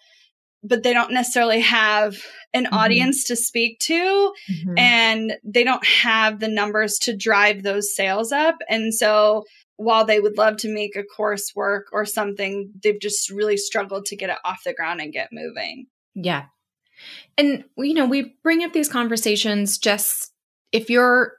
but 0.64 0.82
they 0.82 0.92
don't 0.92 1.12
necessarily 1.12 1.60
have 1.60 2.16
an 2.52 2.64
Mhm. 2.64 2.72
audience 2.72 3.24
to 3.24 3.36
speak 3.36 3.78
to 3.78 4.32
Mhm. 4.50 4.78
and 4.78 5.36
they 5.44 5.62
don't 5.62 5.86
have 5.86 6.40
the 6.40 6.48
numbers 6.48 6.98
to 6.98 7.16
drive 7.16 7.62
those 7.62 7.94
sales 7.94 8.32
up. 8.32 8.56
And 8.68 8.92
so 8.92 9.44
while 9.76 10.04
they 10.04 10.18
would 10.18 10.36
love 10.36 10.56
to 10.58 10.68
make 10.68 10.96
a 10.96 11.04
course 11.04 11.52
work 11.54 11.86
or 11.92 12.04
something, 12.04 12.72
they've 12.82 12.98
just 13.00 13.30
really 13.30 13.56
struggled 13.56 14.06
to 14.06 14.16
get 14.16 14.30
it 14.30 14.38
off 14.44 14.64
the 14.64 14.74
ground 14.74 15.00
and 15.00 15.12
get 15.12 15.28
moving. 15.30 15.86
Yeah. 16.16 16.46
And, 17.36 17.64
you 17.76 17.94
know, 17.94 18.06
we 18.06 18.34
bring 18.42 18.64
up 18.64 18.72
these 18.72 18.88
conversations 18.88 19.78
just 19.78 20.32
if 20.72 20.90
you're, 20.90 21.34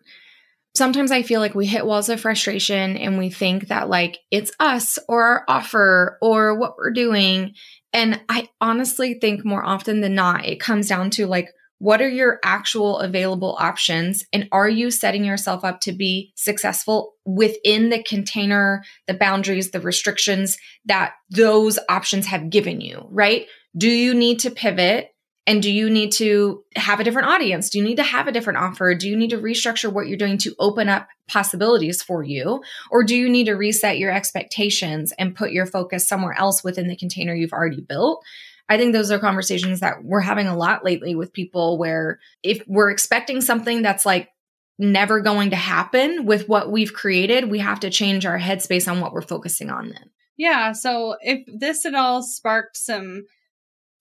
sometimes 0.76 1.12
I 1.12 1.24
feel 1.24 1.39
like 1.39 1.55
we 1.55 1.66
hit 1.66 1.86
walls 1.86 2.10
of 2.10 2.22
frustration 2.22 2.95
and 2.95 3.18
we 3.18 3.30
think 3.30 3.68
that 3.68 3.89
like 3.89 4.20
it's 4.32 4.51
us 4.60 4.97
or 5.07 5.24
our 5.24 5.43
offer 5.47 6.18
or 6.22 6.57
what 6.57 6.78
we're 6.78 6.91
doing. 6.91 7.53
And 7.91 8.22
I 8.30 8.49
honestly 8.62 9.16
think 9.16 9.43
more 9.43 9.66
often 9.66 10.01
than 10.01 10.16
not, 10.16 10.45
it 10.45 10.60
comes 10.60 10.88
down 10.88 11.10
to 11.12 11.28
like, 11.28 11.49
what 11.80 12.01
are 12.01 12.10
your 12.10 12.39
actual 12.43 12.99
available 12.99 13.55
options? 13.60 14.26
And 14.34 14.49
are 14.51 14.68
you 14.68 14.91
setting 14.91 15.24
yourself 15.24 15.64
up 15.64 15.80
to 15.82 15.93
be 15.93 16.34
successful 16.36 17.14
within 17.26 17.89
the 17.89 18.03
container, 18.03 18.84
the 19.07 19.14
boundaries, 19.14 19.72
the 19.72 19.80
restrictions 19.80 20.57
that 20.86 21.14
those 21.30 21.80
options 21.88 22.26
have 22.26 22.49
given 22.49 22.82
you, 22.82 23.07
right? 23.10 23.47
Do 23.78 23.89
you 23.89 24.14
need 24.14 24.39
to 24.39 24.51
pivot? 24.51 25.12
And 25.50 25.64
do 25.64 25.72
you 25.72 25.89
need 25.89 26.12
to 26.12 26.64
have 26.76 27.00
a 27.00 27.04
different 27.04 27.28
audience? 27.28 27.72
Do 27.72 27.80
you 27.80 27.84
need 27.84 27.95
to 27.95 28.04
have 28.04 28.28
a 28.28 28.32
different 28.32 28.60
offer? 28.60 28.93
Do 28.93 29.10
you 29.10 29.18
need 29.18 29.32
to 29.32 29.39
restructure 29.39 29.91
what 29.91 30.08
you're 30.08 30.16
doing 30.16 30.38
to 30.38 30.54
open 30.60 30.88
up 30.88 31.08
possibilities 31.28 32.04
for 32.04 32.22
you? 32.22 32.62
Or 32.91 33.04
do 33.04 33.16
you 33.16 33.28
need 33.28 33.45
to 33.45 33.54
reset 33.54 33.97
your 33.97 34.12
expectations 34.12 35.12
and 35.18 35.36
put 35.36 35.52
your 35.52 35.66
focus 35.66 36.08
somewhere 36.08 36.38
else 36.38 36.64
within 36.64 36.88
the 36.88 36.95
container 36.95 37.34
you've 37.34 37.52
already 37.52 37.82
built? 37.82 38.24
I 38.70 38.78
think 38.78 38.93
those 38.93 39.10
are 39.10 39.18
conversations 39.18 39.80
that 39.80 40.04
we're 40.04 40.22
having 40.22 40.45
a 40.45 40.56
lot 40.56 40.86
lately 40.86 41.16
with 41.16 41.34
people 41.34 41.80
where 41.80 42.20
if 42.43 42.62
we're 42.68 42.91
expecting 42.91 43.41
something 43.41 43.82
that's 43.82 44.06
like 44.06 44.30
never 44.78 45.20
going 45.20 45.50
to 45.50 45.56
happen 45.56 46.28
with 46.28 46.47
what 46.47 46.72
we've 46.72 46.93
created, 46.93 47.50
we 47.50 47.58
have 47.58 47.80
to 47.80 47.89
change 47.89 48.24
our 48.24 48.38
headspace 48.38 48.88
on 48.88 49.02
what 49.02 49.14
we're 49.14 49.24
focusing 49.24 49.72
on 49.72 49.89
then. 49.89 50.12
Yeah. 50.38 50.74
So 50.74 51.16
if 51.22 51.43
this 51.52 51.88
at 51.88 51.95
all 51.95 52.22
sparked 52.22 52.78
some 52.78 53.24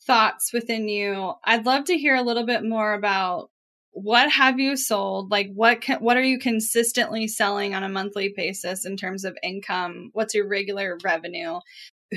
thoughts 0.08 0.52
within 0.52 0.88
you. 0.88 1.34
I'd 1.44 1.66
love 1.66 1.84
to 1.84 1.98
hear 1.98 2.16
a 2.16 2.22
little 2.22 2.46
bit 2.46 2.64
more 2.64 2.94
about 2.94 3.50
what 3.92 4.30
have 4.30 4.58
you 4.58 4.76
sold? 4.76 5.30
Like 5.30 5.50
what 5.54 5.82
can, 5.82 5.98
what 5.98 6.16
are 6.16 6.22
you 6.22 6.38
consistently 6.38 7.28
selling 7.28 7.74
on 7.74 7.84
a 7.84 7.88
monthly 7.88 8.32
basis 8.34 8.86
in 8.86 8.96
terms 8.96 9.24
of 9.24 9.36
income? 9.42 10.10
What's 10.14 10.34
your 10.34 10.48
regular 10.48 10.98
revenue? 11.04 11.60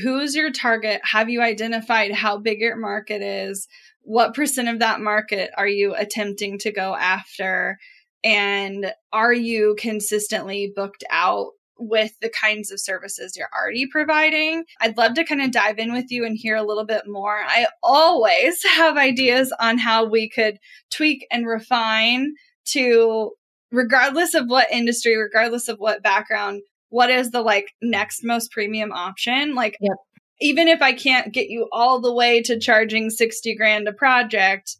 Who's 0.01 0.35
your 0.35 0.51
target? 0.51 1.01
Have 1.03 1.29
you 1.29 1.41
identified 1.41 2.13
how 2.13 2.37
big 2.37 2.61
your 2.61 2.77
market 2.77 3.21
is? 3.21 3.67
What 4.03 4.33
percent 4.33 4.69
of 4.69 4.79
that 4.79 5.01
market 5.01 5.51
are 5.57 5.67
you 5.67 5.93
attempting 5.93 6.59
to 6.59 6.71
go 6.71 6.95
after? 6.95 7.77
And 8.23 8.93
are 9.11 9.33
you 9.33 9.75
consistently 9.77 10.71
booked 10.73 11.03
out 11.09 11.51
with 11.81 12.13
the 12.21 12.29
kinds 12.29 12.71
of 12.71 12.79
services 12.79 13.35
you're 13.35 13.49
already 13.57 13.87
providing. 13.87 14.65
I'd 14.79 14.97
love 14.97 15.15
to 15.15 15.23
kind 15.23 15.41
of 15.41 15.51
dive 15.51 15.79
in 15.79 15.91
with 15.91 16.11
you 16.11 16.25
and 16.25 16.37
hear 16.37 16.55
a 16.55 16.63
little 16.63 16.85
bit 16.85 17.07
more. 17.07 17.39
I 17.39 17.67
always 17.81 18.63
have 18.75 18.97
ideas 18.97 19.53
on 19.59 19.77
how 19.77 20.05
we 20.05 20.29
could 20.29 20.59
tweak 20.91 21.25
and 21.31 21.47
refine 21.47 22.33
to, 22.65 23.31
regardless 23.71 24.35
of 24.35 24.45
what 24.47 24.71
industry, 24.71 25.17
regardless 25.17 25.67
of 25.67 25.79
what 25.79 26.03
background, 26.03 26.61
what 26.89 27.09
is 27.09 27.31
the 27.31 27.41
like 27.41 27.71
next 27.81 28.23
most 28.23 28.51
premium 28.51 28.91
option? 28.91 29.55
Like, 29.55 29.77
yep. 29.81 29.97
even 30.39 30.67
if 30.67 30.81
I 30.81 30.93
can't 30.93 31.33
get 31.33 31.49
you 31.49 31.67
all 31.71 31.99
the 31.99 32.13
way 32.13 32.41
to 32.43 32.59
charging 32.59 33.09
60 33.09 33.55
grand 33.55 33.87
a 33.87 33.93
project, 33.93 34.77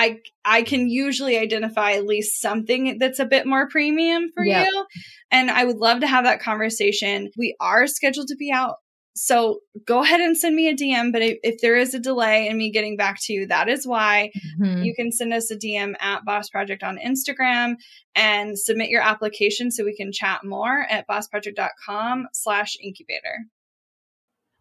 I 0.00 0.20
I 0.46 0.62
can 0.62 0.88
usually 0.88 1.36
identify 1.36 1.92
at 1.92 2.06
least 2.06 2.40
something 2.40 2.98
that's 2.98 3.18
a 3.18 3.26
bit 3.26 3.46
more 3.46 3.68
premium 3.68 4.30
for 4.34 4.42
yep. 4.42 4.66
you. 4.66 4.86
And 5.30 5.50
I 5.50 5.64
would 5.64 5.76
love 5.76 6.00
to 6.00 6.06
have 6.06 6.24
that 6.24 6.40
conversation. 6.40 7.30
We 7.36 7.54
are 7.60 7.86
scheduled 7.86 8.28
to 8.28 8.36
be 8.36 8.50
out. 8.50 8.76
So 9.14 9.60
go 9.86 10.02
ahead 10.02 10.22
and 10.22 10.38
send 10.38 10.56
me 10.56 10.68
a 10.68 10.74
DM. 10.74 11.12
But 11.12 11.20
if, 11.20 11.38
if 11.42 11.60
there 11.60 11.76
is 11.76 11.92
a 11.92 11.98
delay 11.98 12.48
in 12.48 12.56
me 12.56 12.70
getting 12.70 12.96
back 12.96 13.18
to 13.24 13.34
you, 13.34 13.46
that 13.48 13.68
is 13.68 13.86
why 13.86 14.30
mm-hmm. 14.58 14.82
you 14.84 14.94
can 14.94 15.12
send 15.12 15.34
us 15.34 15.50
a 15.50 15.56
DM 15.56 15.92
at 16.00 16.24
Boss 16.24 16.48
Project 16.48 16.82
on 16.82 16.96
Instagram 16.96 17.74
and 18.14 18.58
submit 18.58 18.88
your 18.88 19.02
application 19.02 19.70
so 19.70 19.84
we 19.84 19.94
can 19.94 20.12
chat 20.12 20.44
more 20.44 20.86
at 20.88 21.06
bossproject.com 21.06 22.28
slash 22.32 22.76
incubator. 22.82 23.44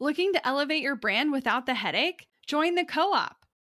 Looking 0.01 0.33
to 0.33 0.45
elevate 0.45 0.81
your 0.81 0.97
brand 0.97 1.31
without 1.31 1.65
the 1.65 1.75
headache? 1.75 2.27
Join 2.45 2.75
the 2.75 2.85
co-op 2.85 3.37